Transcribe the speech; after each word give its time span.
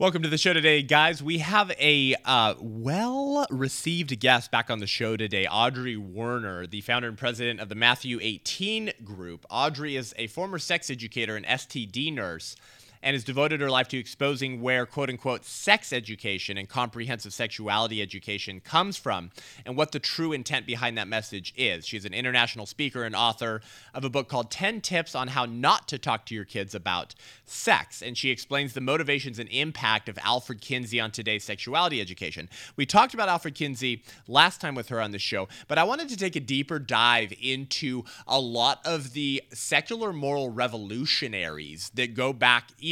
Welcome 0.00 0.22
to 0.22 0.30
the 0.30 0.38
show 0.38 0.54
today, 0.54 0.82
guys. 0.82 1.22
We 1.22 1.40
have 1.40 1.72
a 1.78 2.14
uh, 2.24 2.54
well 2.58 3.46
received 3.50 4.18
guest 4.18 4.50
back 4.50 4.70
on 4.70 4.78
the 4.78 4.86
show 4.86 5.14
today, 5.14 5.46
Audrey 5.46 5.98
Werner, 5.98 6.66
the 6.66 6.80
founder 6.80 7.06
and 7.06 7.18
president 7.18 7.60
of 7.60 7.68
the 7.68 7.74
Matthew 7.74 8.18
18 8.22 8.94
Group. 9.04 9.44
Audrey 9.50 9.96
is 9.96 10.14
a 10.16 10.26
former 10.28 10.58
sex 10.58 10.88
educator 10.88 11.36
and 11.36 11.44
STD 11.44 12.14
nurse 12.14 12.56
and 13.02 13.14
has 13.14 13.24
devoted 13.24 13.60
her 13.60 13.70
life 13.70 13.88
to 13.88 13.98
exposing 13.98 14.60
where 14.60 14.86
quote 14.86 15.08
unquote 15.08 15.44
sex 15.44 15.92
education 15.92 16.58
and 16.58 16.68
comprehensive 16.68 17.32
sexuality 17.32 18.02
education 18.02 18.60
comes 18.60 18.96
from 18.96 19.30
and 19.64 19.76
what 19.76 19.92
the 19.92 19.98
true 19.98 20.32
intent 20.32 20.66
behind 20.66 20.98
that 20.98 21.08
message 21.08 21.54
is. 21.56 21.86
She's 21.86 22.04
an 22.04 22.14
international 22.14 22.66
speaker 22.66 23.04
and 23.04 23.16
author 23.16 23.60
of 23.94 24.04
a 24.04 24.10
book 24.10 24.28
called 24.28 24.50
10 24.50 24.80
Tips 24.80 25.14
on 25.14 25.28
How 25.28 25.46
Not 25.46 25.88
to 25.88 25.98
Talk 25.98 26.26
to 26.26 26.34
Your 26.34 26.44
Kids 26.44 26.74
About 26.74 27.14
Sex. 27.44 28.02
And 28.02 28.16
she 28.16 28.30
explains 28.30 28.74
the 28.74 28.80
motivations 28.80 29.38
and 29.38 29.48
impact 29.48 30.08
of 30.08 30.18
Alfred 30.22 30.60
Kinsey 30.60 31.00
on 31.00 31.10
today's 31.10 31.44
sexuality 31.44 32.00
education. 32.00 32.48
We 32.76 32.86
talked 32.86 33.14
about 33.14 33.28
Alfred 33.28 33.54
Kinsey 33.54 34.02
last 34.28 34.60
time 34.60 34.74
with 34.74 34.88
her 34.88 35.00
on 35.00 35.12
the 35.12 35.18
show, 35.18 35.48
but 35.68 35.78
I 35.78 35.84
wanted 35.84 36.08
to 36.10 36.16
take 36.16 36.36
a 36.36 36.40
deeper 36.40 36.78
dive 36.78 37.32
into 37.40 38.04
a 38.26 38.38
lot 38.40 38.80
of 38.84 39.12
the 39.12 39.42
secular 39.52 40.12
moral 40.12 40.50
revolutionaries 40.50 41.90
that 41.94 42.14
go 42.14 42.32
back 42.32 42.68
even 42.78 42.89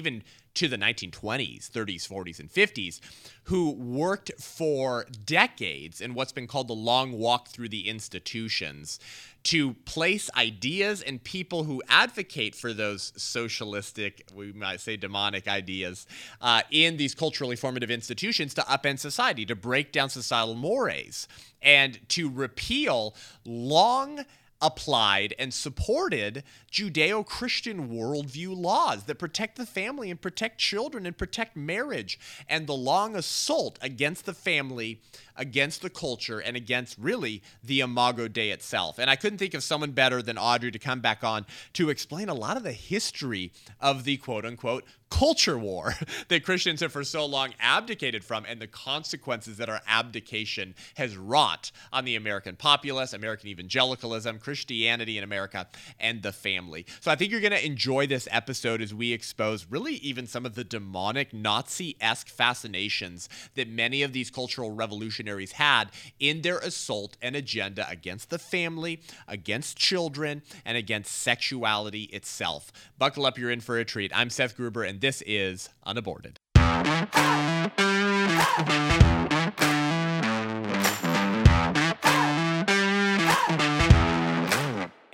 to 0.54 0.66
the 0.66 0.76
1920s, 0.76 1.70
30s, 1.70 2.08
40s, 2.08 2.40
and 2.40 2.50
50s, 2.50 3.00
who 3.44 3.70
worked 3.70 4.32
for 4.40 5.06
decades 5.24 6.00
in 6.00 6.14
what's 6.14 6.32
been 6.32 6.48
called 6.48 6.68
the 6.68 6.72
long 6.74 7.12
walk 7.12 7.48
through 7.48 7.68
the 7.68 7.88
institutions 7.88 8.98
to 9.44 9.74
place 9.84 10.28
ideas 10.36 11.00
and 11.00 11.22
people 11.22 11.64
who 11.64 11.80
advocate 11.88 12.56
for 12.56 12.72
those 12.72 13.12
socialistic, 13.16 14.28
we 14.34 14.52
might 14.52 14.80
say 14.80 14.96
demonic 14.96 15.46
ideas, 15.46 16.06
uh, 16.40 16.62
in 16.70 16.96
these 16.96 17.14
culturally 17.14 17.56
formative 17.56 17.90
institutions 17.90 18.52
to 18.54 18.62
upend 18.62 18.98
society, 18.98 19.46
to 19.46 19.54
break 19.54 19.92
down 19.92 20.10
societal 20.10 20.54
mores, 20.54 21.28
and 21.62 22.00
to 22.08 22.28
repeal 22.28 23.14
long 23.44 24.24
applied 24.60 25.34
and 25.38 25.54
supported 25.54 26.42
Judeo 26.70 27.24
Christian 27.24 27.88
worldview 27.88 28.56
laws 28.56 29.04
that 29.04 29.18
protect 29.18 29.56
the 29.56 29.66
family 29.66 30.10
and 30.10 30.20
protect 30.20 30.58
children 30.58 31.06
and 31.06 31.16
protect 31.16 31.56
marriage. 31.56 32.18
And 32.48 32.66
the 32.66 32.74
long 32.74 33.14
assault 33.14 33.78
against 33.80 34.26
the 34.26 34.34
family, 34.34 35.00
against 35.38 35.82
the 35.82 35.90
culture, 35.90 36.40
and 36.40 36.56
against 36.56 36.98
really 36.98 37.42
the 37.62 37.80
Imago 37.80 38.28
Dei 38.28 38.50
itself. 38.50 38.98
And 38.98 39.08
I 39.08 39.16
couldn't 39.16 39.38
think 39.38 39.54
of 39.54 39.62
someone 39.62 39.92
better 39.92 40.20
than 40.20 40.36
Audrey 40.36 40.70
to 40.70 40.78
come 40.78 41.00
back 41.00 41.24
on 41.24 41.46
to 41.74 41.90
explain 41.90 42.28
a 42.28 42.34
lot 42.34 42.56
of 42.56 42.62
the 42.62 42.72
history 42.72 43.52
of 43.80 44.04
the 44.04 44.16
quote 44.18 44.44
unquote 44.44 44.84
culture 45.10 45.58
war 45.58 45.94
that 46.28 46.44
Christians 46.44 46.80
have 46.80 46.92
for 46.92 47.04
so 47.04 47.24
long 47.24 47.54
abdicated 47.60 48.24
from 48.24 48.44
and 48.46 48.60
the 48.60 48.66
consequences 48.66 49.56
that 49.56 49.68
our 49.68 49.80
abdication 49.86 50.74
has 50.96 51.16
wrought 51.16 51.70
on 51.92 52.04
the 52.04 52.16
American 52.16 52.56
populace, 52.56 53.12
American 53.12 53.48
evangelicalism, 53.48 54.38
Christianity 54.38 55.18
in 55.18 55.24
America, 55.24 55.66
and 55.98 56.22
the 56.22 56.32
family. 56.32 56.86
So 57.00 57.10
I 57.10 57.16
think 57.16 57.30
you're 57.30 57.40
going 57.40 57.52
to 57.52 57.64
enjoy 57.64 58.06
this 58.06 58.28
episode 58.30 58.82
as 58.82 58.94
we 58.94 59.12
expose 59.12 59.66
really 59.70 59.94
even 59.94 60.26
some 60.26 60.44
of 60.44 60.54
the 60.54 60.64
demonic 60.64 61.32
Nazi 61.32 61.96
esque 62.00 62.28
fascinations 62.28 63.28
that 63.54 63.68
many 63.68 64.02
of 64.02 64.12
these 64.12 64.30
cultural 64.30 64.70
revolutionaries 64.70 65.27
had 65.52 65.90
in 66.18 66.42
their 66.42 66.58
assault 66.58 67.16
and 67.20 67.36
agenda 67.36 67.86
against 67.88 68.30
the 68.30 68.38
family, 68.38 69.00
against 69.26 69.76
children, 69.76 70.42
and 70.64 70.76
against 70.76 71.12
sexuality 71.12 72.04
itself. 72.04 72.72
Buckle 72.98 73.26
up, 73.26 73.38
you're 73.38 73.50
in 73.50 73.60
for 73.60 73.78
a 73.78 73.84
treat. 73.84 74.10
I'm 74.14 74.30
Seth 74.30 74.56
Gruber, 74.56 74.84
and 74.84 75.00
this 75.00 75.22
is 75.26 75.68
Unaborted. 75.84 76.38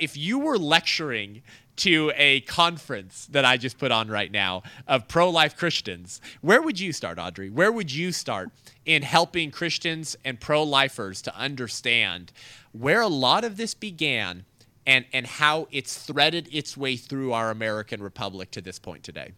If 0.05 0.19
you 0.19 0.39
were 0.39 0.59
lecturing 0.59 1.41
to 1.77 2.13
a 2.15 2.43
conference 2.43 3.27
that 3.31 3.47
I 3.47 3.57
just 3.57 3.79
put 3.79 3.91
on 3.91 4.09
right 4.09 4.31
now 4.31 4.63
of 4.87 5.09
pro 5.09 5.31
life 5.31 5.57
Christians, 5.57 6.21
where 6.43 6.61
would 6.61 6.79
you 6.79 6.93
start, 6.93 7.19
Audrey? 7.19 7.49
Where 7.49 7.73
would 7.73 7.91
you 7.91 8.13
start 8.13 8.51
in 8.85 9.01
helping 9.01 9.51
Christians 9.51 10.15
and 10.23 10.39
pro 10.39 10.63
lifers 10.63 11.23
to 11.23 11.35
understand 11.35 12.33
where 12.73 13.01
a 13.01 13.09
lot 13.09 13.45
of 13.45 13.57
this 13.57 13.73
began 13.73 14.45
and, 14.87 15.07
and 15.11 15.27
how 15.27 15.69
it's 15.71 15.97
threaded 15.97 16.51
its 16.53 16.77
way 16.77 16.99
through 16.99 17.33
our 17.33 17.51
American 17.51 18.03
Republic 18.03 18.51
to 18.51 18.61
this 18.61 18.79
point 18.79 19.05
today? 19.05 19.33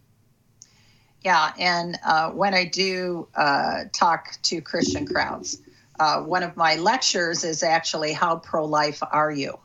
Yeah, 1.21 1.53
and 1.61 1.97
uh, 2.05 2.31
when 2.31 2.55
I 2.55 2.65
do 2.65 3.29
uh, 3.37 3.85
talk 3.93 4.37
to 4.43 4.61
Christian 4.61 5.07
crowds, 5.07 5.63
uh, 6.01 6.23
one 6.23 6.43
of 6.43 6.57
my 6.57 6.75
lectures 6.75 7.45
is 7.45 7.63
actually 7.63 8.13
How 8.13 8.39
Pro 8.39 8.65
Life 8.65 9.01
Are 9.13 9.31
You? 9.31 9.61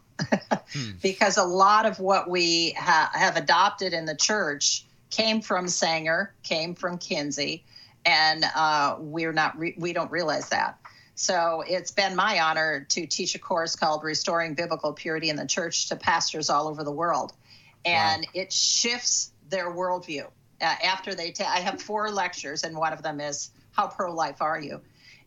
Hmm. 0.73 0.91
Because 1.01 1.37
a 1.37 1.43
lot 1.43 1.85
of 1.85 1.99
what 1.99 2.29
we 2.29 2.71
ha- 2.71 3.11
have 3.13 3.37
adopted 3.37 3.93
in 3.93 4.05
the 4.05 4.15
church 4.15 4.85
came 5.09 5.41
from 5.41 5.67
Sanger, 5.67 6.33
came 6.43 6.75
from 6.75 6.97
Kinsey, 6.97 7.63
and 8.05 8.45
uh, 8.55 8.95
we're 8.99 9.33
not 9.33 9.57
re- 9.57 9.75
we 9.77 9.93
don't 9.93 10.11
realize 10.11 10.49
that. 10.49 10.79
So 11.15 11.63
it's 11.67 11.91
been 11.91 12.15
my 12.15 12.39
honor 12.39 12.87
to 12.89 13.05
teach 13.05 13.35
a 13.35 13.39
course 13.39 13.75
called 13.75 14.03
Restoring 14.03 14.55
Biblical 14.55 14.93
Purity 14.93 15.29
in 15.29 15.35
the 15.35 15.45
Church 15.45 15.89
to 15.89 15.95
pastors 15.95 16.49
all 16.49 16.67
over 16.67 16.83
the 16.83 16.91
world, 16.91 17.33
and 17.85 18.23
wow. 18.23 18.41
it 18.41 18.53
shifts 18.53 19.31
their 19.49 19.71
worldview 19.71 20.27
uh, 20.61 20.75
after 20.83 21.13
they 21.13 21.31
ta- 21.31 21.51
I 21.53 21.59
have 21.59 21.81
four 21.81 22.09
lectures, 22.11 22.63
and 22.63 22.77
one 22.77 22.93
of 22.93 23.01
them 23.01 23.19
is 23.19 23.49
How 23.71 23.87
Pro 23.87 24.13
Life 24.13 24.41
Are 24.41 24.59
You? 24.59 24.81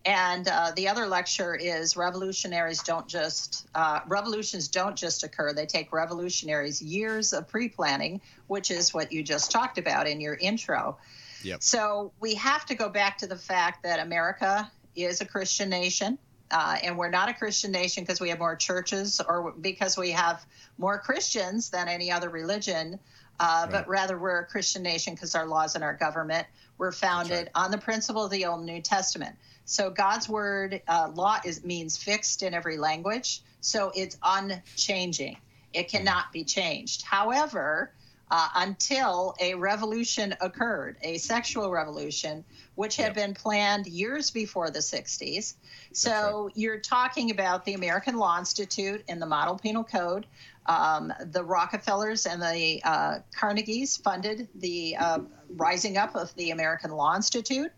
And 0.06 0.46
uh, 0.48 0.72
the 0.76 0.88
other 0.88 1.06
lecture 1.06 1.54
is 1.54 1.96
Revolutionaries 1.96 2.82
Don't 2.82 3.08
Just, 3.08 3.66
uh, 3.74 4.00
Revolutions 4.06 4.68
Don't 4.68 4.96
Just 4.96 5.24
Occur. 5.24 5.54
They 5.54 5.64
take 5.64 5.92
revolutionaries 5.92 6.82
years 6.82 7.32
of 7.32 7.48
pre 7.48 7.68
planning, 7.68 8.20
which 8.46 8.70
is 8.70 8.92
what 8.92 9.12
you 9.12 9.22
just 9.22 9.50
talked 9.50 9.78
about 9.78 10.06
in 10.06 10.20
your 10.20 10.34
intro. 10.34 10.98
Yep. 11.42 11.62
So 11.62 12.12
we 12.20 12.34
have 12.34 12.66
to 12.66 12.74
go 12.74 12.88
back 12.88 13.18
to 13.18 13.26
the 13.26 13.36
fact 13.36 13.82
that 13.84 13.98
America 13.98 14.70
is 14.94 15.20
a 15.20 15.24
Christian 15.24 15.70
nation. 15.70 16.18
Uh, 16.50 16.76
and 16.82 16.98
we're 16.98 17.10
not 17.10 17.30
a 17.30 17.34
Christian 17.34 17.72
nation 17.72 18.04
because 18.04 18.20
we 18.20 18.28
have 18.28 18.38
more 18.38 18.54
churches 18.54 19.20
or 19.26 19.52
because 19.52 19.96
we 19.96 20.10
have 20.10 20.44
more 20.76 20.98
Christians 20.98 21.70
than 21.70 21.88
any 21.88 22.12
other 22.12 22.28
religion 22.28 23.00
uh, 23.40 23.62
right. 23.62 23.72
but 23.72 23.88
rather 23.88 24.18
we're 24.18 24.40
a 24.40 24.46
Christian 24.46 24.82
nation 24.82 25.14
because 25.14 25.34
our 25.34 25.46
laws 25.46 25.74
and 25.74 25.82
our 25.82 25.94
government 25.94 26.46
were 26.78 26.92
founded 26.92 27.36
right. 27.36 27.48
on 27.54 27.70
the 27.70 27.78
principle 27.78 28.24
of 28.24 28.30
the 28.30 28.46
Old 28.46 28.58
and 28.58 28.66
New 28.66 28.80
Testament. 28.80 29.36
So 29.64 29.90
God's 29.90 30.28
word 30.28 30.82
uh, 30.86 31.10
law 31.14 31.38
is 31.44 31.64
means 31.64 31.96
fixed 31.96 32.42
in 32.42 32.54
every 32.54 32.76
language, 32.76 33.42
so 33.60 33.92
it's 33.94 34.16
unchanging. 34.22 35.38
It 35.72 35.88
cannot 35.88 36.32
be 36.32 36.44
changed. 36.44 37.02
However, 37.02 37.92
uh, 38.30 38.48
until 38.56 39.34
a 39.40 39.54
revolution 39.54 40.34
occurred, 40.40 40.96
a 41.02 41.18
sexual 41.18 41.70
revolution, 41.70 42.44
which 42.74 42.96
had 42.96 43.08
yep. 43.08 43.14
been 43.14 43.34
planned 43.34 43.86
years 43.86 44.30
before 44.30 44.70
the 44.70 44.78
60s. 44.78 45.54
So 45.92 46.44
right. 46.44 46.56
you're 46.56 46.78
talking 46.78 47.30
about 47.30 47.64
the 47.64 47.74
American 47.74 48.16
Law 48.16 48.38
Institute 48.38 49.04
and 49.08 49.20
the 49.20 49.26
Model 49.26 49.58
Penal 49.58 49.84
Code, 49.84 50.26
um, 50.66 51.12
the 51.30 51.44
Rockefellers 51.44 52.26
and 52.26 52.40
the 52.40 52.80
uh, 52.84 53.18
Carnegies 53.38 53.98
funded 53.98 54.48
the 54.54 54.96
uh, 54.96 55.18
rising 55.56 55.96
up 55.96 56.16
of 56.16 56.34
the 56.34 56.50
American 56.50 56.90
Law 56.90 57.14
Institute. 57.14 57.70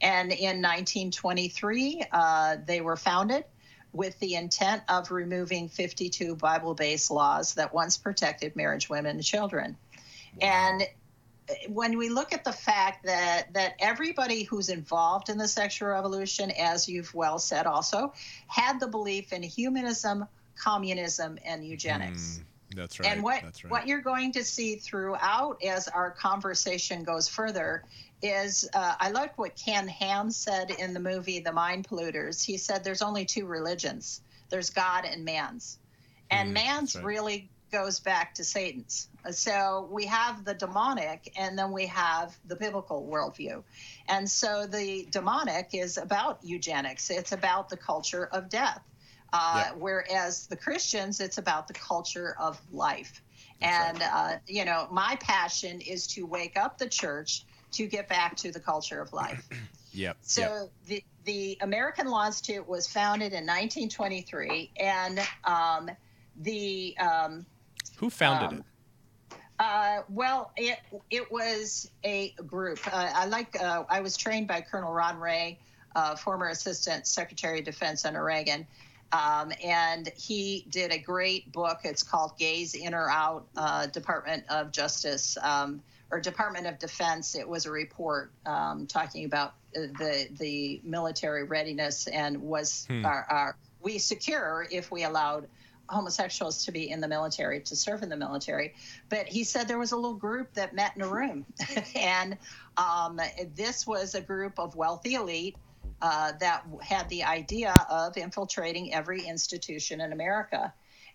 And 0.00 0.32
in 0.32 0.62
1923, 0.62 2.04
uh, 2.10 2.56
they 2.64 2.80
were 2.80 2.96
founded 2.96 3.44
with 3.92 4.18
the 4.20 4.36
intent 4.36 4.82
of 4.88 5.10
removing 5.10 5.68
52 5.68 6.36
Bible 6.36 6.74
based 6.74 7.10
laws 7.10 7.54
that 7.54 7.74
once 7.74 7.96
protected 7.96 8.56
marriage, 8.56 8.88
women, 8.88 9.16
and 9.16 9.24
children. 9.24 9.76
Wow. 10.40 10.48
And 10.48 10.88
when 11.68 11.98
we 11.98 12.08
look 12.08 12.32
at 12.32 12.44
the 12.44 12.52
fact 12.52 13.06
that 13.06 13.52
that 13.54 13.74
everybody 13.80 14.44
who's 14.44 14.68
involved 14.68 15.28
in 15.28 15.38
the 15.38 15.48
sexual 15.48 15.88
revolution 15.88 16.52
as 16.52 16.88
you've 16.88 17.12
well 17.14 17.40
said 17.40 17.66
also 17.66 18.12
had 18.46 18.78
the 18.78 18.86
belief 18.86 19.32
in 19.32 19.42
humanism 19.42 20.26
communism 20.60 21.38
and 21.44 21.64
eugenics. 21.64 22.40
Mm, 22.40 22.76
that's 22.76 23.00
right. 23.00 23.10
And 23.10 23.22
what 23.22 23.42
right. 23.42 23.70
what 23.70 23.86
you're 23.88 24.02
going 24.02 24.32
to 24.32 24.44
see 24.44 24.76
throughout 24.76 25.62
as 25.64 25.88
our 25.88 26.10
conversation 26.10 27.02
goes 27.02 27.28
further 27.28 27.84
is 28.22 28.68
uh, 28.74 28.94
I 28.98 29.10
like 29.10 29.38
what 29.38 29.56
Ken 29.56 29.88
Ham 29.88 30.30
said 30.30 30.70
in 30.70 30.94
the 30.94 31.00
movie 31.00 31.40
The 31.40 31.52
Mind 31.52 31.88
Polluters. 31.88 32.44
He 32.44 32.56
said 32.56 32.84
there's 32.84 33.02
only 33.02 33.24
two 33.24 33.46
religions. 33.46 34.20
There's 34.50 34.70
God 34.70 35.04
and 35.04 35.24
man's. 35.24 35.78
And 36.30 36.50
mm, 36.50 36.54
man's 36.54 36.96
right. 36.96 37.04
really 37.04 37.50
goes 37.70 38.00
back 38.00 38.34
to 38.34 38.44
Satan's. 38.44 39.08
So 39.30 39.88
we 39.90 40.06
have 40.06 40.44
the 40.44 40.54
demonic 40.54 41.32
and 41.36 41.58
then 41.58 41.72
we 41.72 41.86
have 41.86 42.36
the 42.46 42.56
biblical 42.56 43.06
worldview. 43.10 43.62
And 44.08 44.28
so 44.28 44.66
the 44.66 45.06
demonic 45.10 45.70
is 45.72 45.98
about 45.98 46.38
eugenics, 46.42 47.10
it's 47.10 47.32
about 47.32 47.68
the 47.68 47.76
culture 47.76 48.26
of 48.26 48.48
death. 48.48 48.80
Uh, 49.32 49.64
yeah. 49.66 49.72
Whereas 49.78 50.46
the 50.48 50.56
Christians, 50.56 51.20
it's 51.20 51.38
about 51.38 51.68
the 51.68 51.74
culture 51.74 52.34
of 52.40 52.60
life. 52.72 53.22
That's 53.60 53.90
and, 53.90 54.00
right. 54.00 54.34
uh, 54.34 54.38
you 54.46 54.64
know, 54.64 54.88
my 54.90 55.16
passion 55.20 55.80
is 55.80 56.06
to 56.08 56.26
wake 56.26 56.56
up 56.56 56.78
the 56.78 56.88
church 56.88 57.44
to 57.72 57.86
get 57.86 58.08
back 58.08 58.36
to 58.36 58.52
the 58.52 58.60
culture 58.60 59.00
of 59.00 59.12
life. 59.12 59.48
Yep. 59.92 60.18
So 60.22 60.40
yep. 60.40 60.70
the 60.86 61.04
the 61.24 61.58
American 61.62 62.06
Law 62.06 62.26
Institute 62.26 62.68
was 62.68 62.86
founded 62.86 63.32
in 63.32 63.44
1923, 63.44 64.70
and 64.76 65.20
um, 65.44 65.90
the 66.36 66.96
um, 66.98 67.44
who 67.96 68.08
founded 68.08 68.48
um, 68.48 68.54
it? 68.58 68.64
Uh, 69.58 70.02
well, 70.08 70.52
it 70.56 70.78
it 71.10 71.30
was 71.30 71.90
a 72.02 72.30
group. 72.46 72.78
Uh, 72.86 73.10
I 73.14 73.26
like. 73.26 73.60
Uh, 73.60 73.84
I 73.88 74.00
was 74.00 74.16
trained 74.16 74.48
by 74.48 74.62
Colonel 74.62 74.92
Ron 74.92 75.18
Ray, 75.18 75.58
uh, 75.94 76.16
former 76.16 76.48
Assistant 76.48 77.06
Secretary 77.06 77.58
of 77.58 77.66
Defense 77.66 78.06
under 78.06 78.24
Reagan, 78.24 78.66
um, 79.12 79.52
and 79.62 80.08
he 80.16 80.66
did 80.70 80.92
a 80.92 80.98
great 80.98 81.52
book. 81.52 81.80
It's 81.84 82.02
called 82.02 82.38
"Gays 82.38 82.74
In 82.74 82.94
or 82.94 83.10
Out: 83.10 83.46
uh, 83.54 83.86
Department 83.86 84.44
of 84.48 84.72
Justice 84.72 85.36
um, 85.42 85.82
or 86.10 86.20
Department 86.20 86.66
of 86.66 86.78
Defense." 86.78 87.34
It 87.34 87.48
was 87.48 87.66
a 87.66 87.70
report 87.70 88.32
um, 88.46 88.86
talking 88.86 89.24
about 89.24 89.54
the 89.72 90.28
the 90.38 90.80
military 90.84 91.44
readiness 91.44 92.06
and 92.08 92.42
was 92.42 92.86
Hmm. 92.88 93.04
our, 93.04 93.26
our 93.30 93.56
we 93.80 93.98
secure 93.98 94.66
if 94.70 94.90
we 94.90 95.04
allowed 95.04 95.48
homosexuals 95.88 96.64
to 96.66 96.72
be 96.72 96.88
in 96.90 97.00
the 97.00 97.08
military 97.08 97.60
to 97.60 97.74
serve 97.74 98.02
in 98.04 98.08
the 98.08 98.16
military 98.16 98.72
but 99.08 99.26
he 99.26 99.42
said 99.42 99.66
there 99.66 99.78
was 99.78 99.90
a 99.90 99.96
little 99.96 100.14
group 100.14 100.52
that 100.54 100.72
met 100.72 100.92
in 100.94 101.02
a 101.02 101.08
room 101.08 101.44
and 101.96 102.38
um, 102.76 103.20
this 103.56 103.86
was 103.88 104.14
a 104.14 104.20
group 104.20 104.58
of 104.60 104.76
wealthy 104.76 105.14
elite 105.14 105.56
uh, 106.00 106.30
that 106.38 106.64
had 106.80 107.08
the 107.08 107.24
idea 107.24 107.84
of 107.90 108.16
infiltrating 108.16 108.94
every 108.94 109.22
institution 109.26 110.00
in 110.00 110.12
america 110.12 110.72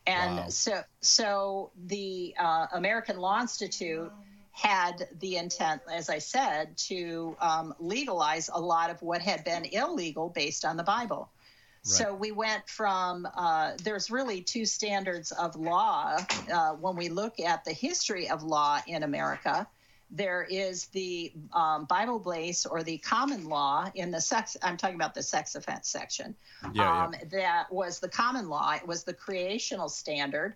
and 0.08 0.38
Wow. 0.38 0.50
so 0.50 0.82
so 1.02 1.72
the 1.86 2.36
uh, 2.38 2.68
american 2.74 3.18
law 3.18 3.40
institute 3.40 4.12
had 4.56 5.10
the 5.20 5.36
intent, 5.36 5.82
as 5.92 6.10
I 6.10 6.20
said, 6.20 6.78
to 6.78 7.36
um, 7.42 7.76
legalize 7.78 8.50
a 8.52 8.60
lot 8.60 8.90
of 8.90 9.02
what 9.02 9.22
had 9.22 9.44
been 9.44 9.66
illegal 9.66 10.30
based 10.30 10.64
on 10.64 10.78
the 10.78 10.84
Bible. 10.84 11.30
So 11.88 12.16
we 12.16 12.32
went 12.32 12.68
from 12.68 13.28
uh, 13.36 13.74
there's 13.84 14.10
really 14.10 14.42
two 14.42 14.66
standards 14.66 15.32
of 15.32 15.56
law 15.56 16.18
uh, 16.52 16.72
when 16.72 16.96
we 16.96 17.10
look 17.10 17.40
at 17.40 17.64
the 17.64 17.74
history 17.74 18.28
of 18.28 18.42
law 18.42 18.80
in 18.88 19.04
America. 19.04 19.68
There 20.10 20.48
is 20.50 20.88
the 20.88 21.32
um, 21.54 21.86
Bible 21.86 22.18
base 22.18 22.66
or 22.66 22.82
the 22.82 22.98
common 22.98 23.48
law 23.50 23.92
in 23.94 24.10
the 24.10 24.22
sex. 24.22 24.58
I'm 24.64 24.78
talking 24.78 24.96
about 24.96 25.14
the 25.14 25.22
sex 25.22 25.54
offense 25.54 25.88
section. 25.88 26.34
Yeah, 26.74 27.04
um, 27.04 27.16
That 27.30 27.72
was 27.72 28.00
the 28.00 28.10
common 28.10 28.50
law. 28.50 28.74
It 28.74 28.88
was 28.88 29.04
the 29.04 29.14
creational 29.14 29.90
standard. 29.90 30.56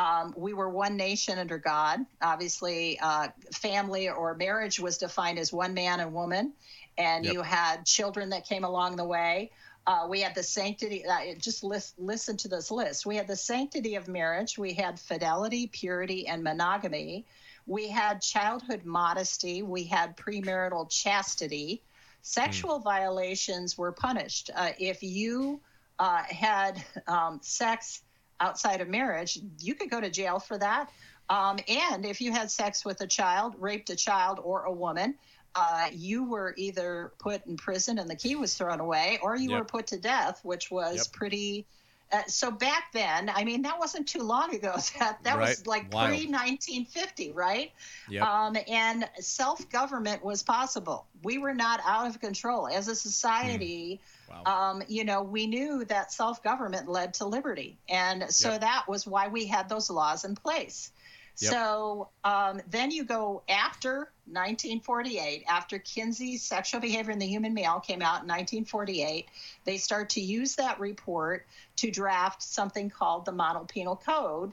Um, 0.00 0.32
we 0.34 0.54
were 0.54 0.70
one 0.70 0.96
nation 0.96 1.38
under 1.38 1.58
God. 1.58 2.06
Obviously, 2.22 2.98
uh, 3.00 3.28
family 3.52 4.08
or 4.08 4.34
marriage 4.34 4.80
was 4.80 4.96
defined 4.96 5.38
as 5.38 5.52
one 5.52 5.74
man 5.74 6.00
and 6.00 6.14
woman, 6.14 6.54
and 6.96 7.22
Yep. 7.26 7.34
you 7.34 7.42
had 7.42 7.84
children 7.84 8.30
that 8.30 8.46
came 8.46 8.64
along 8.64 8.96
the 8.96 9.04
way. 9.04 9.50
Uh, 9.86 10.06
we 10.08 10.22
had 10.22 10.34
the 10.34 10.42
sanctity. 10.42 11.04
Uh, 11.04 11.34
just 11.38 11.62
list, 11.62 11.98
listen 11.98 12.38
to 12.38 12.48
this 12.48 12.70
list. 12.70 13.04
We 13.04 13.16
had 13.16 13.28
the 13.28 13.36
sanctity 13.36 13.94
of 13.96 14.08
marriage. 14.08 14.56
We 14.56 14.72
had 14.72 14.98
fidelity, 14.98 15.66
purity, 15.66 16.26
and 16.26 16.42
monogamy. 16.42 17.26
We 17.66 17.88
had 17.88 18.22
childhood 18.22 18.86
modesty. 18.86 19.62
We 19.62 19.84
had 19.84 20.16
premarital 20.16 20.88
chastity. 20.88 21.82
Sexual 22.22 22.78
violations 22.78 23.76
were 23.76 23.92
punished. 23.92 24.48
Uh, 24.54 24.72
if 24.78 25.02
you 25.02 25.60
uh, 25.98 26.22
had 26.22 26.82
um, 27.06 27.40
sex 27.42 28.02
outside 28.40 28.80
of 28.80 28.88
marriage, 28.88 29.38
you 29.60 29.74
could 29.74 29.90
go 29.90 30.00
to 30.00 30.10
jail 30.10 30.38
for 30.38 30.58
that. 30.58 30.90
Um, 31.28 31.58
and 31.68 32.04
if 32.04 32.20
you 32.20 32.32
had 32.32 32.50
sex 32.50 32.84
with 32.84 33.00
a 33.02 33.06
child, 33.06 33.54
raped 33.58 33.90
a 33.90 33.96
child 33.96 34.40
or 34.42 34.64
a 34.64 34.72
woman, 34.72 35.14
uh, 35.54 35.88
you 35.92 36.24
were 36.24 36.54
either 36.56 37.12
put 37.18 37.44
in 37.46 37.56
prison 37.56 37.98
and 37.98 38.08
the 38.08 38.16
key 38.16 38.36
was 38.36 38.54
thrown 38.56 38.80
away, 38.80 39.18
or 39.22 39.36
you 39.36 39.50
Yep. 39.50 39.58
were 39.58 39.64
put 39.64 39.86
to 39.88 39.98
death, 39.98 40.40
which 40.44 40.70
was 40.70 40.96
Yep. 40.96 41.12
pretty. 41.12 41.66
Uh, 42.12 42.22
so 42.26 42.50
back 42.50 42.92
then, 42.92 43.30
I 43.32 43.44
mean, 43.44 43.62
that 43.62 43.78
wasn't 43.78 44.08
too 44.08 44.22
long 44.22 44.54
ago. 44.54 44.74
That 44.98 45.22
that 45.22 45.38
was 45.38 45.66
like 45.66 45.90
pre 45.90 46.26
1950, 46.26 47.32
right? 47.32 47.72
Yep. 48.08 48.22
Um, 48.22 48.56
and 48.68 49.08
self 49.20 49.68
government 49.70 50.24
was 50.24 50.42
possible. 50.42 51.06
We 51.22 51.38
were 51.38 51.54
not 51.54 51.80
out 51.86 52.06
of 52.08 52.20
control 52.20 52.68
as 52.68 52.88
a 52.88 52.94
society. 52.96 54.00
wow. 54.28 54.70
Um, 54.70 54.82
you 54.88 55.04
know, 55.04 55.22
we 55.22 55.46
knew 55.46 55.84
that 55.86 56.12
self 56.12 56.42
government 56.42 56.88
led 56.88 57.14
to 57.14 57.26
liberty. 57.26 57.78
And 57.88 58.30
so 58.32 58.52
Yep. 58.52 58.60
that 58.62 58.88
was 58.88 59.06
why 59.06 59.28
we 59.28 59.46
had 59.46 59.68
those 59.68 59.88
laws 59.90 60.24
in 60.24 60.34
place. 60.34 60.90
Yep. 61.38 61.52
So 61.52 62.08
um, 62.24 62.60
then 62.68 62.90
you 62.90 63.04
go 63.04 63.42
after 63.48 64.10
1948, 64.32 65.44
after 65.48 65.78
Kinsey's 65.78 66.42
Sexual 66.42 66.80
Behavior 66.80 67.12
in 67.12 67.18
the 67.18 67.26
Human 67.26 67.54
Male 67.54 67.80
came 67.80 68.02
out 68.02 68.22
in 68.22 68.28
1948, 68.28 69.26
they 69.64 69.76
start 69.76 70.10
to 70.10 70.20
use 70.20 70.54
that 70.56 70.78
report 70.80 71.46
to 71.76 71.90
draft 71.90 72.42
something 72.42 72.90
called 72.90 73.24
the 73.24 73.32
Model 73.32 73.64
Penal 73.64 73.96
Code. 73.96 74.52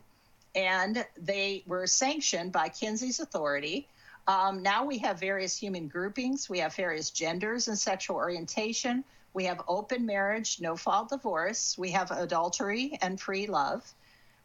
And 0.56 1.06
they 1.18 1.64
were 1.68 1.88
sanctioned 1.88 2.52
by 2.52 2.70
Kinsey's 2.70 3.20
authority. 3.20 3.88
Um, 4.28 4.62
now 4.64 4.86
we 4.86 4.98
have 5.00 5.20
various 5.20 5.56
human 5.56 5.88
groupings, 5.88 6.50
we 6.50 6.60
have 6.60 6.76
various 6.76 7.12
genders 7.12 7.68
and 7.68 7.78
sexual 7.78 8.18
orientation. 8.18 9.04
We 9.38 9.46
have 9.46 9.62
open 9.68 10.08
marriage, 10.08 10.60
no 10.62 10.76
fault 10.76 11.10
divorce. 11.10 11.78
We 11.78 11.92
have 11.92 12.10
adultery 12.10 12.98
and 13.04 13.22
free 13.22 13.46
love. 13.46 13.94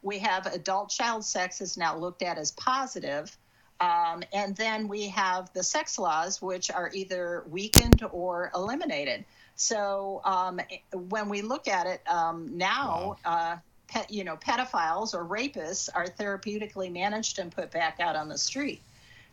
We 0.02 0.18
have 0.18 0.44
adult 0.44 0.90
child 0.90 1.24
sex 1.24 1.62
is 1.62 1.78
now 1.78 1.96
looked 1.96 2.20
at 2.22 2.36
as 2.36 2.50
positive. 2.50 3.34
Um, 3.80 4.22
and 4.32 4.54
then 4.56 4.86
we 4.86 5.08
have 5.08 5.52
the 5.54 5.62
sex 5.62 5.98
laws, 5.98 6.40
which 6.40 6.70
are 6.70 6.90
either 6.94 7.44
weakened 7.48 8.02
or 8.12 8.50
eliminated. 8.54 9.24
So 9.56 10.20
um, 10.24 10.60
when 10.92 11.28
we 11.28 11.42
look 11.42 11.66
at 11.68 11.86
it 11.86 12.00
um, 12.08 12.56
now, 12.56 13.16
uh, 13.24 13.56
pet, 13.88 14.10
you 14.10 14.24
know, 14.24 14.36
pedophiles 14.36 15.14
or 15.14 15.24
rapists 15.24 15.88
are 15.94 16.06
therapeutically 16.06 16.92
managed 16.92 17.38
and 17.38 17.50
put 17.50 17.70
back 17.70 17.98
out 18.00 18.16
on 18.16 18.28
the 18.28 18.38
street. 18.38 18.82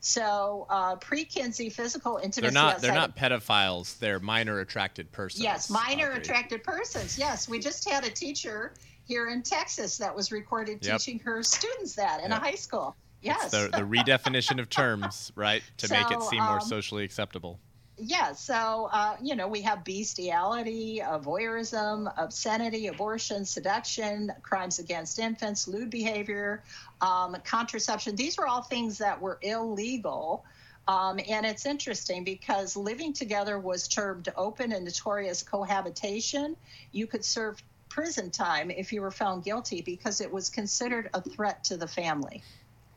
So 0.02 0.66
uh, 0.70 0.96
pre-Kinsey 0.96 1.70
physical 1.70 2.18
intimacy. 2.18 2.42
they're 2.42 2.52
not. 2.52 2.82
They're 2.82 2.94
not 2.94 3.16
pedophiles. 3.18 4.00
They're 4.00 4.20
minor 4.20 4.60
attracted 4.62 5.12
persons. 5.12 5.44
Yes, 5.44 5.70
minor 5.70 6.08
Audrey. 6.08 6.22
attracted 6.22 6.64
persons. 6.64 7.18
Yes, 7.18 7.50
we 7.50 7.60
just 7.60 7.88
had 7.88 8.06
a 8.06 8.10
teacher 8.10 8.74
here 9.06 9.28
in 9.30 9.42
Texas 9.42 9.98
that 9.98 10.16
was 10.16 10.32
recorded 10.32 10.86
Yep. 10.86 11.00
teaching 11.00 11.20
her 11.20 11.44
students 11.44 11.96
that 11.96 12.24
in 12.24 12.32
Yep. 12.32 12.42
a 12.42 12.44
high 12.44 12.56
school. 12.56 12.96
Yes. 13.22 13.52
the, 13.52 13.70
the 13.74 13.82
redefinition 13.82 14.60
of 14.60 14.70
terms, 14.70 15.32
right, 15.36 15.64
to 15.78 15.90
make 15.90 16.10
it 16.12 16.22
So, 16.22 16.30
seem 16.30 16.44
more 16.44 16.56
um, 16.56 16.62
socially 16.62 17.04
acceptable. 17.04 17.60
yeah. 17.98 18.32
So, 18.32 18.90
uh, 18.94 19.18
you 19.22 19.36
know, 19.36 19.48
we 19.48 19.62
have 19.64 19.84
bestiality, 19.84 21.02
uh, 21.02 21.20
voyeurism, 21.20 22.12
obscenity, 22.18 22.88
abortion, 22.88 23.44
seduction, 23.44 24.32
crimes 24.42 24.80
against 24.80 25.20
infants, 25.20 25.68
lewd 25.68 25.90
behavior, 25.90 26.64
um, 27.02 27.36
contraception. 27.44 28.16
These 28.16 28.38
were 28.38 28.48
all 28.48 28.62
things 28.62 28.98
that 29.00 29.20
were 29.20 29.38
illegal. 29.42 30.46
Um, 30.88 31.20
and 31.30 31.46
it's 31.46 31.66
interesting 31.66 32.24
because 32.24 32.76
living 32.76 33.14
together 33.14 33.60
was 33.60 33.88
termed 33.88 34.30
open 34.36 34.72
and 34.72 34.86
notorious 34.86 35.44
cohabitation. 35.44 36.56
You 36.94 37.06
could 37.06 37.24
serve 37.26 37.62
prison 37.90 38.32
time 38.32 38.72
if 38.72 38.94
you 38.94 39.02
were 39.02 39.12
found 39.12 39.44
guilty 39.44 39.82
because 39.82 40.22
it 40.22 40.32
was 40.32 40.50
considered 40.50 41.10
a 41.14 41.22
threat 41.22 41.64
to 41.66 41.78
the 41.78 41.88
family. 41.88 42.42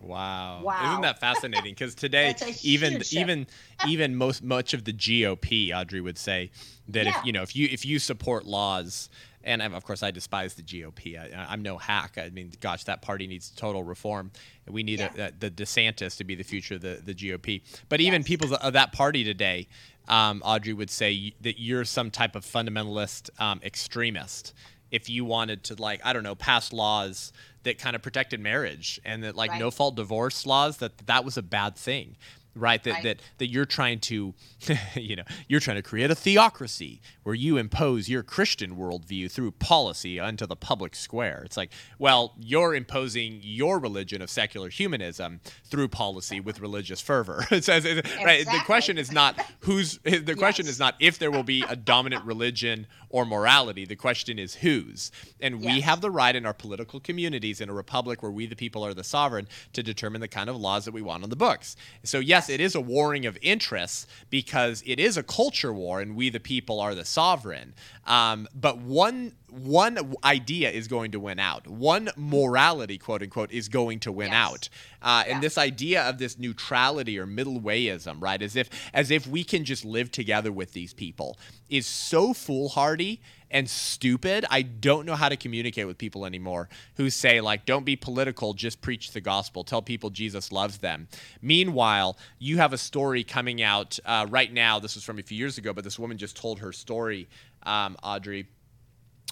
Wow. 0.03 0.61
Wow. 0.63 0.91
Isn't 0.91 1.03
that 1.03 1.21
fascinating? 1.21 1.75
Because 1.75 1.95
today, 2.07 2.35
even 2.63 2.95
shift. 2.99 3.13
even 3.15 3.47
even 3.89 4.17
most 4.17 4.43
much 4.43 4.75
of 4.75 4.85
the 4.85 4.93
GOP, 4.93 5.75
Audrey 5.75 6.01
would 6.01 6.19
say 6.19 6.51
that 6.89 7.07
Yeah. 7.07 7.19
if 7.19 7.25
you 7.27 7.33
know 7.33 7.43
if 7.43 7.55
you 7.57 7.69
if 7.71 7.87
you 7.87 7.99
support 7.99 8.45
laws, 8.45 9.09
and 9.45 9.63
I'm- 9.63 9.75
of 9.75 9.85
course 9.85 10.03
I 10.03 10.11
despise 10.11 10.55
the 10.55 10.63
GOP. 10.63 11.17
I, 11.19 11.47
I'm 11.49 11.63
no 11.63 11.79
hack. 11.79 12.19
I 12.19 12.31
mean, 12.31 12.53
gosh, 12.61 12.85
that 12.85 13.01
party 13.03 13.27
needs 13.27 13.51
total 13.51 13.85
reform. 13.85 14.33
We 14.69 14.83
need 14.83 14.99
Yeah. 14.99 15.11
a, 15.17 15.23
a, 15.29 15.33
the 15.39 15.51
DeSantis 15.51 16.17
to 16.19 16.25
be 16.25 16.35
the 16.35 16.45
future 16.45 16.75
of 16.75 16.81
the 16.81 17.01
the 17.05 17.15
GOP. 17.15 17.63
But 17.89 18.01
even 18.01 18.23
Yes. 18.23 18.29
people 18.29 18.55
of 18.55 18.73
that 18.73 18.93
party 18.93 19.23
today, 19.25 19.69
um, 20.09 20.43
Audrey 20.45 20.73
would 20.73 20.91
say 20.91 21.33
that 21.43 21.61
you're 21.61 21.85
some 21.85 22.11
type 22.11 22.35
of 22.35 22.45
fundamentalist 22.45 23.31
um, 23.41 23.61
extremist 23.63 24.53
if 24.93 25.09
you 25.11 25.25
wanted 25.25 25.65
to 25.65 25.75
like 25.83 26.01
I 26.05 26.13
don't 26.13 26.23
know 26.23 26.37
pass 26.37 26.73
laws 26.73 27.33
that 27.65 27.79
kind 27.79 27.97
of 27.97 28.03
protected 28.03 28.39
marriage 28.39 29.01
and 29.05 29.25
that 29.25 29.35
like 29.35 29.51
Right. 29.51 29.59
no 29.61 29.71
fault 29.73 29.97
divorce 29.97 30.47
laws 30.47 30.77
that 30.79 30.99
that 31.07 31.25
was 31.25 31.37
a 31.37 31.43
bad 31.43 31.75
thing 31.77 32.17
right 32.55 32.83
that 32.85 32.91
Right. 32.93 33.03
that 33.05 33.21
that 33.39 33.47
you're 33.49 33.65
trying 33.65 33.99
to 34.01 34.35
you 34.95 35.17
know 35.17 35.23
you're 35.49 35.61
trying 35.61 35.77
to 35.77 35.83
create 35.83 36.11
a 36.11 36.15
theocracy 36.15 37.01
where 37.23 37.35
you 37.35 37.57
impose 37.57 38.09
your 38.09 38.23
christian 38.23 38.77
worldview 38.77 39.31
through 39.31 39.53
policy 39.53 40.21
onto 40.21 40.47
the 40.47 40.57
public 40.57 40.95
square. 40.95 41.43
It's 41.45 41.57
like 41.57 41.73
well 41.99 42.35
you're 42.39 42.75
imposing 42.75 43.41
your 43.43 43.79
religion 43.79 44.21
of 44.21 44.29
secular 44.31 44.69
humanism 44.69 45.41
through 45.65 45.89
policy 45.89 46.41
with 46.41 46.61
religious 46.61 47.01
fervor. 47.01 47.47
It 47.51 47.65
says 47.65 47.85
it- 47.85 48.07
right 48.25 48.45
the 48.45 48.61
question 48.67 48.99
is 48.99 49.11
not 49.13 49.41
who's 49.61 49.99
the 50.05 50.35
question 50.37 50.67
is 50.67 50.79
not 50.79 50.95
if 51.01 51.19
there 51.19 51.31
will 51.31 51.43
be 51.45 51.65
a 51.69 51.77
dominant 51.77 52.25
religion 52.25 52.87
or 53.09 53.27
morality. 53.27 53.85
The 53.85 53.95
question 53.97 54.39
is 54.39 54.55
whose. 54.55 55.13
And 55.39 55.61
we 55.61 55.83
have 55.83 56.01
the 56.01 56.11
right 56.11 56.35
in 56.35 56.47
our 56.47 56.55
political 56.55 56.99
communities 56.99 57.61
in 57.61 57.69
a 57.69 57.73
republic 57.75 58.23
where 58.23 58.33
we 58.33 58.47
the 58.47 58.57
people 58.57 58.85
are 58.87 58.95
the 58.95 59.05
sovereign 59.05 59.47
to 59.75 59.83
determine 59.83 60.21
the 60.23 60.29
kind 60.29 60.49
of 60.49 60.57
laws 60.57 60.87
that 60.87 60.93
we 60.95 61.03
want 61.03 61.23
on 61.23 61.29
the 61.31 61.37
books. 61.37 61.77
So 62.05 62.19
yes 62.21 62.42
yes, 62.49 62.55
it 62.55 62.61
is 62.61 62.75
a 62.75 62.81
warring 62.81 63.27
of 63.27 63.39
interests 63.43 64.07
because 64.31 64.83
it 64.87 64.99
is 64.99 65.17
a 65.17 65.23
culture 65.23 65.73
war, 65.73 66.01
and 66.01 66.17
we 66.17 66.31
the 66.31 66.41
people 66.41 66.81
are 66.81 66.95
the 66.95 67.05
sovereign. 67.05 67.75
Um, 68.07 68.49
but 68.55 68.79
one 68.79 69.33
one 69.53 70.15
idea 70.25 70.71
is 70.71 70.89
going 70.89 71.11
to 71.11 71.21
win 71.21 71.39
out. 71.39 71.69
One 71.69 72.09
morality, 72.17 72.97
quote 72.97 73.23
unquote, 73.23 73.53
is 73.53 73.69
going 73.69 74.01
to 74.01 74.11
win 74.11 74.29
yes. 74.29 74.37
out. 74.37 74.69
Uh, 75.03 75.25
yeah. 75.27 75.35
And 75.35 75.43
this 75.43 75.59
idea 75.59 76.03
of 76.09 76.19
this 76.19 76.39
neutrality 76.39 77.19
or 77.19 77.27
middle 77.27 77.61
wayism, 77.61 78.17
right, 78.21 78.41
as 78.41 78.57
if 78.57 78.71
as 78.95 79.11
if 79.11 79.27
we 79.27 79.45
can 79.45 79.65
just 79.65 79.85
live 79.85 80.11
together 80.11 80.51
with 80.51 80.73
these 80.73 80.95
people, 80.95 81.39
is 81.69 81.87
so 81.87 82.33
foolhardy 82.33 83.21
and 83.51 83.69
stupid. 83.69 84.47
I 84.51 84.63
don't 84.63 85.05
know 85.05 85.17
how 85.17 85.29
to 85.29 85.37
communicate 85.37 85.87
with 85.87 85.99
people 85.99 86.25
anymore 86.25 86.71
who 86.97 87.11
say, 87.11 87.43
like, 87.43 87.67
don't 87.67 87.85
be 87.85 87.97
political, 87.97 88.55
just 88.55 88.81
preach 88.81 89.13
the 89.13 89.21
gospel, 89.21 89.65
tell 89.65 89.83
people 89.83 90.09
Jesus 90.09 90.51
loves 90.51 90.79
them. 90.79 91.09
Meanwhile, 91.43 92.17
you 92.39 92.57
have 92.57 92.73
a 92.73 92.79
story 92.79 93.23
coming 93.23 93.63
out 93.63 93.99
uh, 94.07 94.27
right 94.31 94.51
now. 94.51 94.79
This 94.79 94.95
was 94.95 95.05
from 95.05 95.19
a 95.19 95.23
few 95.23 95.37
years 95.37 95.59
ago, 95.59 95.75
but 95.75 95.85
this 95.85 95.99
woman 95.99 96.17
just 96.17 96.37
told 96.37 96.61
her 96.61 96.73
story, 96.73 97.29
um, 97.65 97.97
Audrey. 98.03 98.49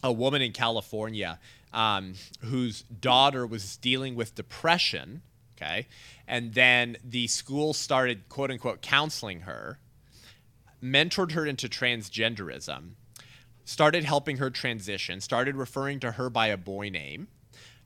A 0.02 0.12
woman 0.12 0.42
in 0.42 0.52
California 0.52 1.38
um, 1.72 2.14
whose 2.40 2.82
daughter 2.82 3.46
was 3.46 3.76
dealing 3.76 4.14
with 4.14 4.34
depression, 4.34 5.22
okay? 5.56 5.86
And 6.26 6.54
then 6.54 6.96
the 7.04 7.26
school 7.28 7.74
started, 7.74 8.28
quote 8.28 8.50
unquote, 8.50 8.82
counseling 8.82 9.40
her, 9.40 9.78
mentored 10.82 11.32
her 11.32 11.46
into 11.46 11.68
transgenderism 11.68 12.92
started 13.70 14.02
helping 14.02 14.38
her 14.38 14.50
transition, 14.50 15.20
started 15.20 15.54
referring 15.54 16.00
to 16.00 16.12
her 16.12 16.28
by 16.28 16.48
a 16.48 16.56
boy 16.56 16.88
name, 16.88 17.28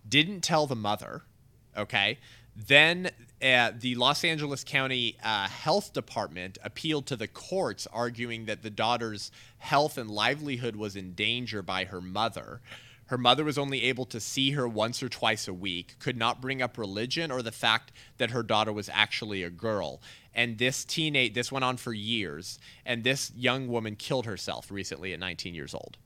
didn't 0.09 0.41
tell 0.41 0.67
the 0.67 0.75
mother, 0.75 1.23
okay? 1.77 2.19
Then 2.57 3.11
uh, 3.45 3.73
the 3.79 3.95
Los 3.95 4.25
Angeles 4.25 4.65
County 4.65 5.17
uh, 5.23 5.49
Health 5.49 5.93
Department 5.93 6.57
appealed 6.65 7.07
to 7.07 7.17
the 7.17 7.29
courts, 7.29 7.87
arguing 7.93 8.47
that 8.47 8.63
the 8.63 8.71
daughter's 8.71 9.31
health 9.59 9.99
and 9.99 10.11
livelihood 10.11 10.77
was 10.77 10.97
in 10.97 11.13
danger 11.13 11.63
by 11.63 11.85
her 11.85 12.01
mother. 12.01 12.61
Her 13.07 13.19
mother 13.19 13.45
was 13.45 13.59
only 13.59 13.83
able 13.83 14.07
to 14.07 14.19
see 14.19 14.53
her 14.53 14.67
once 14.67 15.03
or 15.03 15.11
twice 15.11 15.47
a 15.47 15.53
week, 15.53 15.97
could 15.99 16.17
not 16.17 16.41
bring 16.41 16.63
up 16.63 16.79
religion 16.79 17.31
or 17.31 17.43
the 17.43 17.53
fact 17.53 17.93
that 18.17 18.31
her 18.31 18.43
daughter 18.43 18.73
was 18.73 18.89
actually 18.89 19.43
a 19.43 19.51
girl 19.51 20.01
and 20.35 20.59
this 20.59 20.85
teenage 20.85 21.35
this 21.35 21.53
went 21.53 21.65
on 21.65 21.77
for 21.77 21.93
years 21.93 22.59
and 22.85 23.05
this 23.05 23.31
young 23.37 23.69
woman 23.69 23.95
killed 23.97 24.27
herself 24.27 24.71
recently 24.71 25.13
at 25.13 25.21
19 25.21 25.55
years 25.55 25.75
old. 25.75 25.97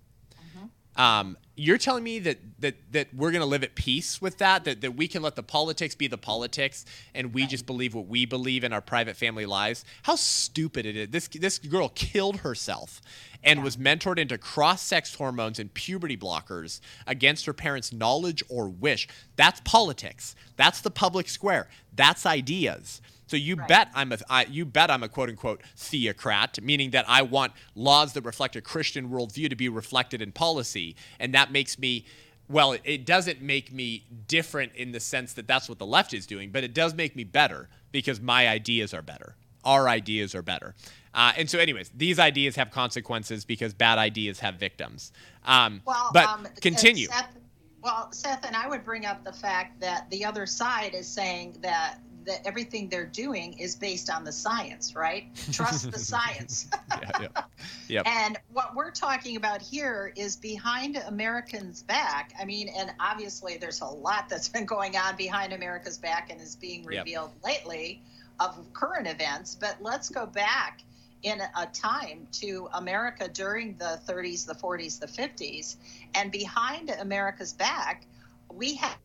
Um, 0.98 1.36
you're 1.54 1.78
telling 1.78 2.04
me 2.04 2.18
that 2.18 2.38
that 2.60 2.74
that 2.92 3.14
we're 3.14 3.30
going 3.30 3.40
to 3.40 3.46
live 3.46 3.62
at 3.62 3.74
peace 3.74 4.20
with 4.20 4.38
that 4.38 4.64
that 4.64 4.80
that 4.80 4.96
we 4.96 5.08
can 5.08 5.22
let 5.22 5.36
the 5.36 5.42
politics 5.42 5.94
be 5.94 6.06
the 6.06 6.18
politics 6.18 6.84
and 7.14 7.32
we 7.32 7.46
just 7.46 7.66
believe 7.66 7.94
what 7.94 8.06
we 8.06 8.26
believe 8.26 8.64
in 8.64 8.72
our 8.72 8.80
private 8.80 9.16
family 9.16 9.46
lives? 9.46 9.84
How 10.02 10.16
stupid 10.16 10.86
it 10.86 10.96
is. 10.96 11.08
This 11.08 11.28
this 11.28 11.58
girl 11.58 11.88
killed 11.90 12.38
herself 12.38 13.00
and 13.42 13.58
yeah. 13.58 13.64
was 13.64 13.76
mentored 13.76 14.18
into 14.18 14.36
cross-sex 14.36 15.14
hormones 15.14 15.60
and 15.60 15.72
puberty 15.72 16.16
blockers 16.16 16.80
against 17.06 17.46
her 17.46 17.52
parents 17.52 17.92
knowledge 17.92 18.42
or 18.48 18.68
wish. 18.68 19.06
That's 19.36 19.60
politics. 19.60 20.34
That's 20.56 20.80
the 20.80 20.90
public 20.90 21.28
square. 21.28 21.68
That's 21.94 22.26
ideas 22.26 23.00
so 23.28 23.36
you 23.36 23.56
right. 23.56 23.68
bet 23.68 23.90
I'm 23.94 24.10
a 24.10 24.18
I, 24.28 24.46
you 24.46 24.64
bet 24.64 24.90
I'm 24.90 25.02
a 25.02 25.08
quote 25.08 25.28
unquote 25.28 25.62
theocrat, 25.76 26.58
meaning 26.62 26.90
that 26.90 27.04
I 27.08 27.22
want 27.22 27.52
laws 27.74 28.14
that 28.14 28.24
reflect 28.24 28.56
a 28.56 28.60
Christian 28.60 29.10
worldview 29.10 29.50
to 29.50 29.56
be 29.56 29.68
reflected 29.68 30.20
in 30.20 30.32
policy, 30.32 30.96
and 31.20 31.32
that 31.34 31.52
makes 31.52 31.78
me. 31.78 32.04
Well, 32.50 32.76
it 32.82 33.04
doesn't 33.04 33.42
make 33.42 33.70
me 33.74 34.06
different 34.26 34.74
in 34.74 34.92
the 34.92 35.00
sense 35.00 35.34
that 35.34 35.46
that's 35.46 35.68
what 35.68 35.78
the 35.78 35.84
left 35.84 36.14
is 36.14 36.26
doing, 36.26 36.50
but 36.50 36.64
it 36.64 36.72
does 36.72 36.94
make 36.94 37.14
me 37.14 37.22
better 37.22 37.68
because 37.92 38.22
my 38.22 38.48
ideas 38.48 38.94
are 38.94 39.02
better. 39.02 39.36
Our 39.64 39.86
ideas 39.86 40.34
are 40.34 40.40
better. 40.40 40.74
Uh, 41.12 41.32
and 41.36 41.50
so, 41.50 41.58
anyways, 41.58 41.90
these 41.94 42.18
ideas 42.18 42.56
have 42.56 42.70
consequences 42.70 43.44
because 43.44 43.74
bad 43.74 43.98
ideas 43.98 44.38
have 44.40 44.54
victims. 44.54 45.12
Um, 45.44 45.82
well, 45.84 46.08
but 46.14 46.26
um, 46.26 46.48
continue. 46.62 47.08
Seth, 47.08 47.36
well, 47.82 48.10
Seth, 48.12 48.46
and 48.46 48.56
I 48.56 48.66
would 48.66 48.82
bring 48.82 49.04
up 49.04 49.24
the 49.24 49.32
fact 49.32 49.78
that 49.80 50.08
the 50.10 50.24
other 50.24 50.46
side 50.46 50.94
is 50.94 51.06
saying 51.06 51.58
that 51.60 51.98
that 52.28 52.46
everything 52.46 52.88
they're 52.90 53.06
doing 53.06 53.54
is 53.54 53.74
based 53.74 54.10
on 54.10 54.22
the 54.22 54.30
science, 54.30 54.94
right? 54.94 55.34
Trust 55.50 55.90
the 55.90 55.98
science. 56.12 56.68
yeah, 56.90 57.10
yeah. 57.20 57.42
Yep. 57.88 58.06
And 58.06 58.38
what 58.52 58.76
we're 58.76 58.90
talking 58.90 59.36
about 59.36 59.62
here 59.62 60.12
is 60.14 60.36
behind 60.36 60.96
Americans' 60.96 61.82
back. 61.82 62.34
I 62.38 62.44
mean, 62.44 62.68
and 62.68 62.92
obviously 63.00 63.56
there's 63.56 63.80
a 63.80 63.86
lot 63.86 64.28
that's 64.28 64.48
been 64.48 64.66
going 64.66 64.94
on 64.94 65.16
behind 65.16 65.54
America's 65.54 65.96
back 65.96 66.30
and 66.30 66.38
is 66.38 66.54
being 66.54 66.84
revealed 66.84 67.30
yep. 67.42 67.44
lately 67.44 68.02
of 68.38 68.72
current 68.74 69.08
events. 69.08 69.54
But 69.54 69.78
let's 69.80 70.10
go 70.10 70.26
back 70.26 70.82
in 71.22 71.40
a 71.40 71.66
time 71.72 72.28
to 72.32 72.68
America 72.74 73.26
during 73.26 73.74
the 73.78 73.98
30s, 74.06 74.46
the 74.46 74.54
40s, 74.54 75.00
the 75.00 75.06
50s. 75.06 75.76
And 76.14 76.30
behind 76.30 76.90
America's 76.90 77.54
back, 77.54 78.04
we 78.52 78.74
had 78.74 78.96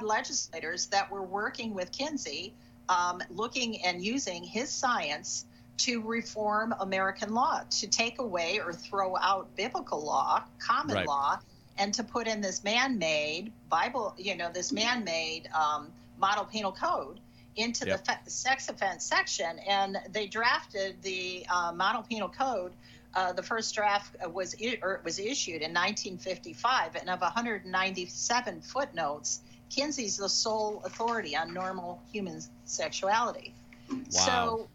legislators 0.00 0.86
that 0.86 1.10
were 1.10 1.24
working 1.24 1.74
with 1.74 1.90
Kinsey 1.90 2.54
um, 2.88 3.22
looking 3.30 3.84
and 3.84 4.02
using 4.02 4.42
his 4.42 4.70
science 4.70 5.44
to 5.78 6.02
reform 6.02 6.74
American 6.80 7.32
law, 7.32 7.62
to 7.70 7.86
take 7.86 8.18
away 8.18 8.58
or 8.58 8.72
throw 8.72 9.16
out 9.16 9.54
biblical 9.56 10.00
law, 10.00 10.42
common 10.58 10.96
right. 10.96 11.06
law, 11.06 11.38
and 11.78 11.94
to 11.94 12.02
put 12.02 12.26
in 12.26 12.40
this 12.40 12.64
man-made 12.64 13.52
Bible, 13.70 14.14
you 14.18 14.36
know, 14.36 14.50
this 14.52 14.72
man-made 14.72 15.48
um, 15.54 15.88
model 16.18 16.44
penal 16.44 16.72
code 16.72 17.20
into 17.56 17.86
yep. 17.86 17.98
the 17.98 18.12
fe- 18.12 18.18
sex 18.26 18.68
offense 18.68 19.04
section. 19.04 19.58
And 19.66 19.98
they 20.10 20.26
drafted 20.26 21.00
the 21.02 21.46
uh, 21.48 21.72
model 21.72 22.02
penal 22.02 22.28
code. 22.28 22.72
Uh, 23.14 23.32
the 23.32 23.42
first 23.42 23.74
draft 23.74 24.16
was 24.32 24.54
I- 24.62 24.78
or 24.82 25.00
was 25.04 25.18
issued 25.18 25.62
in 25.62 25.72
1955, 25.72 26.96
and 26.96 27.08
of 27.08 27.20
197 27.20 28.60
footnotes, 28.60 29.40
Kinsey's 29.70 30.16
the 30.16 30.28
sole 30.28 30.82
authority 30.84 31.36
on 31.36 31.52
normal 31.52 32.02
human 32.12 32.40
sexuality. 32.64 33.54
Wow. 33.90 33.98
So 34.08 34.68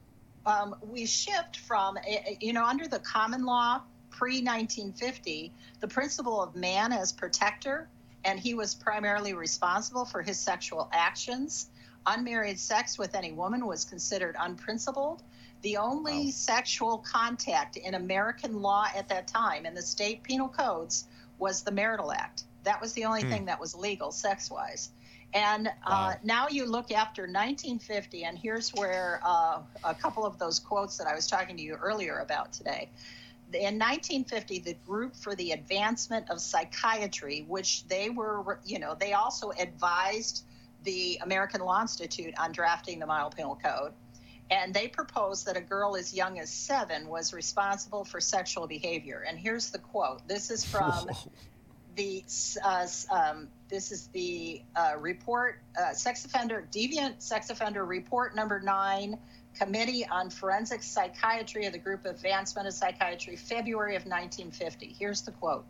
um, 0.45 0.75
we 0.81 1.05
shift 1.05 1.57
from, 1.57 1.97
eh, 1.97 2.01
eh, 2.25 2.35
you 2.39 2.53
know, 2.53 2.65
under 2.65 2.87
the 2.87 2.99
common 2.99 3.45
law 3.45 3.81
pre 4.09 4.41
1950, 4.41 5.51
the 5.79 5.87
principle 5.87 6.41
of 6.41 6.55
man 6.55 6.91
as 6.91 7.11
protector, 7.11 7.87
and 8.25 8.39
he 8.39 8.53
was 8.53 8.75
primarily 8.75 9.33
responsible 9.33 10.05
for 10.05 10.21
his 10.21 10.39
sexual 10.39 10.89
actions. 10.93 11.69
Unmarried 12.05 12.59
sex 12.59 12.97
with 12.97 13.15
any 13.15 13.31
woman 13.31 13.65
was 13.65 13.85
considered 13.85 14.35
unprincipled. 14.39 15.23
The 15.61 15.77
only 15.77 16.25
wow. 16.25 16.31
sexual 16.31 16.97
contact 16.99 17.77
in 17.77 17.95
American 17.95 18.61
law 18.61 18.87
at 18.95 19.07
that 19.09 19.27
time 19.27 19.65
in 19.65 19.73
the 19.73 19.81
state 19.81 20.21
penal 20.23 20.49
codes 20.49 21.05
was 21.39 21.63
the 21.63 21.71
marital 21.71 22.11
act. 22.11 22.43
That 22.63 22.81
was 22.81 22.93
the 22.93 23.05
only 23.05 23.23
hmm. 23.23 23.29
thing 23.29 23.45
that 23.45 23.59
was 23.59 23.75
legal 23.75 24.11
sex 24.11 24.49
wise. 24.49 24.89
And 25.33 25.67
uh, 25.67 25.71
wow. 25.87 26.13
now 26.23 26.47
you 26.47 26.65
look 26.65 26.91
after 26.91 27.23
1950, 27.23 28.23
and 28.25 28.37
here's 28.37 28.69
where 28.71 29.19
uh, 29.25 29.61
a 29.83 29.95
couple 29.95 30.25
of 30.25 30.37
those 30.37 30.59
quotes 30.59 30.97
that 30.97 31.07
I 31.07 31.15
was 31.15 31.27
talking 31.27 31.57
to 31.57 31.63
you 31.63 31.73
earlier 31.73 32.19
about 32.19 32.53
today. 32.53 32.89
In 33.47 33.77
1950, 33.77 34.59
the 34.59 34.73
Group 34.85 35.15
for 35.15 35.35
the 35.35 35.51
Advancement 35.51 36.29
of 36.29 36.39
Psychiatry, 36.39 37.45
which 37.47 37.87
they 37.87 38.09
were, 38.09 38.59
you 38.63 38.79
know, 38.79 38.95
they 38.99 39.13
also 39.13 39.51
advised 39.59 40.45
the 40.83 41.19
American 41.23 41.61
Law 41.61 41.81
Institute 41.81 42.33
on 42.37 42.51
drafting 42.51 42.99
the 42.99 43.05
Model 43.05 43.29
Penal 43.29 43.59
Code. 43.63 43.93
And 44.51 44.73
they 44.73 44.87
proposed 44.87 45.45
that 45.47 45.55
a 45.55 45.61
girl 45.61 45.95
as 45.95 46.13
young 46.13 46.39
as 46.39 46.51
seven 46.51 47.07
was 47.07 47.33
responsible 47.33 48.03
for 48.03 48.19
sexual 48.19 48.67
behavior. 48.67 49.23
And 49.27 49.39
here's 49.39 49.71
the 49.71 49.79
quote 49.79 50.27
this 50.27 50.51
is 50.51 50.65
from 50.65 51.09
the 51.95 52.23
uh, 52.63 52.87
um, 53.11 53.47
this 53.69 53.91
is 53.91 54.07
the 54.07 54.61
uh, 54.75 54.93
report 54.99 55.59
uh, 55.79 55.93
sex 55.93 56.25
offender 56.25 56.67
deviant 56.71 57.21
sex 57.21 57.49
offender 57.49 57.85
report 57.85 58.35
number 58.35 58.59
nine 58.59 59.17
committee 59.57 60.05
on 60.07 60.29
forensic 60.29 60.81
psychiatry 60.81 61.65
of 61.65 61.73
the 61.73 61.79
group 61.79 62.05
of 62.05 62.15
advancement 62.15 62.67
of 62.67 62.73
psychiatry 62.73 63.35
february 63.35 63.95
of 63.95 64.03
1950 64.03 64.95
here's 64.97 65.21
the 65.21 65.31
quote. 65.31 65.65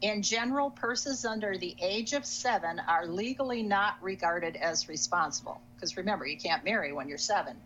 In 0.00 0.22
general 0.22 0.70
persons 0.70 1.24
under 1.24 1.58
the 1.58 1.74
age 1.80 2.12
of 2.12 2.24
seven 2.24 2.80
are 2.86 3.04
legally 3.06 3.64
not 3.64 3.96
regarded 4.00 4.54
as 4.54 4.88
responsible. 4.88 5.60
Because 5.74 5.96
remember 5.96 6.24
you 6.24 6.36
can't 6.36 6.64
marry 6.64 6.92
when 6.92 7.08
you're 7.08 7.18
seven. 7.18 7.56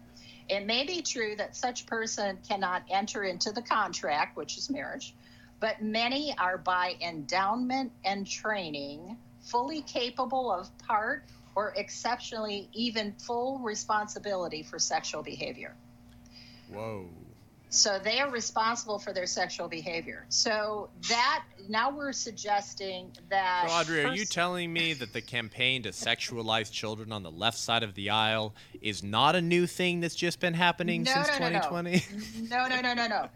It 0.48 0.64
may 0.64 0.86
be 0.86 1.02
true 1.02 1.36
that 1.36 1.54
such 1.54 1.84
person 1.86 2.38
cannot 2.48 2.84
enter 2.90 3.24
into 3.24 3.52
the 3.52 3.60
contract 3.60 4.36
which 4.36 4.56
is 4.56 4.70
marriage 4.70 5.14
but 5.62 5.80
many 5.80 6.36
are 6.38 6.58
by 6.58 6.96
endowment 7.00 7.92
and 8.04 8.26
training 8.26 9.16
fully 9.40 9.82
capable 9.82 10.50
of 10.50 10.76
part 10.78 11.22
or 11.54 11.72
exceptionally 11.76 12.68
even 12.72 13.12
full 13.12 13.60
responsibility 13.60 14.64
for 14.64 14.80
sexual 14.80 15.22
behavior. 15.22 15.76
Whoa. 16.68 17.08
So 17.68 18.00
they 18.02 18.18
are 18.18 18.28
responsible 18.28 18.98
for 18.98 19.12
their 19.12 19.24
sexual 19.24 19.68
behavior. 19.68 20.26
So 20.30 20.90
that 21.08 21.44
now 21.68 21.90
we're 21.90 22.12
suggesting 22.12 23.12
that. 23.30 23.66
So 23.68 23.74
Audrey, 23.74 24.04
are 24.04 24.14
you 24.14 24.24
telling 24.24 24.72
me 24.72 24.94
that 24.94 25.12
the 25.12 25.22
campaign 25.22 25.84
to 25.84 25.90
sexualize 25.90 26.72
children 26.72 27.12
on 27.12 27.22
the 27.22 27.30
left 27.30 27.56
side 27.56 27.84
of 27.84 27.94
the 27.94 28.10
aisle 28.10 28.52
is 28.82 29.04
not 29.04 29.36
a 29.36 29.40
new 29.40 29.68
thing 29.68 30.00
that's 30.00 30.16
just 30.16 30.40
been 30.40 30.54
happening 30.54 31.04
no, 31.04 31.12
since 31.12 31.28
no, 31.28 31.48
2020? 31.48 32.48
No, 32.50 32.66
no, 32.66 32.80
no, 32.80 32.94
no, 32.94 33.06
no. 33.06 33.28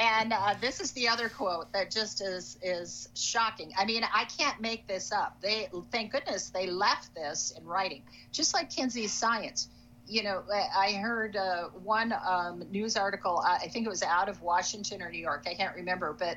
And 0.00 0.32
uh, 0.32 0.54
this 0.60 0.80
is 0.80 0.92
the 0.92 1.06
other 1.08 1.28
quote 1.28 1.70
that 1.72 1.90
just 1.90 2.22
is 2.22 2.58
is 2.62 3.10
shocking. 3.14 3.70
I 3.78 3.84
mean, 3.84 4.02
I 4.02 4.24
can't 4.24 4.58
make 4.60 4.86
this 4.86 5.12
up. 5.12 5.38
They 5.42 5.68
thank 5.92 6.12
goodness 6.12 6.48
they 6.48 6.66
left 6.66 7.14
this 7.14 7.52
in 7.56 7.64
writing, 7.66 8.02
just 8.32 8.54
like 8.54 8.70
Kinsey's 8.70 9.12
science 9.12 9.68
you 10.10 10.24
know, 10.24 10.42
I 10.50 10.94
heard 10.94 11.36
uh, 11.36 11.68
one 11.68 12.12
um, 12.26 12.64
news 12.72 12.96
article, 12.96 13.42
I 13.46 13.68
think 13.68 13.86
it 13.86 13.88
was 13.88 14.02
out 14.02 14.28
of 14.28 14.42
Washington 14.42 15.02
or 15.02 15.10
New 15.10 15.20
York, 15.20 15.46
I 15.48 15.54
can't 15.54 15.74
remember, 15.76 16.12
but 16.18 16.36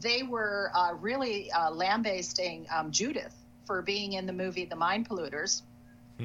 they 0.00 0.22
were 0.22 0.70
uh, 0.74 0.94
really 0.98 1.52
uh, 1.52 1.70
lambasting 1.70 2.66
um, 2.74 2.90
Judith 2.90 3.34
for 3.66 3.82
being 3.82 4.14
in 4.14 4.24
the 4.24 4.32
movie 4.32 4.64
The 4.64 4.76
Mind 4.76 5.06
Polluters. 5.06 5.62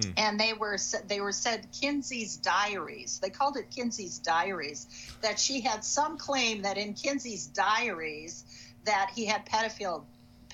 Hmm. 0.04 0.12
And 0.18 0.40
they 0.40 0.54
were 0.54 0.78
they 1.08 1.22
were 1.22 1.32
said 1.32 1.68
Kinsey's 1.72 2.38
diaries. 2.38 3.20
They 3.20 3.30
called 3.30 3.58
it 3.58 3.72
Kinsey's 3.72 4.20
diaries. 4.20 4.88
That 5.22 5.40
she 5.40 5.62
had 5.62 5.84
some 5.84 6.18
claim 6.18 6.64
that 6.64 6.78
in 6.78 6.94
Kinsey's 6.94 7.48
diaries 7.48 8.44
that 8.86 9.12
he 9.16 9.26
had 9.26 9.46
pedophile 9.46 10.04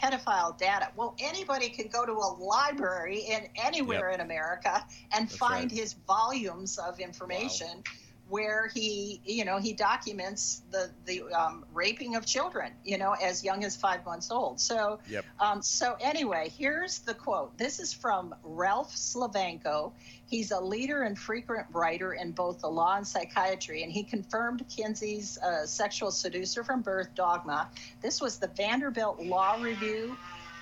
pedophile 0.02 0.58
data. 0.58 0.90
Well, 0.96 1.16
anybody 1.20 1.70
can 1.70 1.88
go 1.88 2.06
to 2.06 2.14
a 2.14 2.30
library 2.42 3.20
in 3.20 3.48
anywhere 3.56 4.10
yep. 4.10 4.20
in 4.20 4.26
America 4.26 4.84
and 5.12 5.28
That's 5.28 5.38
find 5.38 5.72
right. 5.72 5.80
his 5.80 5.94
volumes 5.94 6.80
of 6.80 7.00
information. 7.00 7.68
Wow 7.68 7.92
where 8.32 8.70
he, 8.74 9.20
you 9.26 9.44
know, 9.44 9.58
he 9.58 9.74
documents 9.74 10.62
the 10.72 10.90
the 11.06 11.22
um, 11.34 11.66
raping 11.74 12.16
of 12.16 12.26
children, 12.26 12.72
you 12.86 12.98
know, 12.98 13.12
as 13.22 13.44
young 13.44 13.66
as 13.66 13.76
five 13.76 14.06
months 14.06 14.32
old. 14.32 14.58
So, 14.58 15.00
yep. 15.10 15.26
um, 15.42 15.62
so 15.62 15.98
anyway, 16.00 16.50
here's 16.58 17.00
the 17.00 17.14
quote. 17.14 17.58
This 17.58 17.82
is 17.82 17.92
from 17.94 18.34
Ralph 18.44 18.96
Slovenko. 18.96 19.92
He's 20.26 20.52
a 20.52 20.60
leader 20.62 21.04
and 21.04 21.20
frequent 21.20 21.68
writer 21.74 22.14
in 22.14 22.32
both 22.32 22.62
the 22.62 22.70
law 22.70 22.96
and 22.96 23.06
psychiatry, 23.06 23.84
and 23.84 23.92
he 23.92 24.02
confirmed 24.02 24.64
Kinsey's 24.70 25.38
uh, 25.40 25.66
sexual 25.66 26.10
seducer 26.10 26.64
from 26.64 26.82
birth 26.82 27.14
dogma. 27.14 27.70
This 28.02 28.22
was 28.22 28.38
the 28.38 28.48
Vanderbilt 28.48 29.20
Law 29.20 29.62
Review 29.62 30.16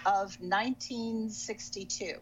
of 0.07 0.35
1962. 0.41 2.15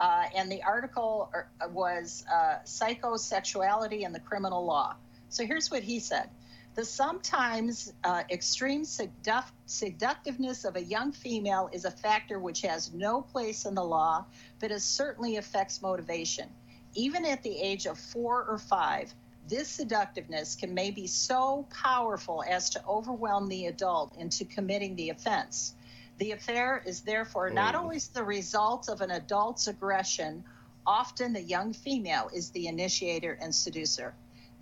Uh, 0.00 0.24
and 0.34 0.50
the 0.50 0.62
article 0.62 1.30
uh, 1.34 1.68
was 1.70 2.24
uh, 2.32 2.58
Psychosexuality 2.64 4.04
and 4.06 4.14
the 4.14 4.20
Criminal 4.20 4.64
Law. 4.64 4.94
So 5.28 5.44
here's 5.44 5.70
what 5.70 5.82
he 5.82 5.98
said 5.98 6.30
The 6.74 6.84
sometimes 6.84 7.92
uh, 8.04 8.22
extreme 8.30 8.84
seduct- 8.84 9.52
seductiveness 9.66 10.64
of 10.64 10.76
a 10.76 10.82
young 10.82 11.12
female 11.12 11.68
is 11.72 11.84
a 11.84 11.90
factor 11.90 12.38
which 12.38 12.62
has 12.62 12.92
no 12.92 13.22
place 13.22 13.66
in 13.66 13.74
the 13.74 13.84
law, 13.84 14.24
but 14.60 14.70
it 14.70 14.80
certainly 14.82 15.36
affects 15.36 15.82
motivation. 15.82 16.48
Even 16.94 17.24
at 17.26 17.42
the 17.42 17.60
age 17.60 17.86
of 17.86 17.98
four 17.98 18.44
or 18.44 18.58
five, 18.58 19.12
this 19.48 19.68
seductiveness 19.68 20.54
can 20.54 20.74
may 20.74 20.90
be 20.90 21.06
so 21.06 21.66
powerful 21.70 22.44
as 22.48 22.70
to 22.70 22.84
overwhelm 22.86 23.48
the 23.48 23.66
adult 23.66 24.14
into 24.16 24.44
committing 24.44 24.94
the 24.96 25.10
offense. 25.10 25.74
The 26.18 26.32
affair 26.32 26.82
is 26.84 27.00
therefore 27.00 27.50
not 27.50 27.74
oh. 27.74 27.80
always 27.80 28.08
the 28.08 28.24
result 28.24 28.88
of 28.88 29.00
an 29.00 29.12
adult's 29.12 29.68
aggression. 29.68 30.44
Often 30.86 31.32
the 31.32 31.42
young 31.42 31.72
female 31.72 32.30
is 32.34 32.50
the 32.50 32.66
initiator 32.66 33.38
and 33.40 33.54
seducer. 33.54 34.14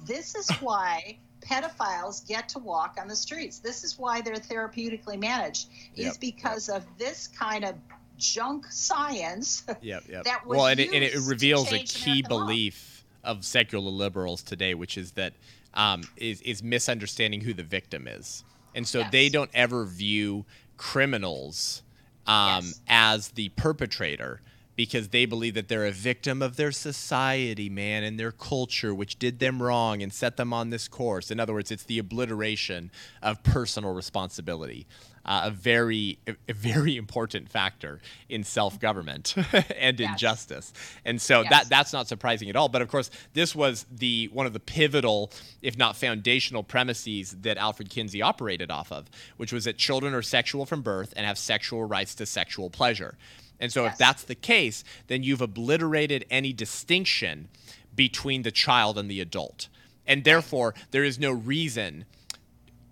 This 0.06 0.34
is 0.34 0.50
why 0.60 1.18
pedophiles 1.40 2.26
get 2.26 2.48
to 2.50 2.58
walk 2.58 2.96
on 3.00 3.08
the 3.08 3.16
streets. 3.16 3.58
This 3.58 3.84
is 3.84 3.98
why 3.98 4.20
they're 4.20 4.34
therapeutically 4.34 5.18
managed, 5.18 5.68
yep, 5.94 6.12
is 6.12 6.18
because 6.18 6.68
yep. 6.68 6.78
of 6.78 6.98
this 6.98 7.28
kind 7.28 7.64
of 7.64 7.75
junk 8.18 8.66
science 8.70 9.64
yep, 9.82 10.02
yep. 10.08 10.25
that 10.25 10.46
was 10.46 10.56
Well, 10.56 10.66
and 10.66 10.80
it, 10.80 10.92
and 10.92 11.04
it 11.04 11.14
reveals 11.26 11.72
a 11.72 11.80
key 11.80 12.22
belief 12.22 13.04
law. 13.25 13.32
of 13.32 13.44
secular 13.44 13.90
liberals 13.90 14.42
today, 14.42 14.75
which 14.75 14.96
is 14.98 15.12
that 15.12 15.34
um, 15.75 16.02
is 16.16 16.40
is 16.42 16.62
misunderstanding 16.62 17.40
who 17.40 17.52
the 17.54 17.62
victim 17.62 18.08
is. 18.08 18.44
And 18.75 18.86
so 18.86 18.98
yes. 19.00 19.12
they 19.12 19.28
don't 19.30 19.50
ever 19.54 19.86
view 19.86 20.44
criminals 20.76 21.83
um, 22.26 22.64
yes. 22.64 22.80
as 22.89 23.28
the 23.28 23.49
perpetrator 23.50 24.41
because 24.76 25.08
they 25.08 25.25
believe 25.25 25.54
that 25.54 25.69
they're 25.69 25.86
a 25.86 25.91
victim 25.91 26.43
of 26.43 26.56
their 26.56 26.71
society, 26.71 27.71
man, 27.71 28.04
and 28.04 28.21
their 28.21 28.30
culture, 28.30 28.95
which 28.95 29.19
did 29.19 29.39
them 29.39 29.62
wrong 29.62 30.02
and 30.02 30.12
set 30.12 30.36
them 30.36 30.52
on 30.52 30.69
this 30.69 30.86
course. 30.86 31.30
In 31.30 31.41
other 31.41 31.54
words, 31.54 31.71
it's 31.71 31.84
the 31.84 31.99
obliteration 31.99 32.91
of 33.23 33.43
personal 33.43 33.95
responsibility 33.95 34.86
uh, 35.26 35.43
a 35.45 35.50
very 35.50 36.19
a 36.26 36.52
very 36.52 36.97
important 36.97 37.50
factor 37.50 38.00
in 38.28 38.45
self-government 38.45 39.34
and 39.76 39.99
yes. 39.99 40.10
in 40.10 40.17
justice. 40.17 40.73
And 41.04 41.21
so 41.21 41.43
yes. 41.43 41.50
that 41.50 41.69
that's 41.69 41.93
not 41.93 42.08
surprising 42.08 42.49
at 42.49 42.56
all. 42.56 42.69
But 42.69 42.82
of 42.82 42.89
course, 42.89 43.10
this 43.34 43.54
was 43.54 43.84
the 43.91 44.30
one 44.32 44.47
of 44.47 44.52
the 44.52 44.60
pivotal, 44.60 45.32
if 45.62 45.76
not 45.76 45.97
foundational, 45.97 46.62
premises 46.62 47.36
that 47.41 47.58
Alfred 47.58 47.91
Kinsey 47.91 48.23
operated 48.23 48.71
off 48.71 48.93
of, 48.93 49.10
which 49.36 49.52
was 49.52 49.65
that 49.65 49.76
children 49.76 50.15
are 50.15 50.23
sexual 50.23 50.65
from 50.65 50.82
birth 50.82 51.12
and 51.17 51.26
have 51.26 51.39
sexual 51.39 51.84
rights 51.84 52.15
to 52.17 52.26
sexual 52.26 52.71
pleasure. 52.71 53.19
And 53.58 53.73
so, 53.73 53.84
yes. 53.84 53.95
if 53.95 53.99
that's 53.99 54.25
the 54.25 54.34
case, 54.34 54.84
then 55.06 55.23
you've 55.23 55.41
obliterated 55.41 56.26
any 56.30 56.52
distinction 56.52 57.49
between 57.95 58.43
the 58.43 58.50
child 58.50 58.99
and 58.99 59.10
the 59.10 59.21
adult. 59.21 59.69
And 60.06 60.25
therefore, 60.25 60.75
there 60.91 61.02
is 61.02 61.19
no 61.19 61.32
reason, 61.32 62.04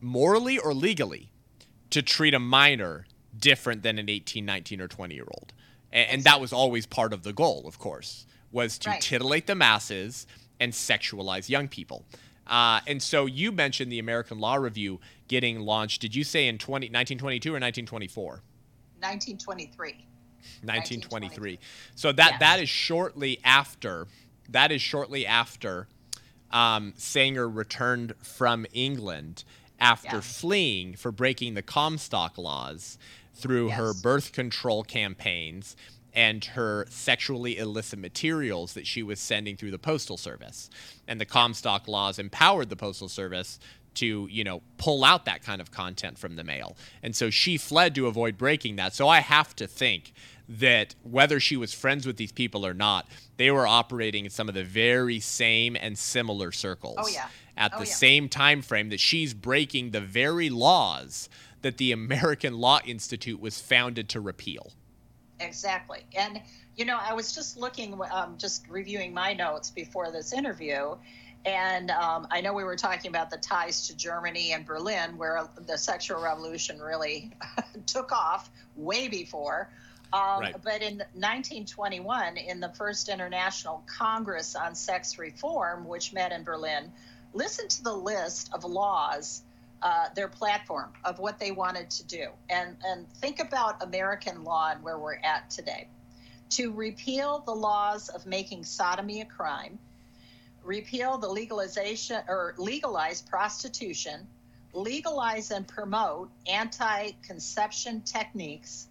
morally 0.00 0.58
or 0.58 0.74
legally, 0.74 1.30
to 1.90 2.02
treat 2.02 2.34
a 2.34 2.38
minor 2.38 3.06
different 3.38 3.82
than 3.82 3.98
an 3.98 4.08
18, 4.08 4.44
19, 4.44 4.80
or 4.80 4.88
20 4.88 5.14
year 5.14 5.26
old. 5.28 5.52
And, 5.92 6.10
and 6.10 6.24
that 6.24 6.40
was 6.40 6.52
always 6.52 6.86
part 6.86 7.12
of 7.12 7.22
the 7.22 7.32
goal, 7.32 7.64
of 7.66 7.78
course, 7.78 8.26
was 8.52 8.78
to 8.78 8.90
right. 8.90 9.00
titillate 9.00 9.46
the 9.46 9.54
masses 9.54 10.26
and 10.60 10.72
sexualize 10.72 11.48
young 11.48 11.68
people. 11.68 12.04
Uh, 12.46 12.80
and 12.86 13.02
so 13.02 13.26
you 13.26 13.50
mentioned 13.52 13.90
the 13.90 13.98
American 13.98 14.38
Law 14.38 14.56
Review 14.56 15.00
getting 15.28 15.60
launched. 15.60 16.00
Did 16.02 16.14
you 16.14 16.24
say 16.24 16.46
in 16.46 16.58
20, 16.58 16.86
1922 16.86 17.50
or 17.50 17.54
1924? 17.54 18.42
1923. 19.00 20.06
1923. 20.62 21.58
So 21.94 22.12
that 22.12 22.32
yes. 22.32 22.40
that 22.40 22.60
is 22.60 22.68
shortly 22.68 23.40
after. 23.44 24.06
That 24.50 24.70
is 24.70 24.82
shortly 24.82 25.26
after 25.26 25.88
um, 26.52 26.92
Sanger 26.96 27.48
returned 27.48 28.14
from 28.22 28.66
England 28.72 29.44
after 29.84 30.16
yeah. 30.16 30.20
fleeing 30.20 30.96
for 30.96 31.12
breaking 31.12 31.54
the 31.54 31.62
Comstock 31.62 32.38
laws 32.38 32.98
through 33.34 33.68
yes. 33.68 33.76
her 33.76 33.92
birth 33.92 34.32
control 34.32 34.82
campaigns 34.82 35.76
and 36.14 36.44
her 36.44 36.86
sexually 36.88 37.58
illicit 37.58 37.98
materials 37.98 38.72
that 38.72 38.86
she 38.86 39.02
was 39.02 39.20
sending 39.20 39.56
through 39.56 39.72
the 39.72 39.78
postal 39.78 40.16
service. 40.16 40.70
And 41.06 41.20
the 41.20 41.26
Comstock 41.26 41.86
laws 41.86 42.18
empowered 42.18 42.70
the 42.70 42.76
postal 42.76 43.08
service 43.08 43.58
to, 43.94 44.26
you 44.30 44.42
know, 44.42 44.62
pull 44.78 45.04
out 45.04 45.24
that 45.26 45.42
kind 45.42 45.60
of 45.60 45.70
content 45.70 46.18
from 46.18 46.36
the 46.36 46.44
mail. 46.44 46.76
And 47.02 47.14
so 47.14 47.30
she 47.30 47.56
fled 47.58 47.94
to 47.96 48.06
avoid 48.06 48.38
breaking 48.38 48.76
that. 48.76 48.94
So 48.94 49.08
I 49.08 49.20
have 49.20 49.54
to 49.56 49.66
think 49.66 50.12
that 50.48 50.94
whether 51.02 51.40
she 51.40 51.56
was 51.56 51.72
friends 51.72 52.06
with 52.06 52.16
these 52.16 52.32
people 52.32 52.66
or 52.66 52.74
not, 52.74 53.06
they 53.36 53.50
were 53.50 53.66
operating 53.66 54.24
in 54.24 54.30
some 54.30 54.48
of 54.48 54.54
the 54.54 54.64
very 54.64 55.20
same 55.20 55.76
and 55.76 55.98
similar 55.98 56.52
circles. 56.52 56.96
Oh 56.98 57.08
yeah. 57.08 57.28
At 57.56 57.72
oh, 57.74 57.80
the 57.80 57.86
yeah. 57.86 57.94
same 57.94 58.28
time 58.28 58.62
frame 58.62 58.88
that 58.88 59.00
she's 59.00 59.32
breaking 59.32 59.90
the 59.90 60.00
very 60.00 60.50
laws 60.50 61.28
that 61.62 61.78
the 61.78 61.92
American 61.92 62.58
Law 62.58 62.80
Institute 62.84 63.40
was 63.40 63.60
founded 63.60 64.08
to 64.10 64.20
repeal. 64.20 64.72
Exactly. 65.40 66.04
And 66.16 66.40
you 66.76 66.84
know, 66.84 66.98
I 67.00 67.14
was 67.14 67.32
just 67.32 67.56
looking, 67.56 67.98
um, 68.10 68.36
just 68.36 68.68
reviewing 68.68 69.14
my 69.14 69.32
notes 69.32 69.70
before 69.70 70.10
this 70.10 70.32
interview, 70.32 70.96
and 71.44 71.90
um, 71.90 72.26
I 72.30 72.40
know 72.40 72.52
we 72.54 72.64
were 72.64 72.76
talking 72.76 73.10
about 73.10 73.30
the 73.30 73.36
ties 73.36 73.86
to 73.88 73.96
Germany 73.96 74.52
and 74.52 74.64
Berlin, 74.64 75.16
where 75.18 75.46
the 75.66 75.76
sexual 75.76 76.20
revolution 76.22 76.80
really 76.80 77.32
took 77.86 78.12
off 78.12 78.50
way 78.76 79.08
before. 79.08 79.68
Um, 80.12 80.40
right. 80.40 80.54
But 80.62 80.80
in 80.80 80.98
1921, 81.14 82.36
in 82.36 82.60
the 82.60 82.70
first 82.70 83.08
International 83.08 83.84
Congress 83.86 84.54
on 84.54 84.74
Sex 84.74 85.18
Reform, 85.18 85.86
which 85.86 86.12
met 86.12 86.32
in 86.32 86.44
Berlin, 86.44 86.90
listen 87.34 87.68
to 87.68 87.82
the 87.82 87.92
list 87.92 88.50
of 88.54 88.64
laws, 88.64 89.42
uh, 89.82 90.06
their 90.14 90.28
platform 90.28 90.92
of 91.04 91.18
what 91.18 91.38
they 91.38 91.50
wanted 91.50 91.90
to 91.90 92.04
do, 92.04 92.28
and 92.48 92.76
and 92.86 93.08
think 93.14 93.40
about 93.40 93.82
American 93.82 94.44
law 94.44 94.70
and 94.70 94.82
where 94.82 94.98
we're 94.98 95.16
at 95.16 95.50
today. 95.50 95.88
To 96.50 96.72
repeal 96.72 97.40
the 97.44 97.54
laws 97.54 98.08
of 98.08 98.24
making 98.24 98.64
sodomy 98.64 99.20
a 99.20 99.24
crime, 99.24 99.78
repeal 100.62 101.18
the 101.18 101.28
legalization 101.28 102.22
or 102.28 102.54
legalize 102.56 103.20
prostitution, 103.20 104.26
legalize 104.72 105.50
and 105.50 105.66
promote 105.66 106.30
anti-conception 106.46 108.02
techniques 108.02 108.88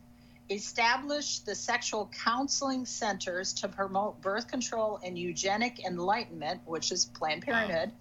establish 0.50 1.40
the 1.40 1.56
sexual 1.56 2.12
counseling 2.24 2.86
centers 2.86 3.54
to 3.54 3.68
promote 3.68 4.22
birth 4.22 4.48
control 4.48 5.00
and 5.04 5.18
eugenic 5.18 5.86
enlightenment, 5.86 6.62
which 6.66 6.92
is 6.92 7.06
Planned 7.06 7.44
Parenthood, 7.44 7.92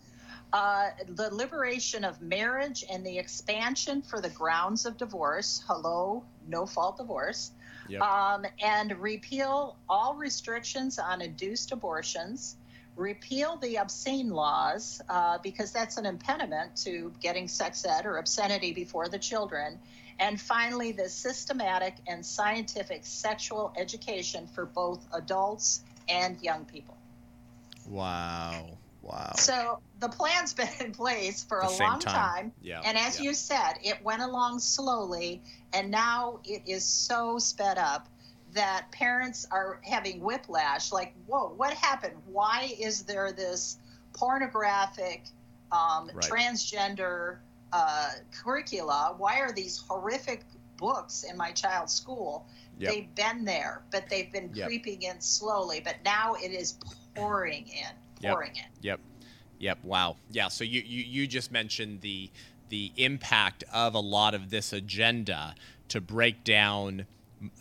uh, 0.52 0.90
the 1.08 1.34
liberation 1.34 2.04
of 2.04 2.20
marriage 2.20 2.84
and 2.90 3.04
the 3.04 3.18
expansion 3.18 4.02
for 4.02 4.20
the 4.20 4.28
grounds 4.30 4.84
of 4.84 4.96
divorce. 4.96 5.64
Hello, 5.66 6.24
no 6.46 6.66
fault 6.66 6.98
divorce. 6.98 7.52
Yep. 7.88 8.02
Um, 8.02 8.46
and 8.62 8.96
repeal 8.98 9.76
all 9.88 10.14
restrictions 10.14 10.98
on 10.98 11.22
induced 11.22 11.72
abortions. 11.72 12.56
Repeal 12.96 13.56
the 13.56 13.76
obscene 13.76 14.30
laws 14.30 15.00
uh, 15.08 15.38
because 15.42 15.72
that's 15.72 15.96
an 15.96 16.04
impediment 16.04 16.76
to 16.76 17.12
getting 17.20 17.48
sex 17.48 17.86
ed 17.86 18.04
or 18.04 18.18
obscenity 18.18 18.72
before 18.72 19.08
the 19.08 19.18
children. 19.18 19.78
And 20.18 20.38
finally, 20.38 20.92
the 20.92 21.08
systematic 21.08 21.94
and 22.06 22.24
scientific 22.24 23.06
sexual 23.06 23.72
education 23.78 24.46
for 24.46 24.66
both 24.66 25.06
adults 25.14 25.82
and 26.08 26.40
young 26.42 26.66
people. 26.66 26.96
Wow. 27.88 28.78
Wow. 29.02 29.32
So 29.36 29.80
the 29.98 30.08
plan's 30.08 30.54
been 30.54 30.68
in 30.80 30.92
place 30.92 31.44
for 31.44 31.60
the 31.60 31.68
a 31.68 31.76
long 31.82 31.98
time. 31.98 32.14
time. 32.14 32.52
Yeah. 32.62 32.80
And 32.84 32.96
as 32.96 33.18
yeah. 33.18 33.24
you 33.24 33.34
said, 33.34 33.74
it 33.82 34.02
went 34.02 34.22
along 34.22 34.60
slowly 34.60 35.42
and 35.72 35.90
now 35.90 36.38
it 36.44 36.62
is 36.66 36.84
so 36.84 37.38
sped 37.38 37.78
up 37.78 38.08
that 38.54 38.92
parents 38.92 39.46
are 39.50 39.80
having 39.82 40.20
whiplash 40.20 40.92
like, 40.92 41.14
whoa, 41.26 41.52
what 41.56 41.72
happened? 41.72 42.14
Why 42.26 42.74
is 42.78 43.02
there 43.02 43.32
this 43.32 43.78
pornographic, 44.12 45.24
um, 45.70 46.10
right. 46.12 46.22
transgender 46.22 47.38
uh, 47.72 48.10
curricula? 48.30 49.14
Why 49.16 49.40
are 49.40 49.52
these 49.52 49.78
horrific 49.88 50.44
books 50.76 51.24
in 51.24 51.36
my 51.36 51.52
child's 51.52 51.94
school? 51.94 52.46
Yep. 52.78 52.92
They've 52.92 53.14
been 53.14 53.44
there, 53.44 53.82
but 53.90 54.08
they've 54.10 54.30
been 54.30 54.50
yep. 54.52 54.66
creeping 54.66 55.02
in 55.02 55.20
slowly. 55.20 55.80
But 55.82 55.96
now 56.04 56.34
it 56.34 56.52
is 56.52 56.78
pouring 57.14 57.68
in 57.68 57.92
pouring 58.22 58.54
yep. 58.54 58.64
it. 58.64 58.84
Yep. 58.84 59.00
Yep. 59.58 59.78
Wow. 59.84 60.16
Yeah. 60.30 60.48
So 60.48 60.64
you, 60.64 60.82
you 60.84 61.04
you 61.04 61.26
just 61.26 61.52
mentioned 61.52 62.00
the 62.00 62.30
the 62.68 62.92
impact 62.96 63.64
of 63.72 63.94
a 63.94 64.00
lot 64.00 64.34
of 64.34 64.50
this 64.50 64.72
agenda 64.72 65.54
to 65.88 66.00
break 66.00 66.42
down 66.42 67.06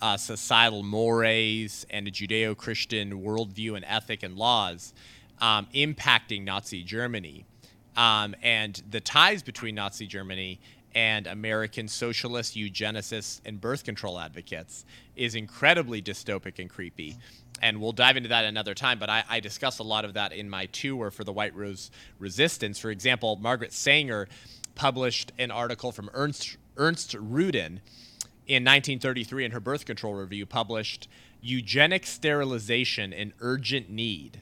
uh, 0.01 0.15
societal 0.15 0.83
mores 0.83 1.85
and 1.89 2.07
a 2.07 2.11
Judeo-Christian 2.11 3.21
worldview 3.21 3.75
and 3.75 3.83
ethic 3.85 4.23
and 4.23 4.37
laws 4.37 4.93
um, 5.41 5.67
impacting 5.73 6.43
Nazi 6.43 6.83
Germany, 6.83 7.45
um, 7.97 8.35
and 8.41 8.81
the 8.89 9.01
ties 9.01 9.43
between 9.43 9.75
Nazi 9.75 10.05
Germany 10.05 10.59
and 10.93 11.25
American 11.25 11.87
socialists, 11.87 12.55
eugenicists, 12.55 13.41
and 13.45 13.59
birth 13.59 13.83
control 13.83 14.19
advocates 14.19 14.85
is 15.15 15.35
incredibly 15.35 16.01
dystopic 16.01 16.59
and 16.59 16.69
creepy 16.69 17.17
and 17.61 17.79
we'll 17.79 17.91
dive 17.91 18.17
into 18.17 18.29
that 18.29 18.45
another 18.45 18.73
time. 18.73 18.99
But 18.99 19.09
I, 19.09 19.23
I 19.29 19.39
discuss 19.39 19.79
a 19.79 19.83
lot 19.83 20.03
of 20.03 20.13
that 20.15 20.33
in 20.33 20.49
my 20.49 20.65
tour 20.67 21.11
for 21.11 21.23
the 21.23 21.31
White 21.31 21.55
Rose 21.55 21.91
Resistance. 22.19 22.79
For 22.79 22.89
example, 22.89 23.37
Margaret 23.37 23.71
Sanger 23.71 24.27
published 24.75 25.31
an 25.37 25.51
article 25.51 25.91
from 25.91 26.09
Ernst 26.13 26.57
Ernst 26.77 27.13
Rudin 27.13 27.81
in 28.47 28.63
1933 28.63 29.45
in 29.45 29.51
her 29.51 29.59
birth 29.59 29.85
control 29.85 30.15
review, 30.15 30.45
published 30.45 31.07
"Eugenic 31.41 32.05
Sterilization 32.05 33.13
in 33.13 33.33
Urgent 33.39 33.89
Need." 33.89 34.41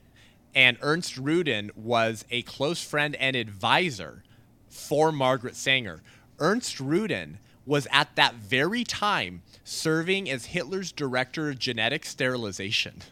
And 0.56 0.78
Ernst 0.82 1.18
Rudin 1.18 1.72
was 1.76 2.26
a 2.32 2.42
close 2.44 2.82
friend 2.84 3.16
and 3.16 3.36
advisor 3.36 4.24
for 4.68 5.12
Margaret 5.12 5.56
Sanger. 5.56 6.02
Ernst 6.40 6.80
Rudin 6.80 7.38
was 7.70 7.88
at 7.92 8.16
that 8.16 8.34
very 8.34 8.84
time 8.84 9.44
serving 9.64 10.28
as 10.28 10.46
Hitler's 10.46 10.92
director 10.92 11.50
of 11.50 11.60
genetic 11.60 12.04
sterilization. 12.04 13.04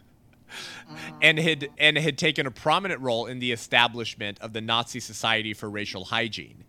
and 1.21 1.37
had 1.37 1.69
and 1.77 1.95
had 1.95 2.17
taken 2.17 2.47
a 2.47 2.51
prominent 2.51 2.99
role 3.01 3.27
in 3.27 3.37
the 3.37 3.51
establishment 3.51 4.39
of 4.41 4.53
the 4.53 4.61
Nazi 4.61 4.99
Society 4.99 5.53
for 5.53 5.69
Racial 5.69 6.05
Hygiene. 6.05 6.63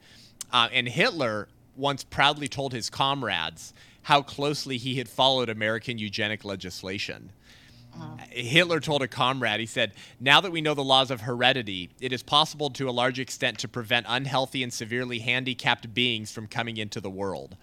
Uh, 0.52 0.68
and 0.70 0.86
Hitler 0.86 1.48
once 1.76 2.04
proudly 2.04 2.46
told 2.46 2.74
his 2.74 2.90
comrades 2.90 3.72
how 4.02 4.20
closely 4.20 4.76
he 4.76 4.96
had 4.96 5.08
followed 5.08 5.48
American 5.48 5.96
eugenic 5.96 6.44
legislation. 6.44 7.30
Hitler 8.30 8.80
told 8.80 9.02
a 9.02 9.08
comrade, 9.08 9.60
he 9.60 9.66
said, 9.66 9.92
Now 10.20 10.40
that 10.40 10.52
we 10.52 10.60
know 10.60 10.74
the 10.74 10.84
laws 10.84 11.10
of 11.10 11.22
heredity, 11.22 11.90
it 12.00 12.12
is 12.12 12.22
possible 12.22 12.70
to 12.70 12.88
a 12.88 12.92
large 12.92 13.18
extent 13.18 13.58
to 13.58 13.68
prevent 13.68 14.06
unhealthy 14.08 14.62
and 14.62 14.72
severely 14.72 15.18
handicapped 15.20 15.92
beings 15.92 16.30
from 16.30 16.46
coming 16.46 16.76
into 16.76 17.00
the 17.00 17.10
world. 17.10 17.56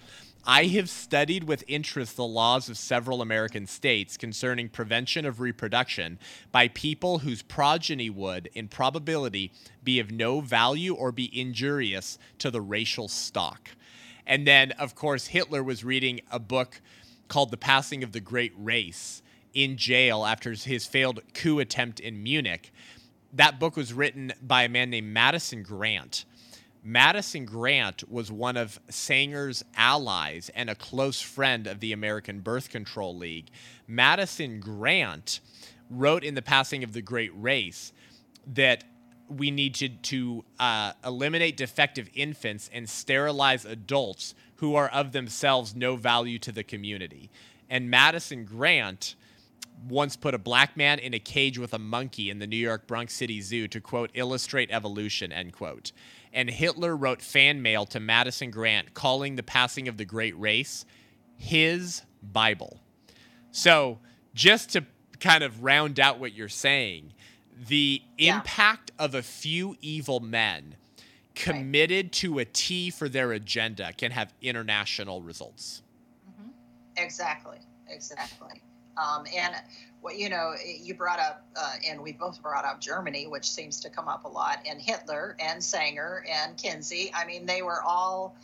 I 0.47 0.65
have 0.65 0.89
studied 0.89 1.45
with 1.45 1.63
interest 1.67 2.15
the 2.15 2.25
laws 2.25 2.69
of 2.69 2.77
several 2.77 3.23
American 3.23 3.65
states 3.65 4.15
concerning 4.15 4.69
prevention 4.69 5.25
of 5.25 5.39
reproduction 5.39 6.19
by 6.51 6.67
people 6.67 7.19
whose 7.19 7.41
progeny 7.41 8.11
would, 8.11 8.49
in 8.53 8.67
probability, 8.67 9.51
be 9.83 9.99
of 9.99 10.11
no 10.11 10.41
value 10.41 10.93
or 10.93 11.11
be 11.11 11.39
injurious 11.39 12.19
to 12.39 12.51
the 12.51 12.61
racial 12.61 13.07
stock. 13.07 13.69
And 14.27 14.45
then, 14.45 14.71
of 14.73 14.93
course, 14.93 15.27
Hitler 15.27 15.63
was 15.63 15.83
reading 15.83 16.21
a 16.31 16.39
book 16.39 16.79
called 17.27 17.49
The 17.49 17.57
Passing 17.57 18.03
of 18.03 18.11
the 18.11 18.19
Great 18.19 18.53
Race 18.55 19.23
in 19.55 19.77
jail 19.77 20.23
after 20.23 20.51
his 20.51 20.85
failed 20.85 21.21
coup 21.33 21.57
attempt 21.57 21.99
in 21.99 22.21
Munich. 22.21 22.71
That 23.33 23.59
book 23.59 23.75
was 23.75 23.91
written 23.91 24.31
by 24.41 24.63
a 24.63 24.69
man 24.69 24.91
named 24.91 25.07
Madison 25.07 25.63
Grant 25.63 26.25
Madison 26.87 27.45
Grant 27.45 28.07
was 28.11 28.31
one 28.31 28.55
of 28.55 28.79
Sanger's 28.89 29.65
allies 29.75 30.51
and 30.53 30.69
a 30.69 30.75
close 30.75 31.19
friend 31.19 31.65
of 31.65 31.79
the 31.79 31.91
American 31.91 32.41
Birth 32.41 32.69
Control 32.69 33.17
League. 33.17 33.47
Madison 33.87 34.59
Grant 34.59 35.39
wrote 35.89 36.23
in 36.23 36.35
The 36.35 36.43
Passing 36.43 36.83
of 36.83 36.93
the 36.93 37.01
Great 37.01 37.31
Race 37.33 37.91
that 38.53 38.83
we 39.27 39.49
need 39.49 39.73
to, 39.73 39.89
to 39.89 40.45
uh, 40.59 40.91
eliminate 41.03 41.57
defective 41.57 42.07
infants 42.13 42.69
and 42.71 42.87
sterilize 42.87 43.65
adults 43.65 44.35
who 44.57 44.75
are 44.75 44.89
of 44.89 45.11
themselves 45.11 45.75
no 45.75 45.95
value 45.95 46.37
to 46.37 46.51
the 46.51 46.63
community. 46.63 47.31
And 47.67 47.89
Madison 47.89 48.45
Grant 48.45 49.15
once 49.87 50.15
put 50.15 50.33
a 50.33 50.37
black 50.37 50.75
man 50.75 50.99
in 50.99 51.13
a 51.13 51.19
cage 51.19 51.57
with 51.57 51.73
a 51.73 51.79
monkey 51.79 52.29
in 52.29 52.39
the 52.39 52.47
New 52.47 52.57
York 52.57 52.87
Bronx 52.87 53.13
City 53.13 53.41
Zoo 53.41 53.67
to 53.67 53.79
quote 53.79 54.09
illustrate 54.13 54.69
evolution 54.71 55.31
end 55.31 55.53
quote 55.53 55.91
and 56.35 56.49
Hitler 56.49 56.95
wrote 56.95 57.21
fan 57.21 57.61
mail 57.61 57.85
to 57.87 57.99
Madison 57.99 58.51
Grant 58.51 58.93
calling 58.93 59.37
the 59.37 59.43
passing 59.43 59.87
of 59.87 59.97
the 59.97 60.05
great 60.05 60.37
race 60.37 60.85
his 61.37 62.03
Bible. 62.21 62.79
So, 63.51 63.99
just 64.33 64.71
to 64.71 64.85
kind 65.19 65.43
of 65.43 65.63
round 65.63 65.99
out 65.99 66.19
what 66.19 66.33
you're 66.33 66.49
saying, 66.49 67.13
the 67.67 68.01
yeah. 68.17 68.35
impact 68.35 68.91
of 68.99 69.15
a 69.15 69.21
few 69.21 69.77
evil 69.81 70.19
men 70.19 70.75
committed 71.35 72.05
right. 72.05 72.11
to 72.11 72.39
a 72.39 72.45
T 72.45 72.89
for 72.89 73.07
their 73.07 73.31
agenda 73.31 73.91
can 73.93 74.11
have 74.11 74.33
international 74.41 75.21
results. 75.21 75.81
Mm-hmm. 76.29 76.49
Exactly. 76.97 77.59
Exactly. 77.87 78.61
Um, 78.97 79.25
and 79.35 79.55
what 80.01 80.17
you 80.17 80.29
know, 80.29 80.53
you 80.63 80.93
brought 80.93 81.19
up, 81.19 81.45
uh, 81.55 81.73
and 81.89 82.01
we 82.01 82.11
both 82.11 82.41
brought 82.41 82.65
up 82.65 82.79
Germany, 82.79 83.27
which 83.27 83.49
seems 83.49 83.79
to 83.81 83.89
come 83.89 84.07
up 84.07 84.25
a 84.25 84.27
lot, 84.27 84.59
and 84.69 84.79
Hitler 84.81 85.35
and 85.39 85.63
Sanger 85.63 86.23
and 86.29 86.55
Kinsey. 86.57 87.11
I 87.13 87.25
mean, 87.25 87.45
they 87.45 87.61
were 87.61 87.81
all. 87.81 88.35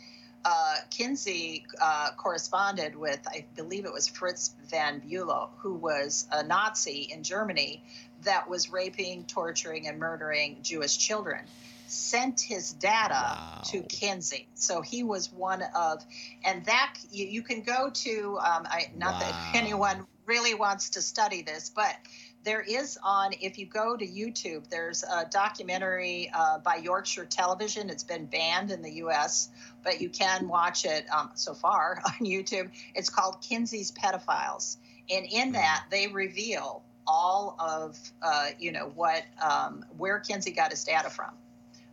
Uh, 0.44 0.74
Kinsey 0.90 1.64
uh, 1.80 2.08
corresponded 2.16 2.96
with, 2.96 3.20
I 3.28 3.44
believe 3.54 3.84
it 3.84 3.92
was 3.92 4.08
Fritz 4.08 4.56
von 4.68 5.00
Bülow, 5.00 5.50
who 5.58 5.74
was 5.74 6.26
a 6.32 6.42
Nazi 6.42 7.08
in 7.12 7.22
Germany 7.22 7.80
that 8.22 8.50
was 8.50 8.68
raping, 8.68 9.22
torturing, 9.26 9.86
and 9.86 10.00
murdering 10.00 10.58
Jewish 10.62 10.98
children 10.98 11.44
sent 11.86 12.40
his 12.40 12.72
data 12.72 13.14
wow. 13.14 13.60
to 13.66 13.82
Kinsey. 13.82 14.48
So 14.54 14.80
he 14.80 15.02
was 15.02 15.30
one 15.32 15.62
of, 15.76 16.04
and 16.44 16.64
that 16.64 16.96
you, 17.10 17.26
you 17.26 17.42
can 17.42 17.62
go 17.62 17.90
to. 17.90 18.38
Um, 18.38 18.66
I, 18.68 18.90
not 18.96 19.14
wow. 19.14 19.20
that 19.20 19.54
anyone 19.54 20.06
really 20.26 20.54
wants 20.54 20.90
to 20.90 21.02
study 21.02 21.42
this, 21.42 21.70
but 21.74 21.96
there 22.44 22.60
is 22.60 22.98
on 23.02 23.32
if 23.40 23.58
you 23.58 23.66
go 23.66 23.96
to 23.96 24.06
youtube 24.06 24.68
there's 24.68 25.04
a 25.04 25.26
documentary 25.30 26.30
uh, 26.34 26.58
by 26.58 26.76
yorkshire 26.76 27.24
television 27.24 27.88
it's 27.88 28.04
been 28.04 28.26
banned 28.26 28.70
in 28.70 28.82
the 28.82 28.90
us 28.90 29.50
but 29.84 30.00
you 30.00 30.08
can 30.08 30.48
watch 30.48 30.84
it 30.84 31.04
um, 31.10 31.30
so 31.34 31.54
far 31.54 32.02
on 32.06 32.26
youtube 32.26 32.70
it's 32.94 33.08
called 33.08 33.40
kinsey's 33.40 33.92
pedophiles 33.92 34.76
and 35.10 35.26
in 35.26 35.48
hmm. 35.48 35.52
that 35.52 35.84
they 35.90 36.08
reveal 36.08 36.82
all 37.06 37.56
of 37.58 37.98
uh, 38.22 38.48
you 38.58 38.70
know 38.70 38.92
what 38.94 39.24
um, 39.42 39.84
where 39.96 40.18
kinsey 40.20 40.52
got 40.52 40.70
his 40.70 40.84
data 40.84 41.10
from 41.10 41.30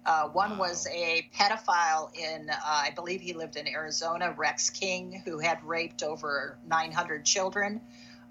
uh, 0.05 0.27
one 0.29 0.51
wow. 0.51 0.59
was 0.59 0.87
a 0.87 1.29
pedophile 1.35 2.09
in, 2.15 2.49
uh, 2.49 2.55
I 2.63 2.91
believe 2.95 3.21
he 3.21 3.33
lived 3.33 3.57
in 3.57 3.67
Arizona, 3.67 4.33
Rex 4.35 4.69
King, 4.69 5.21
who 5.25 5.39
had 5.39 5.63
raped 5.63 6.03
over 6.03 6.57
900 6.65 7.25
children. 7.25 7.81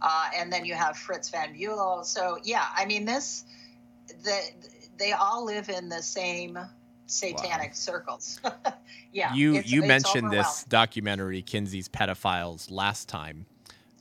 Uh, 0.01 0.29
and 0.37 0.53
then 0.53 0.65
you 0.65 0.75
have 0.75 0.97
Fritz 0.97 1.29
von 1.31 1.55
Bülow. 1.55 2.05
So 2.05 2.39
yeah, 2.45 2.67
I 2.75 2.87
mean 2.87 3.05
this, 3.05 3.45
the, 4.23 4.41
they 4.99 5.13
all 5.13 5.45
live 5.45 5.69
in 5.69 5.89
the 5.89 6.03
same 6.03 6.59
satanic 7.07 7.71
wow. 7.71 7.75
circles. 7.75 8.41
yeah. 9.13 9.35
You 9.35 9.57
it's, 9.57 9.71
you 9.71 9.81
it's 9.81 9.89
mentioned 9.89 10.31
this 10.31 10.65
documentary 10.65 11.43
Kinsey's 11.43 11.89
pedophiles 11.89 12.71
last 12.71 13.09
time. 13.09 13.47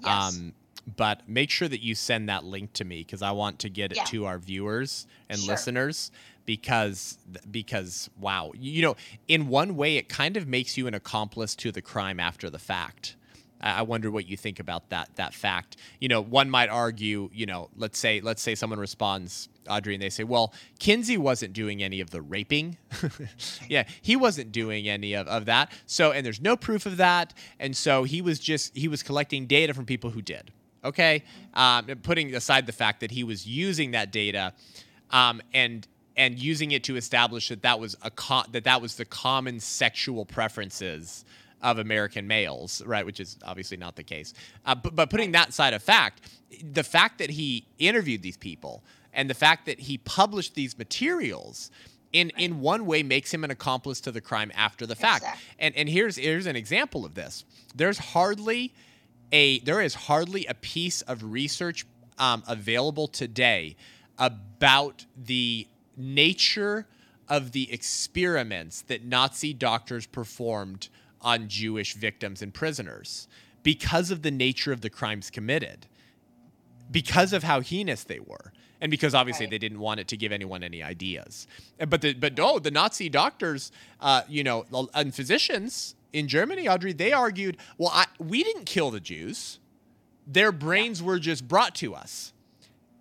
Yes. 0.04 0.38
Um, 0.38 0.54
but 0.96 1.28
make 1.28 1.50
sure 1.50 1.68
that 1.68 1.82
you 1.82 1.96
send 1.96 2.30
that 2.30 2.46
link 2.46 2.74
to 2.74 2.86
me 2.86 3.00
because 3.00 3.22
I 3.22 3.32
want 3.32 3.60
to 3.60 3.70
get 3.70 3.92
it 3.92 3.98
yeah. 3.98 4.04
to 4.06 4.26
our 4.26 4.38
viewers 4.38 5.08
and 5.30 5.40
sure. 5.40 5.54
listeners 5.54 6.12
because 6.46 7.18
because 7.52 8.10
wow 8.18 8.54
you 8.58 8.82
know 8.82 8.96
in 9.28 9.50
one 9.50 9.76
way 9.76 9.98
it 9.98 10.08
kind 10.08 10.38
of 10.38 10.48
makes 10.48 10.78
you 10.78 10.88
an 10.88 10.94
accomplice 10.94 11.56
to 11.56 11.74
the 11.74 11.82
crime 11.82 12.22
after 12.22 12.50
the 12.50 12.58
fact 12.58 13.18
I 13.60 13.82
wonder 13.82 14.12
what 14.12 14.28
you 14.28 14.38
think 14.38 14.60
about 14.60 14.89
that 14.89 15.10
that 15.15 15.34
fact. 15.34 15.78
You 16.00 16.08
know, 16.08 16.22
one 16.22 16.50
might 16.50 16.70
argue, 16.70 17.30
you 17.34 17.46
know, 17.46 17.70
let's 17.76 17.98
say 17.98 18.22
let's 18.22 18.41
say 18.41 18.56
someone 18.56 18.80
responds, 18.80 19.50
Audrey, 19.67 19.96
and 19.96 20.02
they 20.02 20.10
say, 20.10 20.24
"Well, 20.24 20.54
Kinsey 20.80 21.17
wasn't 21.17 21.54
doing 21.54 21.82
any 21.82 22.00
of 22.00 22.12
the 22.12 22.22
raping. 22.22 22.78
yeah, 23.67 23.84
he 24.02 24.15
wasn't 24.15 24.52
doing 24.52 24.88
any 24.88 25.13
of, 25.13 25.28
of 25.28 25.46
that. 25.46 25.72
So, 25.86 26.12
and 26.12 26.26
there's 26.26 26.41
no 26.41 26.56
proof 26.56 26.86
of 26.86 26.98
that. 26.98 27.34
And 27.60 27.76
so 27.76 28.04
he 28.04 28.22
was 28.22 28.39
just 28.39 28.76
he 28.78 28.88
was 28.88 29.04
collecting 29.04 29.48
data 29.48 29.74
from 29.74 29.86
people 29.86 30.12
who 30.12 30.22
did. 30.22 30.52
Okay, 30.84 31.24
um, 31.54 31.86
putting 32.04 32.34
aside 32.36 32.65
the 32.65 32.72
fact 32.72 33.00
that 33.00 33.12
he 33.12 33.24
was 33.24 33.48
using 33.48 33.91
that 33.91 34.12
data, 34.12 34.54
um, 35.10 35.41
and 35.54 35.88
and 36.15 36.39
using 36.39 36.72
it 36.72 36.84
to 36.86 36.96
establish 36.96 37.50
that 37.50 37.63
that 37.63 37.80
was 37.80 37.96
a 38.04 38.12
co- 38.12 38.46
that 38.52 38.63
that 38.65 38.82
was 38.82 38.96
the 38.96 39.06
common 39.06 39.60
sexual 39.60 40.26
preferences 40.26 41.26
of 41.62 41.80
American 41.80 42.28
males, 42.28 42.82
right? 42.86 43.06
Which 43.06 43.20
is 43.20 43.38
obviously 43.43 43.78
not 43.78 43.96
the 43.96 44.04
case. 44.04 44.34
Uh, 44.65 44.76
but, 44.76 44.96
but 44.96 45.10
putting 45.10 45.32
that 45.32 45.54
side 45.54 45.74
of 45.74 45.82
fact, 45.82 46.22
the 46.72 46.84
fact 46.84 47.17
that 47.20 47.30
he 47.30 47.65
interviewed 47.80 48.22
these 48.22 48.38
people 48.38 48.84
and 49.13 49.30
the 49.30 49.34
fact 49.34 49.65
that 49.65 49.80
he 49.80 49.98
published 49.98 50.56
these 50.56 50.78
materials 50.78 51.72
in 52.13 52.30
in 52.38 52.62
one 52.62 52.86
way 52.86 53.04
makes 53.04 53.34
him 53.34 53.43
an 53.43 53.52
accomplice 53.52 54.00
to 54.02 54.12
the 54.12 54.22
crime 54.22 54.52
after 54.56 54.86
the 54.86 54.96
fact. 54.96 55.24
Exactly. 55.24 55.43
And 55.60 55.76
and 55.76 55.89
here's 55.89 56.15
here's 56.17 56.46
an 56.46 56.56
example 56.56 57.06
of 57.06 57.15
this. 57.15 57.43
There's 57.76 57.98
hardly 57.98 58.74
a 59.32 59.60
there 59.60 59.82
is 59.82 59.93
hardly 59.96 60.46
a 60.46 60.54
piece 60.54 61.02
of 61.02 61.24
research 61.24 61.86
um, 62.17 62.43
available 62.48 63.08
today 63.08 63.76
about 64.17 65.06
the 65.15 65.67
nature 65.96 66.88
of 67.28 67.52
the 67.52 67.72
experiments 67.72 68.82
that 68.84 69.04
Nazi 69.04 69.54
doctors 69.54 70.06
performed 70.08 70.89
on 71.28 71.50
Jewish 71.50 71.94
victims 71.94 72.42
and 72.42 72.54
prisoners 72.54 73.28
because 73.62 74.12
of 74.12 74.22
the 74.22 74.32
nature 74.32 74.72
of 74.72 74.80
the 74.80 74.90
crimes 74.90 75.30
committed, 75.30 75.86
because 76.90 77.34
of 77.34 77.44
how 77.44 77.60
heinous 77.60 78.06
they 78.06 78.20
were. 78.20 78.54
And 78.80 78.90
because 78.90 79.13
obviously 79.13 79.46
right. 79.46 79.52
they 79.52 79.58
didn't 79.58 79.80
want 79.80 80.00
it 80.00 80.08
to 80.10 80.18
give 80.18 80.32
anyone 80.32 80.63
any 80.63 80.82
ideas, 80.82 81.48
but 81.90 82.02
the, 82.02 82.13
but 82.13 82.38
no, 82.38 82.60
the 82.60 82.72
Nazi 82.72 83.10
doctors, 83.10 83.72
uh, 84.00 84.22
you 84.30 84.44
know, 84.44 84.66
and 84.94 85.13
physicians 85.13 85.96
in 86.13 86.28
Germany, 86.28 86.70
Audrey, 86.70 86.94
they 86.94 87.12
argued, 87.12 87.58
well, 87.80 87.90
I, 87.92 88.06
we 88.20 88.44
didn't 88.44 88.66
kill 88.66 88.92
the 88.92 89.00
Jews; 89.00 89.58
their 90.28 90.52
brains 90.52 91.02
yeah. 91.02 91.08
were 91.08 91.20
just 91.20 91.48
brought 91.48 91.74
to 91.76 91.96
us, 91.96 92.34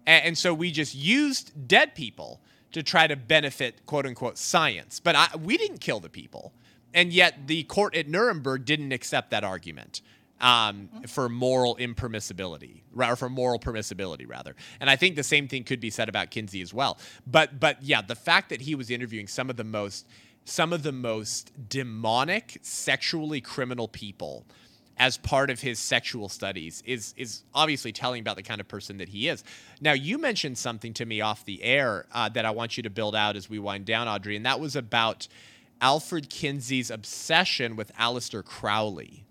and, 0.07 0.25
and 0.25 0.39
so 0.39 0.55
we 0.55 0.71
just 0.71 0.95
used 0.95 1.69
dead 1.69 1.95
people 1.95 2.41
to 2.73 2.83
try 2.83 3.07
to 3.07 3.15
benefit 3.15 3.85
quote 3.85 4.07
unquote 4.07 4.39
science. 4.39 4.99
But 4.99 5.15
I, 5.15 5.29
we 5.37 5.59
didn't 5.59 5.83
kill 5.83 6.01
the 6.01 6.09
people. 6.09 6.55
And 6.97 7.13
yet 7.13 7.47
the 7.47 7.63
court 7.65 7.95
at 7.95 8.09
Nuremberg 8.09 8.65
didn't 8.65 8.91
accept 8.91 9.31
that 9.31 9.45
argument 9.45 10.01
um, 10.41 10.89
for 11.07 11.29
moral 11.29 11.77
impermissibility, 11.77 12.81
or 12.97 13.17
for 13.17 13.29
moral 13.29 13.59
permissibility, 13.59 14.29
rather. 14.29 14.57
And 14.81 14.91
I 14.91 14.97
think 14.97 15.15
the 15.15 15.23
same 15.23 15.47
thing 15.47 15.65
could 15.65 15.79
be 15.79 15.91
said 15.91 16.09
about 16.09 16.31
Kinsey 16.31 16.63
as 16.63 16.75
well. 16.75 16.99
But 17.27 17.61
but 17.61 17.83
yeah, 17.83 18.03
the 18.03 18.17
fact 18.17 18.49
that 18.49 18.63
he 18.63 18.75
was 18.75 18.91
interviewing 18.91 19.29
some 19.29 19.51
of 19.51 19.57
the 19.57 19.65
most 19.65 20.07
some 20.45 20.73
of 20.73 20.83
the 20.83 20.93
most 20.93 21.53
demonic, 21.69 22.59
sexually 22.63 23.41
criminal 23.41 23.89
people 23.89 24.47
as 24.99 25.19
part 25.19 25.51
of 25.51 25.61
his 25.61 25.79
sexual 25.79 26.29
studies 26.29 26.83
is 26.87 27.13
is 27.17 27.43
obviously 27.55 27.93
telling 27.93 28.21
about 28.21 28.37
the 28.37 28.43
kind 28.43 28.61
of 28.61 28.69
person 28.69 28.99
that 28.99 29.09
he 29.09 29.29
is. 29.29 29.45
Now, 29.81 29.93
you 29.93 30.19
mentioned 30.19 30.57
something 30.57 30.95
to 30.95 31.05
me 31.05 31.21
off 31.21 31.45
the 31.45 31.63
air 31.63 32.07
uh, 32.13 32.29
that 32.31 32.47
I 32.47 32.51
want 32.51 32.77
you 32.77 32.83
to 32.85 32.91
build 32.91 33.15
out 33.15 33.37
as 33.37 33.51
we 33.51 33.59
wind 33.59 33.85
down, 33.85 34.09
Audrey, 34.09 34.37
and 34.37 34.47
that 34.47 34.61
was 34.61 34.77
about 34.77 35.29
Alfred 35.81 36.31
Kinsey's 36.31 36.91
obsession 36.91 37.77
with 37.77 37.93
Aleister 37.95 38.45
Crowley. 38.45 39.25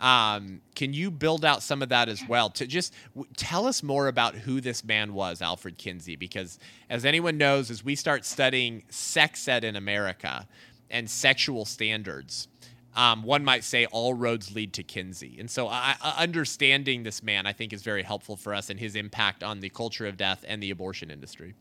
Um, 0.00 0.62
can 0.74 0.94
you 0.94 1.10
build 1.10 1.44
out 1.44 1.62
some 1.62 1.82
of 1.82 1.90
that 1.90 2.08
as 2.08 2.22
well? 2.26 2.48
To 2.50 2.66
just 2.66 2.94
w- 3.14 3.30
tell 3.36 3.66
us 3.66 3.82
more 3.82 4.08
about 4.08 4.34
who 4.34 4.60
this 4.62 4.82
man 4.82 5.12
was, 5.12 5.42
Alfred 5.42 5.76
Kinsey, 5.76 6.16
because 6.16 6.58
as 6.88 7.04
anyone 7.04 7.36
knows, 7.36 7.70
as 7.70 7.84
we 7.84 7.94
start 7.94 8.24
studying 8.24 8.84
sex 8.88 9.46
ed 9.46 9.62
in 9.62 9.76
America 9.76 10.48
and 10.90 11.10
sexual 11.10 11.66
standards, 11.66 12.48
um, 12.96 13.22
one 13.22 13.44
might 13.44 13.62
say 13.62 13.84
all 13.86 14.14
roads 14.14 14.54
lead 14.54 14.72
to 14.74 14.82
Kinsey. 14.82 15.36
And 15.38 15.50
so, 15.50 15.68
I, 15.68 15.94
understanding 16.16 17.02
this 17.02 17.22
man, 17.22 17.46
I 17.46 17.52
think, 17.52 17.72
is 17.72 17.82
very 17.82 18.02
helpful 18.02 18.36
for 18.36 18.54
us 18.54 18.70
and 18.70 18.80
his 18.80 18.96
impact 18.96 19.42
on 19.42 19.60
the 19.60 19.68
culture 19.68 20.06
of 20.06 20.16
death 20.16 20.44
and 20.48 20.62
the 20.62 20.70
abortion 20.70 21.10
industry. 21.10 21.54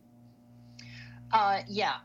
Uh, 1.31 1.59
yeah, 1.67 1.95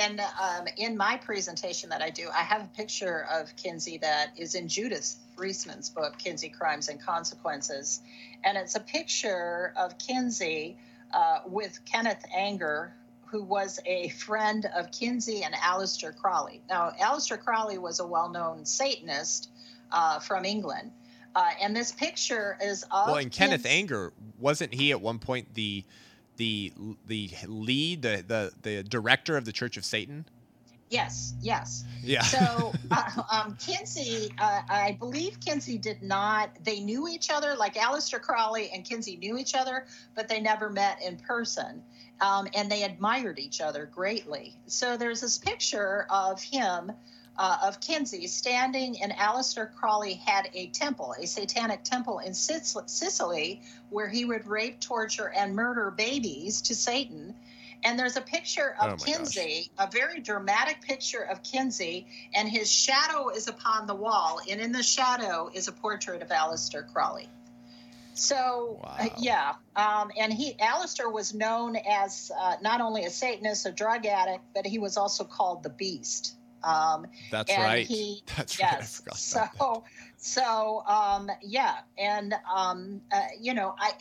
and 0.00 0.20
um, 0.20 0.66
in 0.76 0.96
my 0.96 1.16
presentation 1.16 1.90
that 1.90 2.02
I 2.02 2.10
do, 2.10 2.28
I 2.34 2.42
have 2.42 2.62
a 2.62 2.70
picture 2.76 3.26
of 3.30 3.54
Kinsey 3.56 3.98
that 3.98 4.32
is 4.36 4.56
in 4.56 4.66
Judith 4.66 5.16
Reisman's 5.36 5.88
book, 5.88 6.18
Kinsey 6.18 6.48
Crimes 6.48 6.88
and 6.88 7.00
Consequences, 7.00 8.00
and 8.42 8.58
it's 8.58 8.74
a 8.74 8.80
picture 8.80 9.72
of 9.76 9.98
Kinsey 9.98 10.76
uh, 11.14 11.40
with 11.46 11.78
Kenneth 11.84 12.24
Anger, 12.34 12.92
who 13.26 13.44
was 13.44 13.78
a 13.86 14.08
friend 14.08 14.66
of 14.76 14.90
Kinsey 14.90 15.44
and 15.44 15.54
Aleister 15.54 16.14
Crowley. 16.16 16.60
Now, 16.68 16.92
Aleister 17.00 17.38
Crowley 17.40 17.78
was 17.78 18.00
a 18.00 18.06
well-known 18.06 18.64
Satanist 18.64 19.48
uh, 19.92 20.18
from 20.18 20.44
England, 20.44 20.90
uh, 21.36 21.50
and 21.62 21.74
this 21.76 21.92
picture 21.92 22.58
is 22.60 22.82
of 22.90 23.06
well, 23.06 23.16
and 23.16 23.30
Kenneth 23.30 23.64
Anger 23.64 24.12
wasn't 24.40 24.74
he 24.74 24.90
at 24.90 25.00
one 25.00 25.20
point 25.20 25.54
the 25.54 25.84
the 26.36 26.72
the 27.06 27.30
lead, 27.46 28.02
the 28.02 28.24
the 28.26 28.52
the 28.62 28.82
director 28.82 29.36
of 29.36 29.44
the 29.44 29.52
Church 29.52 29.76
of 29.76 29.84
Satan? 29.84 30.24
Yes, 30.92 31.32
yes. 31.40 31.84
Yeah. 32.02 32.20
So, 32.20 32.74
uh, 32.90 33.22
um, 33.32 33.56
Kinsey, 33.58 34.30
uh, 34.38 34.60
I 34.68 34.96
believe 35.00 35.40
Kinsey 35.40 35.78
did 35.78 36.02
not. 36.02 36.50
They 36.62 36.80
knew 36.80 37.08
each 37.08 37.30
other, 37.30 37.54
like 37.54 37.76
Aleister 37.76 38.20
Crowley 38.20 38.70
and 38.74 38.84
Kinsey 38.84 39.16
knew 39.16 39.38
each 39.38 39.54
other, 39.54 39.86
but 40.14 40.28
they 40.28 40.38
never 40.38 40.68
met 40.68 41.00
in 41.02 41.16
person. 41.16 41.82
Um, 42.20 42.46
and 42.54 42.70
they 42.70 42.82
admired 42.82 43.38
each 43.38 43.62
other 43.62 43.86
greatly. 43.86 44.54
So 44.66 44.98
there's 44.98 45.22
this 45.22 45.38
picture 45.38 46.06
of 46.10 46.42
him 46.42 46.92
uh, 47.38 47.58
of 47.62 47.80
Kinsey 47.80 48.26
standing, 48.26 49.02
and 49.02 49.12
Aleister 49.12 49.72
Crowley 49.74 50.14
had 50.14 50.50
a 50.54 50.66
temple, 50.68 51.14
a 51.18 51.26
satanic 51.26 51.82
temple 51.82 52.18
in 52.18 52.34
Sicily, 52.34 53.62
where 53.90 54.08
he 54.08 54.24
would 54.24 54.46
rape, 54.46 54.80
torture, 54.80 55.30
and 55.30 55.54
murder 55.54 55.90
babies 55.90 56.62
to 56.62 56.74
Satan. 56.74 57.34
And 57.84 57.98
there's 57.98 58.16
a 58.16 58.20
picture 58.20 58.76
of 58.80 58.92
oh 58.92 59.04
Kinsey, 59.04 59.70
gosh. 59.76 59.88
a 59.88 59.90
very 59.90 60.20
dramatic 60.20 60.82
picture 60.82 61.22
of 61.22 61.42
Kinsey, 61.42 62.06
and 62.34 62.48
his 62.48 62.70
shadow 62.70 63.30
is 63.30 63.48
upon 63.48 63.86
the 63.86 63.94
wall, 63.94 64.40
and 64.48 64.60
in 64.60 64.70
the 64.72 64.82
shadow 64.82 65.50
is 65.52 65.68
a 65.68 65.72
portrait 65.72 66.22
of 66.22 66.28
Aleister 66.28 66.86
Crowley. 66.92 67.28
So 68.14 68.78
uh, 68.84 68.86
wow. 68.86 68.96
uh, 69.00 69.08
yeah, 69.18 69.54
um, 69.74 70.10
and 70.18 70.32
he 70.32 70.52
Aleister 70.54 71.10
was 71.10 71.34
known 71.34 71.76
as 71.76 72.30
uh, 72.38 72.56
not 72.60 72.80
only 72.80 73.04
a 73.04 73.10
Satanist, 73.10 73.66
a 73.66 73.72
drug 73.72 74.06
addict, 74.06 74.44
but 74.54 74.66
he 74.66 74.78
was 74.78 74.96
also 74.96 75.24
called 75.24 75.62
the 75.62 75.70
Beast. 75.70 76.36
Um, 76.64 77.06
That's 77.30 77.56
right. 77.56 77.86
He, 77.86 78.22
That's 78.36 78.58
yes. 78.58 79.02
right. 79.06 79.16
so, 79.16 79.84
so 80.16 80.82
um, 80.86 81.30
yeah, 81.42 81.78
and 81.98 82.34
um, 82.54 83.00
uh, 83.12 83.20
you 83.40 83.54
know, 83.54 83.74
I. 83.78 83.92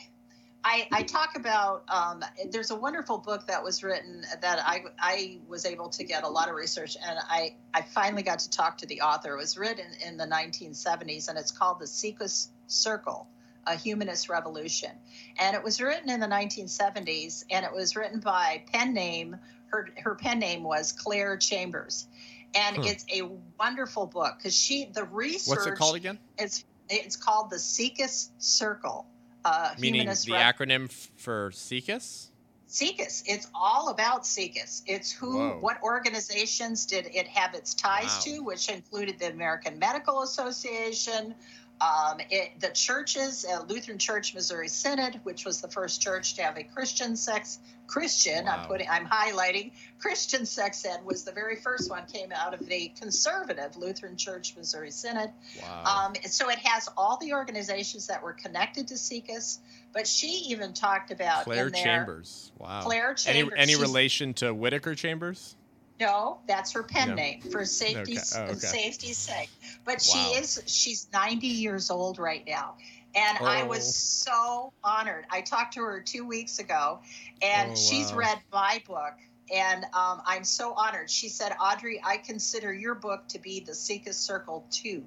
I, 0.63 0.87
I, 0.91 1.01
talk 1.01 1.35
about 1.35 1.83
um, 1.89 2.23
there's 2.51 2.69
a 2.69 2.75
wonderful 2.75 3.17
book 3.17 3.47
that 3.47 3.63
was 3.63 3.81
written 3.83 4.23
that 4.43 4.59
I, 4.63 4.83
I 4.99 5.39
was 5.47 5.65
able 5.65 5.89
to 5.89 6.03
get 6.03 6.23
a 6.23 6.27
lot 6.27 6.49
of 6.49 6.53
research 6.55 6.95
and 7.03 7.17
I, 7.19 7.55
I 7.73 7.81
finally 7.81 8.21
got 8.21 8.37
to 8.37 8.49
talk 8.51 8.77
to 8.77 8.85
the 8.85 9.01
author. 9.01 9.33
It 9.33 9.37
was 9.37 9.57
written 9.57 9.87
in 10.05 10.17
the 10.17 10.27
1970s 10.27 11.29
and 11.29 11.37
it's 11.39 11.51
called 11.51 11.79
The 11.79 11.87
SIECUS 11.87 12.49
Circle, 12.67 13.27
A 13.65 13.75
Humanist 13.75 14.29
Revolution. 14.29 14.91
And 15.39 15.55
it 15.55 15.63
was 15.63 15.81
written 15.81 16.11
in 16.11 16.19
the 16.19 16.27
1970s 16.27 17.43
and 17.49 17.65
it 17.65 17.73
was 17.73 17.95
written 17.95 18.19
by 18.19 18.63
pen 18.71 18.93
name, 18.93 19.37
her, 19.71 19.89
her 19.97 20.13
pen 20.13 20.37
name 20.37 20.61
was 20.61 20.91
Claire 20.91 21.37
Chambers 21.37 22.07
and 22.55 22.77
huh. 22.77 22.83
it's 22.85 23.05
a 23.13 23.29
wonderful 23.59 24.05
book 24.05 24.35
because 24.37 24.55
she 24.55 24.85
the 24.93 25.03
research. 25.05 25.57
What's 25.57 25.67
it 25.67 25.75
called 25.75 25.95
again? 25.95 26.19
It's 26.37 26.65
it's 26.89 27.15
called 27.15 27.49
the 27.49 27.59
SIECUS 27.59 28.31
Circle. 28.37 29.05
Uh, 29.43 29.73
Meaning 29.79 30.07
the 30.07 30.13
acronym 30.13 30.91
for 31.17 31.51
SIECUS. 31.53 32.31
SIECUS. 32.67 33.23
It's 33.25 33.47
all 33.53 33.89
about 33.89 34.25
SIECUS. 34.25 34.83
It's 34.85 35.11
who, 35.11 35.37
Whoa. 35.37 35.57
what 35.59 35.81
organizations 35.83 36.85
did 36.85 37.07
it 37.07 37.27
have 37.27 37.53
its 37.53 37.73
ties 37.73 38.25
wow. 38.25 38.33
to, 38.35 38.43
which 38.43 38.69
included 38.69 39.19
the 39.19 39.29
American 39.29 39.77
Medical 39.79 40.21
Association, 40.21 41.35
Um, 41.81 42.19
it, 42.29 42.59
the 42.59 42.69
churches, 42.69 43.43
uh, 43.43 43.63
Lutheran 43.67 43.97
Church 43.97 44.35
Missouri 44.35 44.67
Synod, 44.67 45.19
which 45.23 45.45
was 45.45 45.61
the 45.61 45.67
first 45.67 46.01
church 46.01 46.35
to 46.35 46.43
have 46.43 46.57
a 46.57 46.63
Christian 46.63 47.15
sex 47.15 47.59
Christian, 47.91 48.45
wow. 48.45 48.59
I'm 48.59 48.67
putting, 48.67 48.87
I'm 48.89 49.05
highlighting 49.05 49.71
Christian 49.99 50.45
sex 50.45 50.85
ed 50.85 51.03
was 51.03 51.25
the 51.25 51.31
very 51.33 51.57
first 51.57 51.89
one 51.89 52.05
came 52.05 52.31
out 52.31 52.53
of 52.53 52.65
the 52.65 52.89
conservative 52.97 53.75
Lutheran 53.75 54.15
Church 54.15 54.55
Missouri 54.55 54.91
Synod. 54.91 55.29
Wow. 55.61 56.07
Um, 56.07 56.13
so 56.23 56.49
it 56.49 56.59
has 56.59 56.87
all 56.95 57.17
the 57.17 57.33
organizations 57.33 58.07
that 58.07 58.23
were 58.23 58.31
connected 58.31 58.87
to 58.87 58.93
SIECUS, 58.97 59.59
but 59.91 60.07
she 60.07 60.27
even 60.49 60.71
talked 60.71 61.11
about 61.11 61.43
Claire 61.43 61.69
Chambers. 61.69 62.53
Wow. 62.57 62.81
Claire 62.81 63.13
Chambers. 63.13 63.53
Any, 63.57 63.73
any 63.73 63.75
relation 63.75 64.33
to 64.35 64.53
Whittaker 64.53 64.95
Chambers? 64.95 65.57
No, 66.01 66.39
that's 66.47 66.71
her 66.71 66.81
pen 66.81 67.09
no. 67.09 67.15
name 67.15 67.41
for 67.41 67.63
safety's 67.63 68.35
okay. 68.35 68.43
Oh, 68.43 68.51
okay. 68.53 68.59
safety's 68.59 69.19
sake. 69.19 69.51
But 69.85 69.93
wow. 69.93 69.97
she 69.99 70.19
is 70.39 70.63
she's 70.65 71.07
90 71.13 71.45
years 71.45 71.91
old 71.91 72.17
right 72.17 72.43
now. 72.47 72.73
And 73.13 73.37
oh. 73.39 73.45
I 73.45 73.63
was 73.63 73.95
so 73.95 74.73
honored. 74.83 75.25
I 75.29 75.41
talked 75.41 75.75
to 75.75 75.81
her 75.81 76.01
two 76.01 76.25
weeks 76.25 76.57
ago, 76.57 77.01
and 77.43 77.73
oh, 77.73 77.75
she's 77.75 78.11
wow. 78.11 78.17
read 78.17 78.39
my 78.51 78.81
book. 78.87 79.13
And 79.53 79.83
um, 79.93 80.21
I'm 80.25 80.43
so 80.43 80.73
honored. 80.73 81.09
She 81.09 81.29
said, 81.29 81.51
Audrey, 81.61 82.01
I 82.03 82.17
consider 82.17 82.73
your 82.73 82.95
book 82.95 83.27
to 83.27 83.39
be 83.39 83.59
the 83.59 83.75
SIECUS 83.75 84.17
Circle 84.17 84.65
too, 84.71 85.03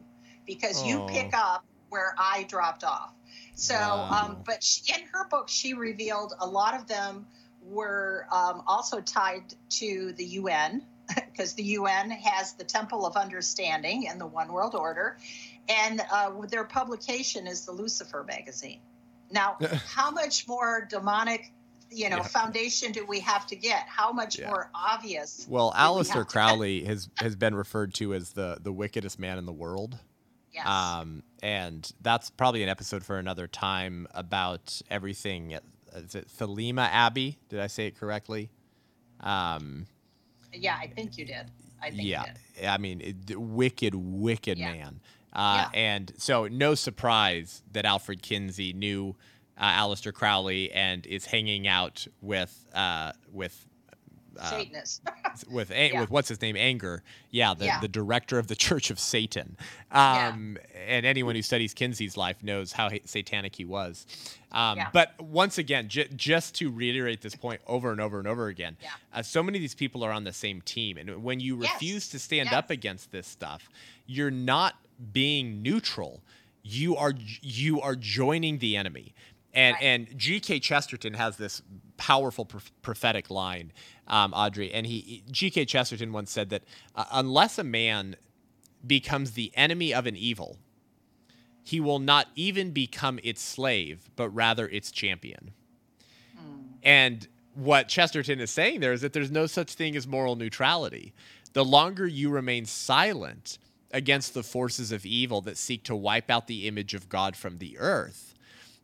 because 0.47 0.83
oh. 0.83 0.87
you 0.87 1.07
pick 1.09 1.33
up 1.37 1.65
where 1.89 2.15
I 2.19 2.45
dropped 2.45 2.85
off. 2.85 3.15
So, 3.57 3.75
um, 3.75 3.81
wow. 3.81 4.27
um, 4.27 4.37
but 4.45 4.63
she, 4.63 4.93
in 4.93 5.01
her 5.13 5.27
book, 5.29 5.49
she 5.49 5.75
revealed 5.75 6.35
a 6.39 6.47
lot 6.47 6.75
of 6.75 6.87
them 6.87 7.27
were 7.65 8.27
um, 8.31 8.63
also 8.67 9.01
tied 9.01 9.55
to 9.71 10.13
the 10.13 10.25
UN 10.25 10.83
because 11.17 11.53
the 11.55 11.63
UN 11.63 12.11
has 12.11 12.55
the 12.55 12.65
Temple 12.65 13.07
of 13.07 13.17
Understanding 13.17 14.09
and 14.09 14.21
the 14.21 14.27
One 14.27 14.53
World 14.53 14.75
Order, 14.75 15.17
and 15.69 16.03
uh, 16.13 16.33
their 16.49 16.65
publication 16.65 17.47
is 17.47 17.65
the 17.65 17.73
Lucifer 17.73 18.25
magazine. 18.27 18.81
Now, 19.31 19.57
how 19.87 20.11
much 20.11 20.47
more 20.47 20.87
demonic, 20.89 21.53
you 21.91 22.11
know, 22.11 22.19
yeah. 22.19 22.23
foundation 22.23 22.93
do 22.93 23.05
we 23.07 23.21
have 23.21 23.47
to 23.49 23.57
get? 23.57 23.87
How 23.87 24.13
much 24.13 24.39
yeah. 24.39 24.49
more 24.49 24.71
obvious? 24.75 25.47
Well, 25.49 25.73
Aleister 25.77 26.27
Crowley 26.27 26.85
has 26.85 27.09
has 27.19 27.37
been 27.37 27.55
referred 27.55 27.95
to 27.95 28.15
as 28.15 28.31
the 28.33 28.59
the 28.61 28.73
wickedest 28.73 29.19
man 29.19 29.39
in 29.39 29.47
the 29.47 29.53
world. 29.53 29.99
Yes. 30.53 30.69
Um, 30.69 31.25
and 31.43 31.91
that's 32.01 32.31
probably 32.31 32.63
an 32.63 32.69
episode 32.69 33.05
for 33.05 33.19
another 33.19 33.49
time 33.49 34.07
about 34.15 34.81
everything 34.89 35.59
is 35.95 36.15
it 36.15 36.29
Thelema 36.29 36.89
Abbey? 36.91 37.39
Did 37.49 37.61
I 37.61 37.67
say 37.67 37.87
it 37.87 37.99
correctly? 37.99 38.51
Um, 39.21 39.87
yeah, 40.53 40.77
I 40.81 40.87
think 40.89 41.17
you 41.19 41.25
did. 41.25 41.51
I 41.83 41.91
think 41.91 42.05
yeah, 42.05 42.25
I 42.67 42.79
mean, 42.79 43.01
it, 43.01 43.39
wicked, 43.39 43.95
wicked 43.95 44.59
yeah. 44.59 44.73
man. 44.73 45.01
Uh, 45.33 45.69
yeah. 45.73 45.79
And 45.79 46.13
so, 46.17 46.47
no 46.47 46.75
surprise 46.75 47.63
that 47.73 47.85
Alfred 47.85 48.23
Kinsey 48.23 48.73
knew 48.73 49.17
uh, 49.59 49.73
Aleister 49.73 50.13
Crowley 50.13 50.73
and 50.73 51.05
is 51.07 51.27
hanging 51.27 51.67
out 51.67 52.07
with 52.21 52.67
uh, 52.75 53.13
with 53.33 53.67
Satanist. 54.43 55.03
with 55.51 55.71
yeah. 55.71 56.01
with 56.01 56.11
what's 56.11 56.29
his 56.29 56.41
name 56.41 56.57
Anger 56.57 57.03
yeah 57.31 57.55
the, 57.55 57.67
yeah. 57.67 57.81
the 57.81 57.89
director 57.89 58.39
of 58.39 58.47
the 58.47 58.55
Church 58.55 58.91
of 58.91 58.99
Satan 58.99 59.57
um, 59.91 60.59
yeah. 60.63 60.81
and 60.87 61.07
anyone 61.07 61.35
who 61.35 61.43
studies 61.43 61.75
Kinsey's 61.75 62.17
life 62.17 62.43
knows 62.43 62.73
how 62.73 62.91
satanic 63.05 63.57
he 63.57 63.65
was 63.65 64.07
um, 64.53 64.79
but 64.93 65.21
once 65.21 65.59
again 65.59 65.89
j- 65.89 66.09
just 66.15 66.55
to 66.57 66.71
reiterate 66.71 67.21
this 67.21 67.35
point 67.35 67.61
over 67.67 67.91
and 67.91 68.01
over 68.01 68.19
and 68.19 68.29
over 68.29 68.49
again 68.49 68.77
uh, 69.13 69.23
so 69.23 69.43
many 69.43 69.59
of 69.59 69.63
these 69.63 69.75
people 69.75 70.05
are 70.05 70.13
on 70.13 70.25
the 70.25 70.33
same 70.33 70.61
team 70.63 70.97
and 70.97 71.23
when 71.23 71.41
you 71.41 71.61
yes. 71.61 71.73
refuse 71.73 72.09
to 72.09 72.19
stand 72.19 72.47
yes. 72.47 72.55
up 72.55 72.71
against 72.71 73.13
this 73.13 73.27
stuff 73.27 73.69
you're 74.07 74.31
not 74.31 74.75
being 75.13 75.63
neutral 75.63 76.23
you 76.65 76.97
are 76.97 77.13
you 77.43 77.81
are 77.81 77.95
joining 77.95 78.59
the 78.59 78.77
enemy 78.77 79.15
and 79.55 79.75
right. 79.75 79.83
and 79.83 80.19
G.K. 80.19 80.61
Chesterton 80.61 81.15
has 81.15 81.37
this 81.37 81.63
powerful 81.97 82.49
prophetic 82.83 83.31
line, 83.31 83.73
um, 84.09 84.33
Audrey, 84.35 84.73
and 84.73 84.87
he 84.87 85.23
G.K. 85.31 85.65
Chesterton 85.65 86.13
once 86.13 86.31
said 86.31 86.51
that 86.51 86.65
uh, 86.95 87.05
unless 87.13 87.59
a 87.59 87.65
man 87.65 88.17
becomes 88.87 89.33
the 89.33 89.53
enemy 89.55 89.95
of 89.95 90.07
an 90.07 90.17
evil, 90.17 90.59
he 91.63 91.81
will 91.81 91.99
not 91.99 92.29
even 92.35 92.73
become 92.73 93.19
its 93.23 93.41
slave, 93.41 94.11
but 94.17 94.29
rather 94.29 94.69
its 94.69 94.91
champion. 94.91 95.53
Mm. 96.37 96.65
And 96.83 97.29
what 97.55 97.89
Chesterton 97.89 98.41
is 98.41 98.51
saying 98.51 98.81
there 98.81 98.93
is 98.93 99.01
that 99.01 99.13
there's 99.13 99.31
no 99.31 99.47
such 99.47 99.75
thing 99.75 99.97
as 99.97 100.07
moral 100.07 100.37
neutrality. 100.37 101.15
The 101.53 101.65
longer 101.65 102.07
you 102.07 102.31
remain 102.31 102.67
silent 102.67 103.59
against 103.93 104.35
the 104.35 104.43
forces 104.43 104.91
of 104.91 105.07
evil 105.07 105.41
that 105.43 105.57
seek 105.57 105.85
to 105.85 105.95
wipe 105.95 106.31
out 106.31 106.49
the 106.49 106.67
image 106.67 106.95
of 106.95 107.09
God 107.09 107.37
from 107.37 107.59
the 107.59 107.79
earth, 107.79 108.34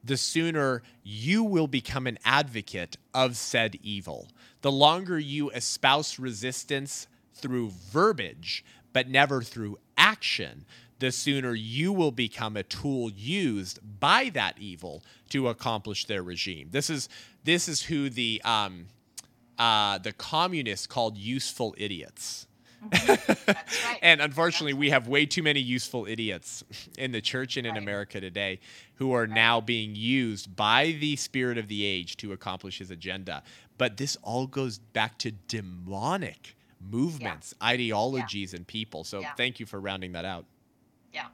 the 0.02 0.16
sooner 0.16 0.82
you 1.02 1.42
will 1.42 1.66
become 1.66 2.06
an 2.06 2.18
advocate 2.24 2.96
of 3.14 3.36
said 3.36 3.76
evil. 3.82 4.28
The 4.62 4.72
longer 4.72 5.18
you 5.18 5.50
espouse 5.50 6.18
resistance 6.18 7.06
through 7.34 7.70
verbiage, 7.70 8.64
but 8.92 9.08
never 9.08 9.42
through 9.42 9.78
action, 9.96 10.64
the 10.98 11.10
sooner 11.10 11.54
you 11.54 11.92
will 11.92 12.12
become 12.12 12.56
a 12.56 12.62
tool 12.62 13.10
used 13.10 13.78
by 14.00 14.30
that 14.30 14.58
evil 14.58 15.02
to 15.30 15.48
accomplish 15.48 16.04
their 16.04 16.22
regime. 16.22 16.68
This 16.70 16.90
is 16.90 17.08
this 17.44 17.68
is 17.68 17.82
who 17.82 18.10
the 18.10 18.40
um, 18.44 18.86
uh, 19.58 19.98
the 19.98 20.12
communists 20.12 20.86
called 20.86 21.16
useful 21.16 21.74
idiots. 21.78 22.46
Mm-hmm. 22.90 23.92
and 24.02 24.20
unfortunately, 24.20 24.72
we 24.72 24.90
have 24.90 25.06
way 25.06 25.26
too 25.26 25.42
many 25.42 25.60
useful 25.60 26.06
idiots 26.06 26.64
in 26.96 27.12
the 27.12 27.20
church 27.20 27.56
and 27.56 27.66
in 27.66 27.74
right. 27.74 27.82
America 27.82 28.20
today 28.20 28.60
who 28.94 29.12
are 29.12 29.22
right. 29.22 29.30
now 29.30 29.60
being 29.60 29.94
used 29.94 30.54
by 30.56 30.96
the 31.00 31.16
spirit 31.16 31.58
of 31.58 31.68
the 31.68 31.84
age 31.84 32.16
to 32.18 32.32
accomplish 32.32 32.78
his 32.78 32.90
agenda. 32.90 33.42
But 33.76 33.96
this 33.96 34.16
all 34.22 34.46
goes 34.46 34.78
back 34.78 35.18
to 35.18 35.30
demonic 35.30 36.56
movements, 36.80 37.54
yeah. 37.60 37.68
ideologies, 37.68 38.52
yeah. 38.52 38.58
and 38.58 38.66
people. 38.66 39.04
So 39.04 39.20
yeah. 39.20 39.34
thank 39.34 39.60
you 39.60 39.66
for 39.66 39.80
rounding 39.80 40.12
that 40.12 40.24
out. 40.24 40.46
Yeah. 41.12 41.26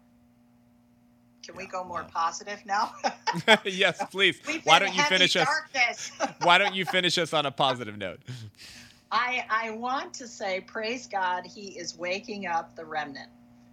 Can 1.44 1.56
we 1.56 1.66
go 1.66 1.84
more 1.84 2.04
positive 2.04 2.64
now? 2.66 2.94
yes, 3.64 4.02
please. 4.10 4.40
Why 4.64 4.78
don't 4.78 4.94
you 4.94 5.02
finish 5.04 5.36
us? 5.36 5.48
why 6.42 6.58
don't 6.58 6.74
you 6.74 6.84
finish 6.84 7.18
us 7.18 7.32
on 7.32 7.46
a 7.46 7.50
positive 7.50 7.96
note? 7.96 8.20
I, 9.10 9.44
I 9.48 9.70
want 9.70 10.14
to 10.14 10.26
say, 10.26 10.60
praise 10.60 11.06
God, 11.06 11.46
He 11.46 11.78
is 11.78 11.96
waking 11.96 12.46
up 12.46 12.74
the 12.74 12.84
remnant. 12.84 13.28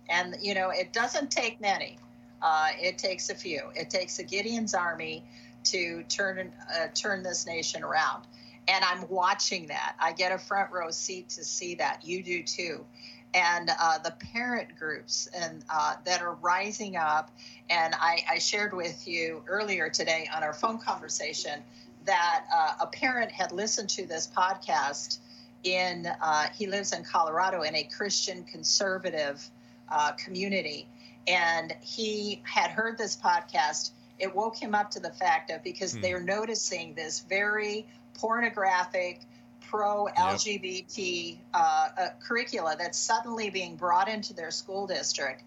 And, 0.10 0.36
you 0.42 0.54
know, 0.54 0.70
it 0.70 0.94
doesn't 0.94 1.32
take 1.32 1.60
many, 1.60 1.98
uh, 2.42 2.70
it 2.80 2.98
takes 2.98 3.30
a 3.30 3.36
few. 3.36 3.62
It 3.76 3.90
takes 3.90 4.20
a 4.20 4.24
Gideon's 4.24 4.74
army 4.74 5.24
to 5.66 6.04
turn, 6.04 6.52
uh, 6.76 6.88
turn 6.94 7.24
this 7.24 7.46
nation 7.46 7.84
around. 7.84 8.26
And 8.68 8.84
I'm 8.86 9.08
watching 9.10 9.68
that. 9.68 9.96
I 10.00 10.14
get 10.14 10.32
a 10.32 10.38
front 10.38 10.72
row 10.72 10.92
seat 10.92 11.30
to 11.30 11.44
see 11.44 11.76
that. 11.76 12.06
You 12.06 12.24
do 12.24 12.44
too. 12.44 12.86
And 13.34 13.72
uh, 13.80 13.98
the 13.98 14.12
parent 14.34 14.78
groups 14.78 15.28
and 15.36 15.64
uh, 15.70 15.96
that 16.06 16.22
are 16.22 16.36
rising 16.36 16.96
up. 16.96 17.32
And 17.70 17.96
I, 17.96 18.24
I 18.30 18.38
shared 18.38 18.74
with 18.74 19.08
you 19.08 19.44
earlier 19.48 19.90
today 19.90 20.30
on 20.34 20.44
our 20.44 20.54
phone 20.54 20.78
conversation 20.78 21.64
that 22.06 22.46
uh, 22.54 22.74
a 22.82 22.88
parent 22.88 23.32
had 23.32 23.52
listened 23.52 23.90
to 23.90 24.06
this 24.06 24.28
podcast 24.28 25.18
in 25.64 26.08
uh, 26.22 26.48
he 26.54 26.68
lives 26.68 26.94
in 26.94 27.04
colorado 27.04 27.62
in 27.62 27.76
a 27.76 27.84
christian 27.84 28.44
conservative 28.44 29.50
uh, 29.90 30.12
community 30.14 30.88
and 31.28 31.74
he 31.82 32.42
had 32.44 32.70
heard 32.72 32.98
this 32.98 33.16
podcast 33.16 33.92
it 34.20 34.34
woke 34.34 34.56
him 34.56 34.76
up 34.76 34.92
to 34.92 35.00
the 35.00 35.12
fact 35.12 35.52
of 35.52 35.64
because 35.64 35.94
hmm. 35.94 36.02
they're 36.02 36.22
noticing 36.22 36.94
this 36.94 37.22
very 37.22 37.86
pornographic 38.14 39.22
pro 39.70 40.08
lgbt 40.18 40.98
yep. 40.98 41.38
uh, 41.54 41.88
uh, 41.98 42.08
curricula 42.20 42.76
that's 42.78 42.98
suddenly 42.98 43.50
being 43.50 43.76
brought 43.76 44.08
into 44.08 44.34
their 44.34 44.52
school 44.52 44.88
district 44.88 45.44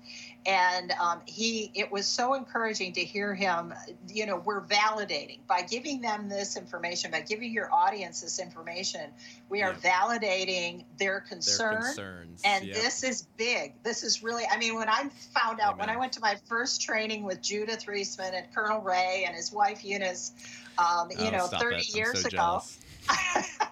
and 0.46 0.92
um, 0.92 1.20
he 1.26 1.70
it 1.74 1.90
was 1.90 2.06
so 2.06 2.34
encouraging 2.34 2.92
to 2.92 3.00
hear 3.00 3.34
him 3.34 3.74
you 4.08 4.26
know 4.26 4.36
we're 4.36 4.62
validating 4.62 5.38
by 5.48 5.62
giving 5.62 6.00
them 6.00 6.28
this 6.28 6.56
information 6.56 7.10
by 7.10 7.20
giving 7.20 7.52
your 7.52 7.72
audience 7.72 8.20
this 8.20 8.38
information 8.38 9.10
we 9.48 9.62
are 9.62 9.74
yeah. 9.82 9.90
validating 9.90 10.84
their 10.98 11.20
concern 11.20 11.72
their 11.72 11.82
concerns 11.82 12.42
and 12.44 12.64
yeah. 12.64 12.74
this 12.74 13.02
is 13.02 13.22
big 13.36 13.74
this 13.82 14.04
is 14.04 14.22
really 14.22 14.44
i 14.50 14.56
mean 14.56 14.76
when 14.76 14.88
i 14.88 15.08
found 15.34 15.60
out 15.60 15.74
Amen. 15.74 15.78
when 15.78 15.90
i 15.90 15.98
went 15.98 16.12
to 16.12 16.20
my 16.20 16.36
first 16.46 16.80
training 16.80 17.24
with 17.24 17.42
judith 17.42 17.84
reisman 17.86 18.32
and 18.32 18.46
colonel 18.54 18.80
ray 18.80 19.24
and 19.26 19.34
his 19.34 19.52
wife 19.52 19.84
eunice 19.84 20.32
um, 20.78 21.08
you 21.10 21.26
oh, 21.26 21.30
know 21.30 21.46
30 21.46 21.76
it. 21.76 21.94
years 21.96 22.22
so 22.22 22.28
ago 22.28 22.62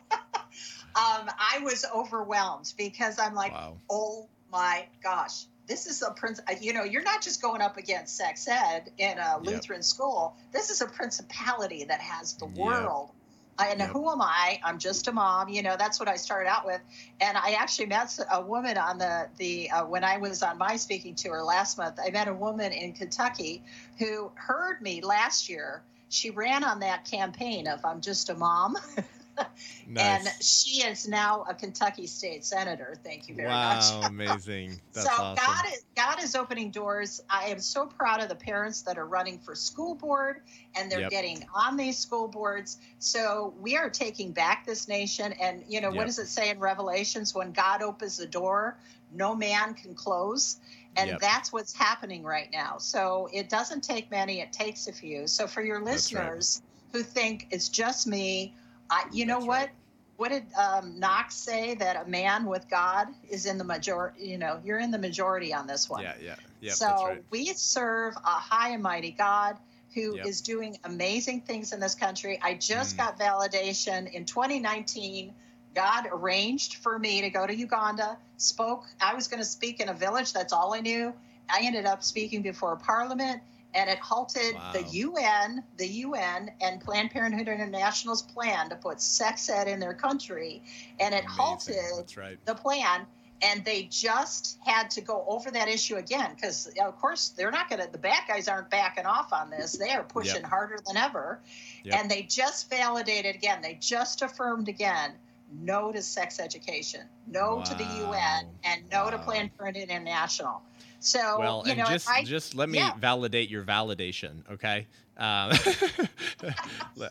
um, 0.96 1.28
i 1.38 1.58
was 1.62 1.84
overwhelmed 1.94 2.72
because 2.76 3.18
i'm 3.18 3.34
like 3.34 3.52
wow. 3.52 3.76
oh 3.90 4.28
my 4.50 4.86
gosh 5.02 5.46
this 5.66 5.86
is 5.86 6.02
a 6.02 6.10
prince 6.12 6.40
uh, 6.48 6.54
you 6.60 6.72
know 6.72 6.84
you're 6.84 7.02
not 7.02 7.22
just 7.22 7.40
going 7.42 7.60
up 7.60 7.76
against 7.76 8.16
sex 8.16 8.46
ed 8.48 8.90
in 8.98 9.18
a 9.18 9.38
lutheran 9.40 9.78
yep. 9.78 9.84
school 9.84 10.36
this 10.52 10.70
is 10.70 10.80
a 10.80 10.86
principality 10.86 11.84
that 11.84 12.00
has 12.00 12.34
the 12.34 12.46
yep. 12.46 12.56
world 12.56 13.10
and 13.58 13.80
yep. 13.80 13.90
who 13.90 14.10
am 14.10 14.20
I? 14.20 14.60
I'm 14.64 14.78
just 14.78 15.08
a 15.08 15.12
mom. 15.12 15.48
You 15.48 15.62
know, 15.62 15.76
that's 15.78 16.00
what 16.00 16.08
I 16.08 16.16
started 16.16 16.48
out 16.48 16.66
with. 16.66 16.80
And 17.20 17.36
I 17.36 17.52
actually 17.52 17.86
met 17.86 18.18
a 18.30 18.40
woman 18.40 18.76
on 18.78 18.98
the 18.98 19.28
the 19.36 19.70
uh, 19.70 19.86
when 19.86 20.04
I 20.04 20.18
was 20.18 20.42
on 20.42 20.58
my 20.58 20.76
speaking 20.76 21.14
tour 21.14 21.42
last 21.42 21.78
month. 21.78 21.98
I 22.04 22.10
met 22.10 22.28
a 22.28 22.34
woman 22.34 22.72
in 22.72 22.92
Kentucky 22.92 23.62
who 23.98 24.30
heard 24.34 24.80
me 24.80 25.00
last 25.00 25.48
year. 25.48 25.82
She 26.08 26.30
ran 26.30 26.64
on 26.64 26.80
that 26.80 27.04
campaign 27.04 27.68
of 27.68 27.84
"I'm 27.84 28.00
just 28.00 28.30
a 28.30 28.34
mom." 28.34 28.76
nice. 29.86 30.26
And 30.26 30.44
she 30.44 30.82
is 30.82 31.08
now 31.08 31.44
a 31.48 31.54
Kentucky 31.54 32.06
state 32.06 32.44
senator. 32.44 32.96
Thank 33.02 33.28
you 33.28 33.34
very 33.34 33.48
wow, 33.48 33.74
much. 33.74 33.84
Wow, 33.84 34.02
amazing. 34.08 34.80
That's 34.92 35.06
so 35.06 35.22
awesome. 35.22 35.44
God 35.44 35.64
is 35.72 35.84
God 35.96 36.22
is 36.22 36.34
opening 36.34 36.70
doors. 36.70 37.22
I 37.28 37.46
am 37.46 37.60
so 37.60 37.86
proud 37.86 38.22
of 38.22 38.28
the 38.28 38.34
parents 38.34 38.82
that 38.82 38.98
are 38.98 39.06
running 39.06 39.38
for 39.38 39.54
school 39.54 39.94
board 39.94 40.42
and 40.76 40.90
they're 40.90 41.00
yep. 41.00 41.10
getting 41.10 41.44
on 41.54 41.76
these 41.76 41.98
school 41.98 42.28
boards. 42.28 42.78
So 42.98 43.54
we 43.60 43.76
are 43.76 43.90
taking 43.90 44.32
back 44.32 44.66
this 44.66 44.88
nation. 44.88 45.32
And 45.34 45.64
you 45.68 45.80
know, 45.80 45.88
yep. 45.88 45.96
what 45.96 46.06
does 46.06 46.18
it 46.18 46.28
say 46.28 46.50
in 46.50 46.58
Revelations? 46.58 47.34
When 47.34 47.52
God 47.52 47.82
opens 47.82 48.16
the 48.16 48.26
door, 48.26 48.78
no 49.12 49.34
man 49.34 49.74
can 49.74 49.94
close. 49.94 50.58
And 50.96 51.10
yep. 51.10 51.20
that's 51.20 51.52
what's 51.52 51.72
happening 51.72 52.22
right 52.22 52.48
now. 52.52 52.78
So 52.78 53.28
it 53.32 53.48
doesn't 53.48 53.82
take 53.82 54.10
many, 54.10 54.40
it 54.40 54.52
takes 54.52 54.86
a 54.86 54.92
few. 54.92 55.26
So 55.26 55.46
for 55.46 55.62
your 55.62 55.82
listeners 55.82 56.62
right. 56.92 56.98
who 56.98 57.02
think 57.02 57.48
it's 57.50 57.68
just 57.68 58.06
me, 58.06 58.54
I, 58.90 59.04
you 59.12 59.26
know 59.26 59.36
That's 59.36 59.46
what? 59.46 59.58
Right. 59.58 59.70
What 60.16 60.28
did 60.30 60.44
um, 60.54 61.00
Knox 61.00 61.34
say 61.34 61.74
that 61.74 62.06
a 62.06 62.08
man 62.08 62.46
with 62.46 62.68
God 62.70 63.08
is 63.28 63.46
in 63.46 63.58
the 63.58 63.64
majority? 63.64 64.26
You 64.26 64.38
know, 64.38 64.60
you're 64.64 64.78
in 64.78 64.92
the 64.92 64.98
majority 64.98 65.52
on 65.52 65.66
this 65.66 65.90
one. 65.90 66.02
Yeah, 66.02 66.14
yeah, 66.22 66.36
yeah. 66.60 66.72
So 66.72 66.86
right. 66.86 67.24
we 67.30 67.46
serve 67.46 68.14
a 68.16 68.20
high 68.20 68.70
and 68.70 68.82
mighty 68.82 69.10
God 69.10 69.58
who 69.92 70.16
yep. 70.16 70.26
is 70.26 70.40
doing 70.40 70.78
amazing 70.84 71.40
things 71.40 71.72
in 71.72 71.80
this 71.80 71.94
country. 71.94 72.38
I 72.42 72.54
just 72.54 72.94
mm. 72.94 72.98
got 72.98 73.18
validation 73.18 74.12
in 74.12 74.24
2019. 74.24 75.34
God 75.74 76.06
arranged 76.12 76.76
for 76.76 76.96
me 76.96 77.22
to 77.22 77.30
go 77.30 77.46
to 77.46 77.54
Uganda, 77.54 78.16
spoke. 78.36 78.84
I 79.00 79.14
was 79.14 79.26
going 79.26 79.40
to 79.40 79.48
speak 79.48 79.80
in 79.80 79.88
a 79.88 79.94
village. 79.94 80.32
That's 80.32 80.52
all 80.52 80.74
I 80.74 80.80
knew. 80.80 81.12
I 81.48 81.60
ended 81.62 81.86
up 81.86 82.02
speaking 82.02 82.42
before 82.42 82.76
Parliament 82.76 83.40
and 83.74 83.90
it 83.90 83.98
halted 83.98 84.54
wow. 84.54 84.72
the 84.72 84.82
UN, 84.82 85.64
the 85.76 85.86
UN, 85.86 86.50
and 86.60 86.80
Planned 86.80 87.10
Parenthood 87.10 87.48
International's 87.48 88.22
plan 88.22 88.68
to 88.68 88.76
put 88.76 89.00
sex 89.00 89.48
ed 89.48 89.68
in 89.68 89.80
their 89.80 89.94
country, 89.94 90.62
and 91.00 91.14
it 91.14 91.24
Amazing. 91.24 91.36
halted 91.36 92.16
right. 92.16 92.38
the 92.44 92.54
plan. 92.54 93.06
And 93.42 93.62
they 93.64 93.82
just 93.90 94.58
had 94.64 94.90
to 94.92 95.02
go 95.02 95.22
over 95.28 95.50
that 95.50 95.68
issue 95.68 95.96
again 95.96 96.30
because, 96.34 96.70
of 96.80 96.98
course, 96.98 97.30
they're 97.30 97.50
not 97.50 97.68
going 97.68 97.82
to. 97.82 97.90
The 97.90 97.98
bad 97.98 98.22
guys 98.26 98.48
aren't 98.48 98.70
backing 98.70 99.04
off 99.04 99.34
on 99.34 99.50
this; 99.50 99.72
they 99.72 99.90
are 99.90 100.04
pushing 100.04 100.42
yep. 100.42 100.44
harder 100.44 100.78
than 100.86 100.96
ever. 100.96 101.40
Yep. 101.82 101.98
And 101.98 102.10
they 102.10 102.22
just 102.22 102.70
validated 102.70 103.34
again. 103.34 103.60
They 103.60 103.74
just 103.74 104.22
affirmed 104.22 104.68
again 104.68 105.14
no 105.52 105.92
to 105.92 106.00
sex 106.02 106.40
education, 106.40 107.02
no 107.26 107.56
wow. 107.56 107.62
to 107.64 107.74
the 107.74 107.84
UN, 107.84 108.46
and 108.62 108.82
no 108.90 109.04
wow. 109.04 109.10
to 109.10 109.18
Planned 109.18 109.56
Parenthood 109.58 109.90
International. 109.90 110.62
So 111.04 111.36
well, 111.38 111.62
you 111.66 111.72
and 111.72 111.80
know, 111.80 111.86
just 111.86 112.08
I, 112.08 112.24
just 112.24 112.54
let 112.54 112.70
me 112.70 112.78
yeah. 112.78 112.94
validate 112.96 113.50
your 113.50 113.62
validation, 113.62 114.42
okay? 114.50 114.86
Um, 115.18 115.52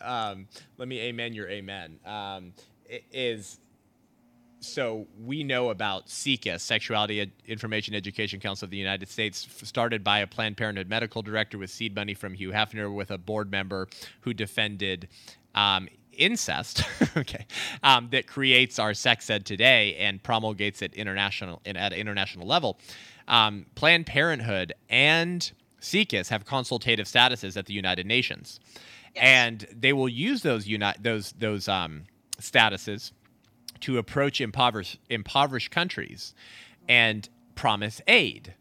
um, 0.02 0.48
let 0.78 0.88
me 0.88 1.00
amen 1.00 1.32
your 1.32 1.48
amen. 1.48 2.00
Um, 2.04 2.52
is 3.12 3.60
so 4.58 5.06
we 5.24 5.44
know 5.44 5.70
about 5.70 6.08
SIECUS, 6.08 6.60
Sexuality 6.60 7.20
Ed- 7.20 7.32
Information 7.46 7.94
Education 7.94 8.40
Council 8.40 8.66
of 8.66 8.70
the 8.70 8.76
United 8.76 9.08
States, 9.08 9.46
started 9.62 10.02
by 10.02 10.20
a 10.20 10.26
Planned 10.26 10.56
Parenthood 10.56 10.88
medical 10.88 11.22
director 11.22 11.56
with 11.56 11.70
seed 11.70 11.94
money 11.94 12.14
from 12.14 12.34
Hugh 12.34 12.50
Hefner, 12.50 12.92
with 12.92 13.12
a 13.12 13.18
board 13.18 13.50
member 13.50 13.88
who 14.22 14.34
defended 14.34 15.08
um, 15.54 15.88
incest, 16.12 16.82
okay, 17.16 17.46
um, 17.82 18.08
that 18.10 18.26
creates 18.26 18.78
our 18.78 18.94
sex 18.94 19.30
ed 19.30 19.44
today 19.44 19.94
and 19.96 20.22
promulgates 20.22 20.82
it 20.82 20.94
international 20.94 21.60
at 21.64 21.76
an 21.76 21.92
international 21.92 22.46
level 22.46 22.78
um, 23.28 23.66
Planned 23.74 24.06
Parenthood 24.06 24.72
and 24.88 25.50
SIECUS 25.80 26.28
have 26.28 26.44
consultative 26.44 27.06
statuses 27.06 27.56
at 27.56 27.66
the 27.66 27.74
United 27.74 28.06
Nations, 28.06 28.60
yes. 29.14 29.24
and 29.24 29.66
they 29.72 29.92
will 29.92 30.08
use 30.08 30.42
those 30.42 30.66
uni- 30.66 30.94
those 31.00 31.32
those 31.32 31.68
um, 31.68 32.04
statuses 32.38 33.12
to 33.80 33.98
approach 33.98 34.40
impoverished 34.40 34.98
impoverished 35.10 35.70
countries 35.70 36.34
and 36.88 37.28
promise 37.54 38.00
aid 38.06 38.54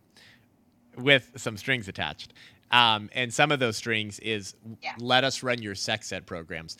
with 0.97 1.31
some 1.35 1.57
strings 1.57 1.87
attached. 1.87 2.33
Um, 2.71 3.09
and 3.13 3.33
some 3.33 3.51
of 3.51 3.59
those 3.59 3.77
strings 3.77 4.19
is 4.19 4.55
yeah. 4.81 4.93
let 4.97 5.23
us 5.23 5.43
run 5.43 5.61
your 5.61 5.75
sex 5.75 6.11
ed 6.11 6.25
programs. 6.25 6.77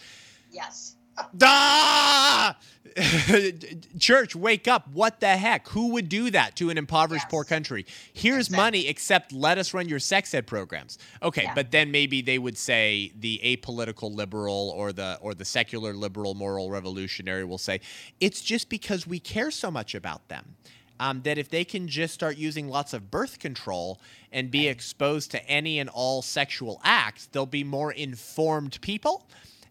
Yes. 0.51 0.95
Ah! 1.41 2.57
Church, 3.99 4.35
wake 4.35 4.67
up. 4.67 4.87
What 4.89 5.19
the 5.19 5.35
heck? 5.35 5.67
Who 5.69 5.89
would 5.93 6.09
do 6.09 6.29
that 6.31 6.55
to 6.57 6.69
an 6.69 6.77
impoverished 6.77 7.25
yes. 7.25 7.31
poor 7.31 7.43
country? 7.43 7.85
Here's 8.13 8.47
exactly. 8.47 8.57
money, 8.57 8.87
except 8.87 9.33
let 9.33 9.57
us 9.57 9.73
run 9.73 9.89
your 9.89 9.99
sex 9.99 10.33
ed 10.33 10.45
programs. 10.45 10.99
Okay, 11.21 11.43
yeah. 11.43 11.53
but 11.55 11.71
then 11.71 11.91
maybe 11.91 12.21
they 12.21 12.37
would 12.37 12.57
say 12.57 13.11
the 13.19 13.39
apolitical 13.43 14.13
liberal 14.13 14.73
or 14.75 14.93
the 14.93 15.17
or 15.21 15.33
the 15.33 15.45
secular 15.45 15.93
liberal 15.93 16.33
moral 16.33 16.69
revolutionary 16.69 17.43
will 17.43 17.57
say, 17.57 17.81
it's 18.19 18.41
just 18.41 18.69
because 18.69 19.07
we 19.07 19.19
care 19.19 19.51
so 19.51 19.71
much 19.71 19.95
about 19.95 20.27
them. 20.27 20.55
Um, 20.99 21.21
that 21.23 21.39
if 21.39 21.49
they 21.49 21.65
can 21.65 21.87
just 21.87 22.13
start 22.13 22.37
using 22.37 22.69
lots 22.69 22.93
of 22.93 23.09
birth 23.09 23.39
control 23.39 23.99
and 24.31 24.51
be 24.51 24.67
exposed 24.67 25.31
to 25.31 25.49
any 25.49 25.79
and 25.79 25.89
all 25.89 26.21
sexual 26.21 26.79
acts, 26.83 27.25
they'll 27.25 27.47
be 27.47 27.63
more 27.63 27.91
informed 27.91 28.79
people 28.81 29.25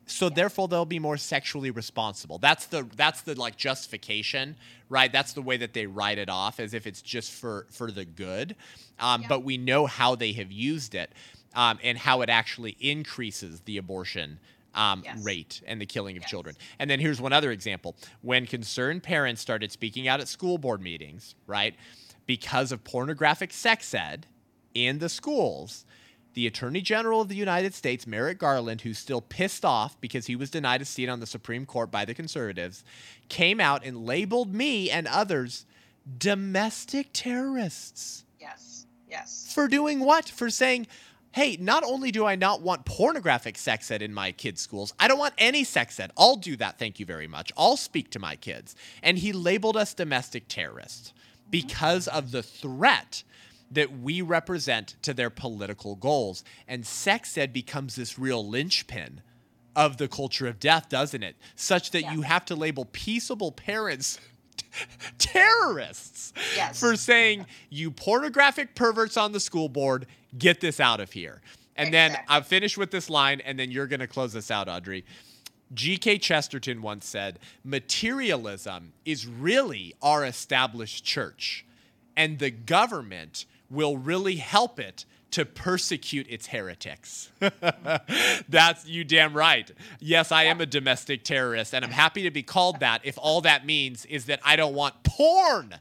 so 0.07 0.29
therefore 0.29 0.69
they'll 0.69 0.85
be 0.85 0.99
more 0.99 1.17
sexually 1.17 1.71
responsible 1.71 2.39
that's 2.39 2.67
the 2.67 2.87
that's 2.97 3.23
the 3.23 3.39
like 3.39 3.57
justification 3.57 4.57
right 4.89 5.13
that's 5.13 5.33
the 5.33 5.43
way 5.43 5.57
that 5.57 5.73
they 5.75 5.87
write 5.87 6.19
it 6.19 6.29
off 6.29 6.61
as 6.61 6.75
if 6.75 6.87
it's 6.87 7.03
just 7.03 7.31
for 7.31 7.67
for 7.71 7.91
the 7.91 8.05
good 8.05 8.57
um, 8.99 9.23
yeah. 9.23 9.29
but 9.29 9.45
we 9.45 9.57
know 9.57 9.87
how 9.87 10.15
they 10.15 10.33
have 10.33 10.51
used 10.51 10.95
it 10.95 11.13
um, 11.55 11.79
and 11.83 11.99
how 11.99 12.23
it 12.23 12.31
actually 12.31 12.77
increases 12.81 13.61
the 13.61 13.77
abortion 13.77 14.39
um, 14.75 15.03
yes. 15.05 15.25
rate 15.25 15.61
and 15.67 15.81
the 15.81 15.87
killing 15.87 16.17
of 16.17 16.23
yes. 16.23 16.31
children. 16.31 16.57
And 16.79 16.89
then 16.89 17.01
here's 17.01 17.21
one 17.21 17.33
other 17.33 17.51
example. 17.51 17.95
When 18.23 18.47
concerned 18.47 19.03
parents 19.03 19.41
started 19.41 19.71
speaking 19.73 20.09
out 20.09 20.21
at 20.21 20.29
school 20.29 20.59
board 20.59 20.81
meetings, 20.81 21.35
right, 21.47 21.75
because 22.27 22.73
of 22.73 22.85
pornographic 22.85 23.53
sex 23.53 23.93
ed 23.95 24.27
in 24.75 24.99
the 24.99 25.09
schools, 25.09 25.85
the 26.35 26.47
Attorney 26.47 26.81
General 26.81 27.21
of 27.21 27.29
the 27.29 27.35
United 27.35 27.75
States, 27.75 28.07
Merrick 28.07 28.39
Garland, 28.39 28.83
who's 28.83 28.99
still 28.99 29.21
pissed 29.21 29.65
off 29.65 30.01
because 30.01 30.27
he 30.27 30.37
was 30.37 30.51
denied 30.51 30.83
a 30.83 30.85
seat 30.85 31.09
on 31.09 31.21
the 31.21 31.27
Supreme 31.27 31.67
Court 31.67 31.91
by 31.91 32.05
the 32.05 32.15
conservatives, 32.15 32.85
came 33.29 33.61
out 33.61 33.85
and 33.85 34.07
labeled 34.07 34.55
me 34.55 34.91
and 34.91 35.07
others 35.07 35.67
domestic 36.19 37.09
terrorists. 37.13 38.25
Yes, 38.41 38.87
yes. 39.09 39.53
For 39.55 39.69
doing 39.69 40.01
what? 40.01 40.29
For 40.29 40.51
saying, 40.51 40.87
hey, 41.33 41.57
not 41.61 41.85
only 41.85 42.11
do 42.11 42.25
I 42.25 42.35
not 42.37 42.63
want 42.63 42.85
pornographic 42.85 43.57
sex 43.57 43.91
ed 43.91 44.03
in 44.03 44.13
my 44.13 44.33
kids' 44.33 44.61
schools, 44.61 44.93
I 44.99 45.09
don't 45.09 45.19
want 45.19 45.35
any 45.39 45.65
sex 45.65 45.99
ed. 45.99 46.13
I'll 46.17 46.37
do 46.37 46.57
that, 46.57 46.79
thank 46.79 47.01
you 47.01 47.07
very 47.07 47.27
much. 47.27 47.53
I'll 47.57 47.77
speak 47.77 48.11
to 48.11 48.19
my 48.19 48.37
kids. 48.37 48.77
And 49.03 49.19
he 49.19 49.33
labeled 49.33 49.77
us 49.77 49.95
domestic 49.95 50.45
terrorists 50.49 51.11
mm-hmm. 51.11 51.51
because 51.51 52.09
of 52.09 52.31
the 52.31 52.43
threat 52.43 53.23
that 53.73 54.01
we 54.01 54.23
represent 54.23 54.97
to 55.03 55.15
their 55.15 55.31
political 55.31 55.97
goals. 55.97 56.45
And 56.69 56.87
sex 56.87 57.37
ed 57.37 57.53
becomes 57.53 57.97
this 57.97 58.19
real 58.19 58.47
linchpin 58.47 59.23
of 59.75 59.97
the 59.97 60.09
culture 60.09 60.47
of 60.47 60.61
death, 60.61 60.89
doesn't 60.89 61.23
it? 61.23 61.37
Such 61.57 61.91
that 61.93 62.03
yeah. 62.03 62.13
you 62.13 62.23
have 62.23 62.45
to 62.47 62.55
label 62.55 62.87
peaceable 62.93 63.53
parents 63.53 64.21
terrorists 65.19 66.33
yes. 66.55 66.79
for 66.79 66.97
saying, 66.97 67.47
you 67.71 67.91
pornographic 67.91 68.75
perverts 68.75 69.17
on 69.17 69.33
the 69.33 69.41
school 69.41 69.69
board, 69.69 70.07
get 70.37 70.61
this 70.61 70.79
out 70.79 71.01
of 71.01 71.13
here. 71.13 71.41
And 71.77 71.89
exactly. 71.89 72.17
then 72.17 72.25
I'll 72.29 72.43
finish 72.43 72.77
with 72.77 72.91
this 72.91 73.09
line, 73.09 73.41
and 73.41 73.59
then 73.59 73.71
you're 73.71 73.87
going 73.87 74.01
to 74.01 74.07
close 74.07 74.35
this 74.35 74.51
out, 74.51 74.69
Audrey. 74.69 75.05
G.K. 75.73 76.19
Chesterton 76.19 76.83
once 76.83 77.07
said, 77.07 77.39
Materialism 77.65 78.93
is 79.07 79.27
really 79.27 79.95
our 80.03 80.25
established 80.25 81.05
church, 81.05 81.65
and 82.15 82.39
the 82.39 82.51
government 82.51 83.47
will 83.73 83.97
really 83.97 84.37
help 84.37 84.79
it 84.79 85.05
to 85.33 85.47
persecute 85.47 86.27
its 86.29 86.49
heretics. 86.49 87.31
That's 88.49 88.87
you 88.87 89.03
damn 89.03 89.35
right. 89.35 89.71
Yes, 89.99 90.31
I 90.31 90.45
am 90.45 90.61
a 90.61 90.67
domestic 90.67 91.25
terrorist, 91.25 91.75
and 91.75 91.85
I'm 91.85 91.91
happy 91.91 92.23
to 92.25 92.31
be 92.31 92.43
called 92.43 92.81
that 92.81 93.01
if 93.05 93.19
all 93.19 93.41
that 93.41 93.65
means 93.65 94.05
is 94.05 94.27
that 94.27 94.41
I 94.45 94.57
don't 94.57 94.75
want 94.75 95.03
porn 95.03 95.75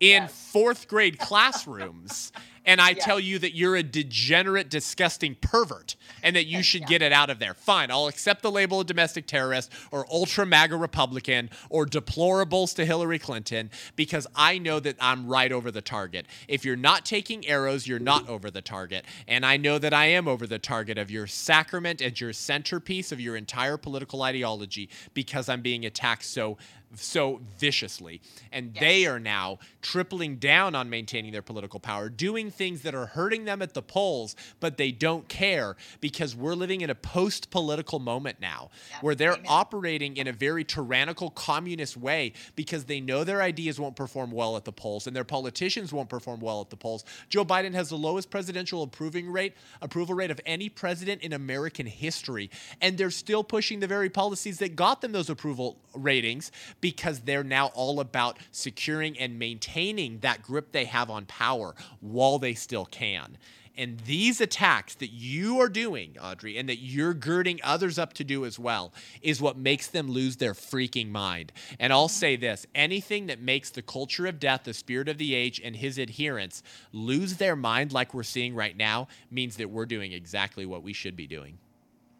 in 0.00 0.26
fourth 0.28 0.88
grade 0.88 1.18
classrooms 1.18 2.32
and 2.70 2.80
I 2.80 2.92
tell 2.92 3.18
you 3.18 3.40
that 3.40 3.56
you're 3.56 3.74
a 3.74 3.82
degenerate, 3.82 4.70
disgusting 4.70 5.34
pervert 5.34 5.96
and 6.22 6.36
that 6.36 6.46
you 6.46 6.62
should 6.62 6.82
yeah. 6.82 6.86
get 6.86 7.02
it 7.02 7.12
out 7.12 7.28
of 7.28 7.40
there. 7.40 7.52
Fine, 7.52 7.90
I'll 7.90 8.06
accept 8.06 8.42
the 8.42 8.50
label 8.52 8.80
of 8.80 8.86
domestic 8.86 9.26
terrorist 9.26 9.72
or 9.90 10.06
ultra 10.08 10.46
MAGA 10.46 10.76
Republican 10.76 11.50
or 11.68 11.84
deplorables 11.84 12.72
to 12.76 12.86
Hillary 12.86 13.18
Clinton 13.18 13.72
because 13.96 14.28
I 14.36 14.58
know 14.58 14.78
that 14.78 14.94
I'm 15.00 15.26
right 15.26 15.50
over 15.50 15.72
the 15.72 15.80
target. 15.82 16.26
If 16.46 16.64
you're 16.64 16.76
not 16.76 17.04
taking 17.04 17.44
arrows, 17.48 17.88
you're 17.88 17.98
not 17.98 18.28
over 18.28 18.52
the 18.52 18.62
target. 18.62 19.04
And 19.26 19.44
I 19.44 19.56
know 19.56 19.78
that 19.78 19.92
I 19.92 20.06
am 20.06 20.28
over 20.28 20.46
the 20.46 20.60
target 20.60 20.96
of 20.96 21.10
your 21.10 21.26
sacrament 21.26 22.00
and 22.00 22.20
your 22.20 22.32
centerpiece 22.32 23.10
of 23.10 23.20
your 23.20 23.34
entire 23.34 23.78
political 23.78 24.22
ideology 24.22 24.90
because 25.12 25.48
I'm 25.48 25.60
being 25.60 25.84
attacked 25.84 26.24
so 26.24 26.56
so 26.94 27.40
viciously. 27.58 28.20
And 28.52 28.72
yes. 28.74 28.80
they 28.80 29.06
are 29.06 29.20
now 29.20 29.58
tripling 29.82 30.36
down 30.36 30.74
on 30.74 30.90
maintaining 30.90 31.32
their 31.32 31.42
political 31.42 31.80
power, 31.80 32.08
doing 32.08 32.50
things 32.50 32.82
that 32.82 32.94
are 32.94 33.06
hurting 33.06 33.44
them 33.44 33.62
at 33.62 33.74
the 33.74 33.82
polls, 33.82 34.36
but 34.58 34.76
they 34.76 34.90
don't 34.90 35.28
care 35.28 35.76
because 36.00 36.34
we're 36.34 36.54
living 36.54 36.80
in 36.80 36.90
a 36.90 36.94
post 36.94 37.50
political 37.50 37.98
moment 37.98 38.40
now 38.40 38.70
yeah. 38.90 38.98
where 39.00 39.14
they're 39.14 39.34
Amen. 39.34 39.46
operating 39.48 40.16
in 40.16 40.26
a 40.26 40.32
very 40.32 40.64
tyrannical 40.64 41.30
communist 41.30 41.96
way 41.96 42.32
because 42.56 42.84
they 42.84 43.00
know 43.00 43.24
their 43.24 43.42
ideas 43.42 43.78
won't 43.78 43.96
perform 43.96 44.30
well 44.30 44.56
at 44.56 44.64
the 44.64 44.72
polls 44.72 45.06
and 45.06 45.14
their 45.14 45.24
politicians 45.24 45.92
won't 45.92 46.08
perform 46.08 46.40
well 46.40 46.60
at 46.60 46.70
the 46.70 46.76
polls. 46.76 47.04
Joe 47.28 47.44
Biden 47.44 47.74
has 47.74 47.88
the 47.88 47.96
lowest 47.96 48.30
presidential 48.30 48.82
approving 48.82 49.30
rate, 49.30 49.54
approval 49.80 50.14
rate 50.14 50.30
of 50.30 50.40
any 50.44 50.68
president 50.68 51.22
in 51.22 51.32
American 51.32 51.86
history. 51.86 52.50
And 52.80 52.98
they're 52.98 53.10
still 53.10 53.44
pushing 53.44 53.80
the 53.80 53.86
very 53.86 54.10
policies 54.10 54.58
that 54.58 54.76
got 54.76 55.00
them 55.00 55.12
those 55.12 55.30
approval 55.30 55.78
ratings 55.94 56.50
because 56.80 57.20
they're 57.20 57.44
now 57.44 57.66
all 57.68 58.00
about 58.00 58.38
securing 58.50 59.18
and 59.18 59.38
maintaining 59.38 60.18
that 60.20 60.42
grip 60.42 60.72
they 60.72 60.86
have 60.86 61.10
on 61.10 61.26
power 61.26 61.74
while 62.00 62.38
they 62.38 62.54
still 62.54 62.86
can. 62.86 63.36
And 63.76 63.98
these 64.00 64.42
attacks 64.42 64.94
that 64.96 65.10
you 65.10 65.58
are 65.60 65.68
doing, 65.68 66.16
Audrey, 66.20 66.58
and 66.58 66.68
that 66.68 66.80
you're 66.80 67.14
girding 67.14 67.60
others 67.62 67.98
up 67.98 68.12
to 68.14 68.24
do 68.24 68.44
as 68.44 68.58
well, 68.58 68.92
is 69.22 69.40
what 69.40 69.56
makes 69.56 69.86
them 69.86 70.10
lose 70.10 70.36
their 70.36 70.52
freaking 70.52 71.10
mind. 71.10 71.50
And 71.78 71.90
I'll 71.90 72.08
say 72.08 72.36
this 72.36 72.66
anything 72.74 73.26
that 73.28 73.40
makes 73.40 73.70
the 73.70 73.80
culture 73.80 74.26
of 74.26 74.38
death, 74.38 74.64
the 74.64 74.74
spirit 74.74 75.08
of 75.08 75.16
the 75.16 75.34
age, 75.34 75.60
and 75.64 75.76
his 75.76 75.98
adherents 75.98 76.62
lose 76.92 77.36
their 77.36 77.56
mind 77.56 77.92
like 77.92 78.12
we're 78.12 78.22
seeing 78.22 78.54
right 78.54 78.76
now 78.76 79.08
means 79.30 79.56
that 79.56 79.70
we're 79.70 79.86
doing 79.86 80.12
exactly 80.12 80.66
what 80.66 80.82
we 80.82 80.92
should 80.92 81.16
be 81.16 81.26
doing. 81.26 81.56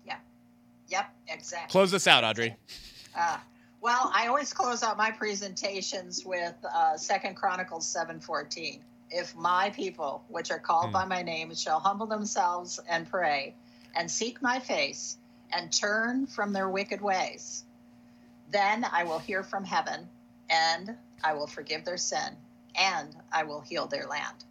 Yeah. 0.07 0.17
Yep, 0.89 1.15
exactly. 1.29 1.71
Close 1.71 1.91
this 1.91 2.07
out, 2.07 2.25
Audrey. 2.25 2.57
Uh, 3.15 3.37
well, 3.81 4.11
I 4.15 4.27
always 4.27 4.53
close 4.53 4.83
out 4.83 4.97
my 4.97 5.11
presentations 5.11 6.25
with 6.25 6.55
uh, 6.65 6.97
Second 6.97 7.37
Chronicles 7.37 7.87
seven 7.87 8.21
fourteen. 8.21 8.81
If 9.11 9.35
my 9.35 9.71
people, 9.71 10.23
which 10.29 10.51
are 10.51 10.59
called 10.59 10.91
mm. 10.91 10.93
by 10.93 11.05
my 11.05 11.23
name, 11.23 11.55
shall 11.55 11.81
humble 11.81 12.07
themselves 12.07 12.79
and 12.89 13.11
pray, 13.11 13.55
and 13.97 14.11
seek 14.11 14.41
my 14.41 14.61
face, 14.61 15.17
and 15.53 15.73
turn 15.73 16.27
from 16.27 16.53
their 16.53 16.69
wicked 16.69 17.01
ways, 17.01 17.65
then 18.51 18.85
I 18.85 19.05
will 19.05 19.19
hear 19.19 19.43
from 19.43 19.65
heaven, 19.65 20.09
and 20.49 20.95
I 21.25 21.35
will 21.35 21.49
forgive 21.49 21.85
their 21.85 21.97
sin, 21.97 22.37
and 22.77 23.17
I 23.33 23.45
will 23.45 23.61
heal 23.61 23.87
their 23.87 24.07
land. 24.07 24.45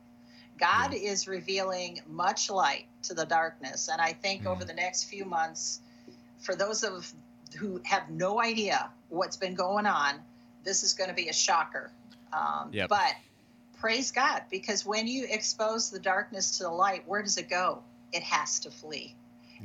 God 0.59 0.93
yeah. 0.93 1.11
is 1.11 1.27
revealing 1.27 2.01
much 2.05 2.49
light 2.49 2.85
to 3.03 3.13
the 3.13 3.25
darkness, 3.25 3.89
and 3.89 4.01
I 4.01 4.11
think 4.13 4.43
mm. 4.43 4.47
over 4.47 4.65
the 4.65 4.73
next 4.73 5.05
few 5.05 5.23
months, 5.23 5.79
for 6.39 6.55
those 6.55 6.83
of 6.83 7.13
who 7.57 7.81
have 7.83 8.09
no 8.09 8.41
idea 8.41 8.91
what's 9.09 9.37
been 9.37 9.55
going 9.55 9.85
on, 9.85 10.15
this 10.63 10.83
is 10.83 10.93
going 10.93 11.09
to 11.09 11.15
be 11.15 11.29
a 11.29 11.33
shocker. 11.33 11.91
Um, 12.33 12.69
yep. 12.71 12.89
But 12.89 13.15
praise 13.79 14.11
God, 14.11 14.43
because 14.51 14.85
when 14.85 15.07
you 15.07 15.25
expose 15.29 15.89
the 15.89 15.99
darkness 15.99 16.57
to 16.57 16.63
the 16.63 16.69
light, 16.69 17.07
where 17.07 17.21
does 17.21 17.37
it 17.37 17.49
go? 17.49 17.81
It 18.11 18.23
has 18.23 18.59
to 18.61 18.71
flee. 18.71 19.15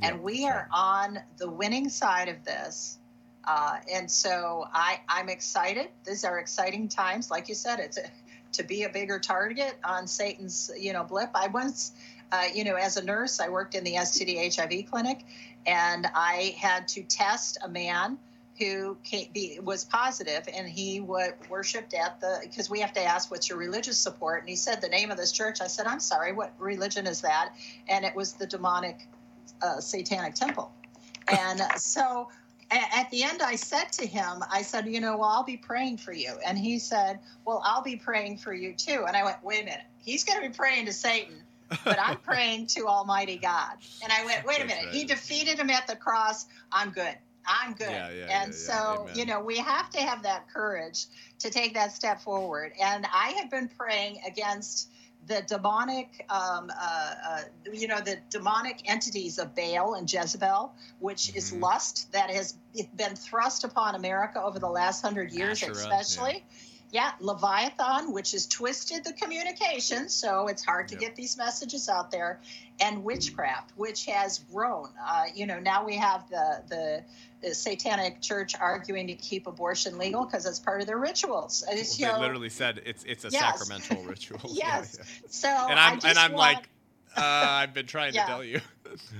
Yep, 0.01 0.11
and 0.11 0.23
we 0.23 0.45
are 0.45 0.67
on 0.73 1.19
the 1.37 1.49
winning 1.49 1.89
side 1.89 2.29
of 2.29 2.43
this. 2.43 2.97
Uh, 3.43 3.77
and 3.91 4.09
so 4.09 4.67
I, 4.73 5.01
I'm 5.07 5.29
excited. 5.29 5.89
These 6.05 6.25
are 6.25 6.39
exciting 6.39 6.87
times. 6.87 7.29
Like 7.29 7.47
you 7.47 7.55
said, 7.55 7.79
it's 7.79 7.97
a, 7.97 8.09
to 8.53 8.63
be 8.63 8.83
a 8.83 8.89
bigger 8.89 9.19
target 9.19 9.75
on 9.83 10.07
Satan's, 10.07 10.71
you 10.77 10.93
know, 10.93 11.03
blip. 11.03 11.29
I 11.35 11.47
once, 11.47 11.91
uh, 12.35 12.43
you 12.53 12.63
know, 12.63 12.75
as 12.75 12.97
a 12.97 13.03
nurse, 13.03 13.39
I 13.39 13.49
worked 13.49 13.75
in 13.75 13.83
the 13.83 13.93
STD 13.93 14.55
HIV 14.55 14.89
clinic, 14.89 15.25
and 15.65 16.07
I 16.13 16.55
had 16.57 16.87
to 16.89 17.03
test 17.03 17.57
a 17.63 17.69
man 17.69 18.17
who 18.59 18.97
be, 19.33 19.59
was 19.61 19.83
positive 19.83 20.47
and 20.53 20.67
he 20.67 21.01
would 21.01 21.33
worshipped 21.49 21.93
at 21.93 22.21
the 22.21 22.39
because 22.41 22.69
we 22.69 22.79
have 22.79 22.93
to 22.93 23.01
ask 23.01 23.29
what's 23.29 23.49
your 23.49 23.57
religious 23.57 23.97
support 23.97 24.39
and 24.39 24.47
he 24.47 24.55
said 24.55 24.79
the 24.79 24.87
name 24.87 25.11
of 25.11 25.17
this 25.17 25.33
church. 25.33 25.59
I 25.59 25.67
said 25.67 25.87
i'm 25.87 25.99
sorry 25.99 26.31
what 26.31 26.53
religion 26.57 27.05
is 27.05 27.19
that? 27.19 27.53
And 27.89 28.05
it 28.05 28.15
was 28.15 28.31
the 28.31 28.47
demonic 28.47 29.09
uh, 29.61 29.81
satanic 29.81 30.35
temple. 30.35 30.71
And 31.27 31.61
so 31.75 32.29
at 32.71 33.11
the 33.11 33.23
end 33.23 33.41
i 33.41 33.55
said 33.55 33.91
to 33.91 34.07
him 34.07 34.43
i 34.49 34.61
said 34.61 34.87
you 34.87 34.99
know 34.99 35.17
well 35.17 35.29
i'll 35.29 35.43
be 35.43 35.57
praying 35.57 35.97
for 35.97 36.13
you. 36.13 36.35
And 36.45 36.57
he 36.57 36.79
said 36.79 37.19
well 37.43 37.61
i'll 37.65 37.83
be 37.83 37.97
praying 37.97 38.37
for 38.37 38.53
you 38.53 38.71
too. 38.71 39.03
And 39.05 39.17
i 39.17 39.23
went 39.25 39.43
wait 39.43 39.63
a 39.63 39.65
minute. 39.65 39.85
He's 39.99 40.23
going 40.23 40.41
to 40.41 40.47
be 40.47 40.55
praying 40.55 40.85
to 40.85 40.93
satan 40.93 41.35
but 41.83 41.99
I'm 41.99 42.17
praying 42.17 42.67
to 42.67 42.87
Almighty 42.87 43.37
God. 43.37 43.77
And 44.03 44.11
I 44.11 44.25
went, 44.25 44.45
wait 44.45 44.61
a 44.61 44.65
minute, 44.65 44.85
right. 44.85 44.93
He 44.93 45.05
defeated 45.05 45.59
him 45.59 45.69
at 45.69 45.87
the 45.87 45.95
cross. 45.95 46.45
I'm 46.71 46.91
good. 46.91 47.15
I'm 47.47 47.73
good. 47.73 47.89
Yeah, 47.89 48.09
yeah, 48.11 48.41
and 48.41 48.51
yeah, 48.51 48.57
so, 48.57 49.07
you 49.13 49.25
know, 49.25 49.39
we 49.39 49.57
have 49.59 49.89
to 49.91 50.01
have 50.01 50.23
that 50.23 50.49
courage 50.51 51.05
to 51.39 51.49
take 51.49 51.75
that 51.75 51.91
step 51.91 52.21
forward. 52.21 52.71
And 52.81 53.05
I 53.13 53.35
have 53.39 53.51
been 53.51 53.69
praying 53.69 54.21
against 54.25 54.89
the 55.27 55.43
demonic, 55.47 56.25
um, 56.29 56.71
uh, 56.79 57.13
uh, 57.27 57.41
you 57.73 57.87
know, 57.87 57.99
the 57.99 58.19
demonic 58.29 58.81
entities 58.85 59.39
of 59.39 59.55
Baal 59.55 59.95
and 59.95 60.11
Jezebel, 60.11 60.73
which 60.99 61.27
mm-hmm. 61.27 61.37
is 61.37 61.53
lust 61.53 62.11
that 62.11 62.29
has 62.29 62.55
been 62.95 63.15
thrust 63.15 63.63
upon 63.63 63.95
America 63.95 64.41
over 64.41 64.59
the 64.59 64.69
last 64.69 65.01
hundred 65.01 65.31
years, 65.31 65.63
Asherah, 65.63 65.75
especially. 65.75 66.33
Yeah. 66.33 66.64
Leviathan, 67.19 68.13
which 68.13 68.31
has 68.31 68.45
twisted 68.47 69.03
the 69.03 69.13
communication, 69.13 70.09
so 70.09 70.47
it's 70.47 70.63
hard 70.63 70.87
to 70.89 70.95
yep. 70.95 71.01
get 71.01 71.15
these 71.15 71.37
messages 71.37 71.89
out 71.89 72.11
there, 72.11 72.39
and 72.79 73.03
witchcraft, 73.03 73.71
which 73.75 74.05
has 74.05 74.39
grown. 74.51 74.89
Uh, 75.05 75.25
you 75.33 75.45
know, 75.45 75.59
now 75.59 75.85
we 75.85 75.97
have 75.97 76.29
the 76.29 76.63
the 76.69 77.03
the 77.41 77.53
Satanic 77.53 78.21
Church 78.21 78.55
arguing 78.59 79.07
to 79.07 79.15
keep 79.15 79.47
abortion 79.47 79.97
legal 79.97 80.25
because 80.25 80.45
it's 80.45 80.59
part 80.59 80.81
of 80.81 80.87
their 80.87 80.97
rituals. 80.97 81.63
Well, 81.67 81.75
they 81.75 82.05
know, 82.05 82.19
literally 82.19 82.49
said 82.49 82.81
it's 82.85 83.03
it's 83.03 83.25
a 83.25 83.29
yes. 83.29 83.59
sacramental 83.59 84.03
ritual. 84.09 84.39
yes. 84.49 84.97
Yeah, 84.97 85.05
yeah. 85.05 85.27
So 85.29 85.49
and 85.49 85.79
I'm 85.79 85.99
and 86.03 86.17
I'm 86.17 86.31
want, 86.33 86.55
like, 86.55 86.69
uh, 87.21 87.21
I've 87.21 87.73
been 87.73 87.85
trying 87.85 88.13
yeah. 88.13 88.25
to 88.25 88.27
tell 88.27 88.43
you. 88.43 88.61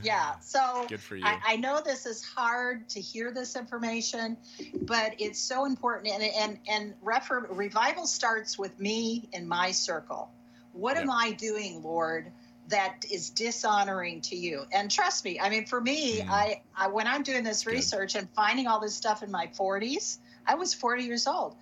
yeah. 0.03 0.39
So 0.39 0.85
good 0.89 0.99
for 0.99 1.15
you. 1.15 1.25
I, 1.25 1.39
I, 1.47 1.55
know 1.57 1.81
this 1.83 2.05
is 2.05 2.23
hard 2.23 2.89
to 2.89 3.01
hear 3.01 3.31
this 3.31 3.55
information, 3.55 4.37
but 4.81 5.15
it's 5.19 5.39
so 5.39 5.65
important. 5.65 6.13
And 6.13 6.23
and 6.23 6.59
and 6.67 6.93
refer, 7.01 7.47
revival 7.49 8.05
starts 8.05 8.57
with 8.57 8.79
me 8.79 9.29
in 9.33 9.47
my 9.47 9.71
circle. 9.71 10.29
What 10.73 10.97
am 10.97 11.09
I 11.09 11.31
doing, 11.31 11.81
Lord? 11.83 12.31
that 12.67 13.05
is 13.11 13.29
dishonoring 13.29 14.21
to 14.21 14.35
you. 14.35 14.63
And 14.71 14.89
trust 14.89 15.23
me, 15.23 15.39
I 15.39 15.49
mean, 15.49 15.65
for 15.65 15.79
me, 15.79 16.21
mm. 16.21 16.29
I, 16.29 16.61
I, 16.75 16.87
when 16.87 17.07
I'm 17.07 17.21
doing 17.21 17.43
this 17.43 17.65
research 17.65 18.13
Good. 18.13 18.19
and 18.19 18.29
finding 18.31 18.67
all 18.67 18.79
this 18.79 18.95
stuff 18.95 19.21
in 19.21 19.31
my 19.31 19.47
40s, 19.47 20.17
I 20.47 20.55
was 20.55 20.73
40 20.73 21.03
years 21.03 21.27
old. 21.27 21.55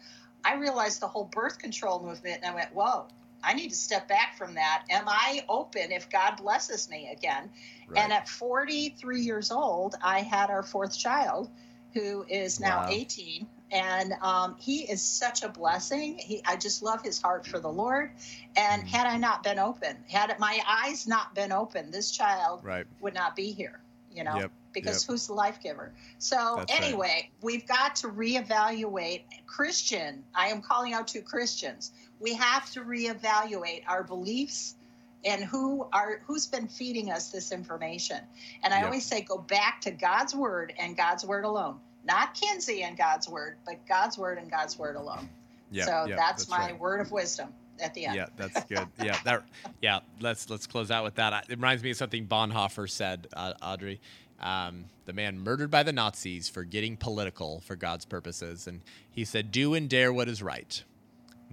I 0.45 0.55
realized 0.55 1.01
the 1.01 1.07
whole 1.07 1.25
birth 1.25 1.59
control 1.59 2.01
movement, 2.01 2.41
and 2.43 2.51
I 2.51 2.55
went, 2.55 2.73
"Whoa, 2.73 3.07
I 3.43 3.53
need 3.53 3.69
to 3.69 3.75
step 3.75 4.07
back 4.07 4.37
from 4.37 4.55
that. 4.55 4.85
Am 4.89 5.05
I 5.07 5.43
open 5.49 5.91
if 5.91 6.09
God 6.09 6.37
blesses 6.37 6.89
me 6.89 7.09
again?" 7.11 7.49
Right. 7.87 8.03
And 8.03 8.13
at 8.13 8.29
43 8.29 9.21
years 9.21 9.51
old, 9.51 9.95
I 10.01 10.21
had 10.21 10.49
our 10.49 10.63
fourth 10.63 10.97
child, 10.97 11.49
who 11.93 12.25
is 12.27 12.59
now 12.59 12.85
wow. 12.85 12.89
18 12.89 13.47
and 13.73 14.13
um, 14.21 14.55
he 14.59 14.83
is 14.83 15.01
such 15.01 15.41
a 15.41 15.49
blessing. 15.49 16.19
He, 16.19 16.43
I 16.45 16.55
just 16.55 16.83
love 16.83 17.01
his 17.01 17.19
heart 17.19 17.47
for 17.47 17.59
the 17.59 17.71
Lord. 17.71 18.11
And 18.55 18.83
mm. 18.83 18.87
had 18.87 19.07
I 19.07 19.17
not 19.17 19.41
been 19.41 19.57
open, 19.57 19.97
had 20.07 20.37
my 20.39 20.59
eyes 20.67 21.07
not 21.07 21.33
been 21.33 21.51
open, 21.51 21.89
this 21.89 22.11
child 22.11 22.61
right. 22.63 22.85
would 23.01 23.15
not 23.15 23.35
be 23.35 23.51
here. 23.51 23.79
You 24.11 24.23
know, 24.23 24.35
yep. 24.35 24.51
because 24.73 25.03
yep. 25.03 25.11
who's 25.11 25.25
the 25.25 25.33
life 25.33 25.59
giver? 25.59 25.91
So 26.19 26.57
That's 26.57 26.71
anyway, 26.71 27.07
right. 27.07 27.29
we've 27.41 27.67
got 27.67 27.95
to 27.97 28.09
reevaluate 28.09 29.23
Christian. 29.47 30.23
I 30.35 30.49
am 30.49 30.61
calling 30.61 30.93
out 30.93 31.07
to 31.09 31.21
Christians. 31.21 31.93
We 32.23 32.33
have 32.33 32.71
to 32.71 32.81
reevaluate 32.81 33.83
our 33.87 34.03
beliefs 34.03 34.75
and 35.23 35.43
who 35.43 35.87
are 35.93 36.21
who's 36.25 36.47
been 36.47 36.67
feeding 36.67 37.11
us 37.11 37.29
this 37.29 37.51
information. 37.51 38.17
And 38.63 38.73
I 38.73 38.77
yep. 38.77 38.85
always 38.85 39.05
say, 39.05 39.21
go 39.21 39.37
back 39.37 39.81
to 39.81 39.91
God's 39.91 40.33
word 40.33 40.73
and 40.79 40.97
God's 40.97 41.23
word 41.23 41.45
alone 41.45 41.79
not 42.03 42.33
Kinsey 42.33 42.83
and 42.83 42.97
God's 42.97 43.29
word, 43.29 43.57
but 43.65 43.85
God's 43.87 44.17
word 44.17 44.37
and 44.37 44.49
God's 44.49 44.77
word 44.77 44.95
alone. 44.95 45.29
Yeah, 45.71 45.85
so 45.85 46.05
yeah, 46.07 46.15
that's, 46.15 46.45
that's, 46.45 46.49
my 46.49 46.71
right. 46.71 46.79
word 46.79 47.01
of 47.01 47.11
wisdom 47.11 47.53
at 47.79 47.93
the 47.93 48.05
end. 48.05 48.15
Yeah, 48.15 48.27
that's 48.35 48.63
good. 48.65 48.87
yeah, 49.03 49.17
that. 49.23 49.43
Yeah, 49.81 49.99
let's 50.19 50.49
let's 50.49 50.67
close 50.67 50.91
out 50.91 51.03
with 51.03 51.15
that. 51.15 51.45
It 51.49 51.55
reminds 51.55 51.83
me 51.83 51.91
of 51.91 51.97
something 51.97 52.27
Bonhoeffer 52.27 52.89
said, 52.89 53.27
uh, 53.33 53.53
Audrey. 53.61 53.99
Um, 54.39 54.85
the 55.05 55.13
man 55.13 55.39
murdered 55.39 55.71
by 55.71 55.83
the 55.83 55.93
Nazis 55.93 56.49
for 56.49 56.63
getting 56.63 56.97
political 56.97 57.61
for 57.61 57.75
God's 57.75 58.05
purposes, 58.05 58.67
and 58.67 58.81
he 59.09 59.25
said, 59.25 59.51
"Do 59.51 59.73
and 59.73 59.89
dare 59.89 60.11
what 60.11 60.27
is 60.27 60.43
right, 60.43 60.83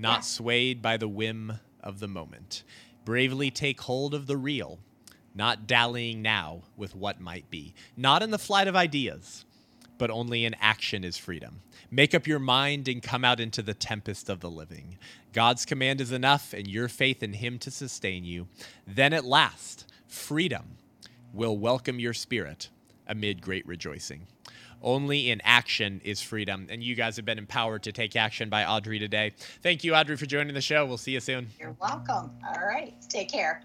not 0.00 0.18
yeah. 0.18 0.22
swayed 0.22 0.82
by 0.82 0.96
the 0.96 1.08
whim 1.08 1.60
of 1.80 2.00
the 2.00 2.08
moment." 2.08 2.62
Bravely 3.04 3.50
take 3.50 3.80
hold 3.82 4.14
of 4.14 4.26
the 4.26 4.36
real, 4.36 4.78
not 5.34 5.66
dallying 5.66 6.22
now 6.22 6.62
with 6.76 6.94
what 6.94 7.20
might 7.20 7.50
be. 7.50 7.74
Not 7.96 8.22
in 8.22 8.30
the 8.30 8.38
flight 8.38 8.68
of 8.68 8.76
ideas, 8.76 9.44
but 9.98 10.10
only 10.10 10.44
in 10.44 10.54
action 10.60 11.04
is 11.04 11.16
freedom. 11.16 11.62
Make 11.90 12.14
up 12.14 12.26
your 12.26 12.38
mind 12.38 12.88
and 12.88 13.02
come 13.02 13.24
out 13.24 13.40
into 13.40 13.62
the 13.62 13.74
tempest 13.74 14.28
of 14.28 14.40
the 14.40 14.50
living. 14.50 14.96
God's 15.32 15.64
command 15.64 16.00
is 16.00 16.12
enough, 16.12 16.52
and 16.52 16.66
your 16.66 16.88
faith 16.88 17.22
in 17.22 17.34
Him 17.34 17.58
to 17.60 17.70
sustain 17.70 18.24
you. 18.24 18.48
Then 18.86 19.12
at 19.12 19.24
last, 19.24 19.86
freedom 20.06 20.78
will 21.32 21.58
welcome 21.58 22.00
your 22.00 22.14
spirit 22.14 22.70
amid 23.06 23.42
great 23.42 23.66
rejoicing. 23.66 24.26
Only 24.82 25.30
in 25.30 25.40
action 25.44 26.00
is 26.04 26.20
freedom. 26.22 26.66
And 26.70 26.82
you 26.82 26.94
guys 26.94 27.16
have 27.16 27.24
been 27.24 27.38
empowered 27.38 27.82
to 27.84 27.92
take 27.92 28.16
action 28.16 28.48
by 28.48 28.64
Audrey 28.64 28.98
today. 28.98 29.32
Thank 29.62 29.84
you, 29.84 29.94
Audrey, 29.94 30.16
for 30.16 30.26
joining 30.26 30.54
the 30.54 30.60
show. 30.60 30.86
We'll 30.86 30.98
see 30.98 31.12
you 31.12 31.20
soon. 31.20 31.48
You're 31.58 31.76
welcome. 31.80 32.30
All 32.46 32.66
right. 32.66 32.94
Take 33.08 33.30
care. 33.30 33.62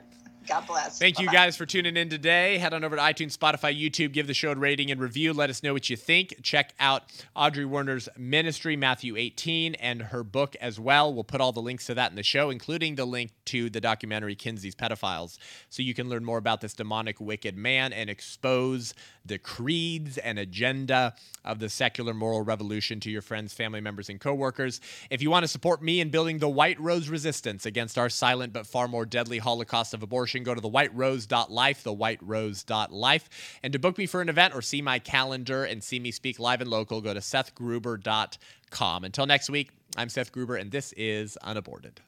God 0.47 0.67
bless. 0.67 0.99
Thank 0.99 1.15
Bye-bye. 1.15 1.31
you 1.31 1.37
guys 1.37 1.57
for 1.57 1.65
tuning 1.65 1.97
in 1.97 2.09
today. 2.09 2.57
Head 2.57 2.73
on 2.73 2.83
over 2.83 2.95
to 2.95 3.01
iTunes, 3.01 3.37
Spotify, 3.37 3.79
YouTube. 3.79 4.11
Give 4.11 4.27
the 4.27 4.33
show 4.33 4.51
a 4.51 4.55
rating 4.55 4.91
and 4.91 5.01
review. 5.01 5.33
Let 5.33 5.49
us 5.49 5.63
know 5.63 5.73
what 5.73 5.89
you 5.89 5.97
think. 5.97 6.35
Check 6.43 6.73
out 6.79 7.03
Audrey 7.35 7.65
Werner's 7.65 8.07
ministry, 8.17 8.75
Matthew 8.75 9.17
18, 9.17 9.75
and 9.75 10.03
her 10.03 10.23
book 10.23 10.55
as 10.61 10.79
well. 10.79 11.13
We'll 11.13 11.23
put 11.23 11.41
all 11.41 11.51
the 11.51 11.61
links 11.61 11.85
to 11.87 11.93
that 11.95 12.11
in 12.11 12.15
the 12.15 12.23
show, 12.23 12.49
including 12.49 12.95
the 12.95 13.05
link 13.05 13.31
to 13.45 13.69
the 13.69 13.81
documentary 13.81 14.35
Kinsey's 14.35 14.75
Pedophiles, 14.75 15.37
so 15.69 15.83
you 15.83 15.93
can 15.93 16.09
learn 16.09 16.25
more 16.25 16.37
about 16.37 16.61
this 16.61 16.73
demonic, 16.73 17.19
wicked 17.19 17.55
man 17.55 17.93
and 17.93 18.09
expose 18.09 18.93
the 19.25 19.37
creeds 19.37 20.17
and 20.17 20.37
agenda 20.37 21.15
of 21.43 21.59
the 21.59 21.69
secular 21.69 22.13
moral 22.13 22.41
revolution 22.41 22.99
to 22.99 23.09
your 23.09 23.21
friends, 23.21 23.53
family 23.53 23.81
members, 23.81 24.09
and 24.09 24.19
coworkers. 24.19 24.81
If 25.09 25.21
you 25.21 25.29
want 25.29 25.43
to 25.43 25.47
support 25.47 25.81
me 25.81 25.99
in 25.99 26.09
building 26.09 26.39
the 26.39 26.49
White 26.49 26.79
Rose 26.79 27.07
resistance 27.09 27.65
against 27.65 27.97
our 27.97 28.09
silent 28.09 28.53
but 28.53 28.67
far 28.67 28.87
more 28.87 29.05
deadly 29.05 29.37
Holocaust 29.37 29.93
of 29.93 30.03
abortion, 30.03 30.34
go 30.43 30.55
to 30.55 30.61
thewhiterose.life, 30.61 31.83
thewhiterose.life. 31.83 33.29
And 33.63 33.73
to 33.73 33.79
book 33.79 33.97
me 33.97 34.05
for 34.05 34.21
an 34.21 34.29
event 34.29 34.53
or 34.53 34.61
see 34.61 34.81
my 34.81 34.99
calendar 34.99 35.63
and 35.63 35.83
see 35.83 35.99
me 35.99 36.11
speak 36.11 36.39
live 36.39 36.61
and 36.61 36.69
local, 36.69 37.01
go 37.01 37.13
to 37.13 37.19
sethgruber.com. 37.19 39.03
Until 39.03 39.25
next 39.25 39.49
week, 39.49 39.71
I'm 39.97 40.09
Seth 40.09 40.31
Gruber, 40.31 40.55
and 40.55 40.71
this 40.71 40.93
is 40.93 41.37
Unaborted. 41.37 42.01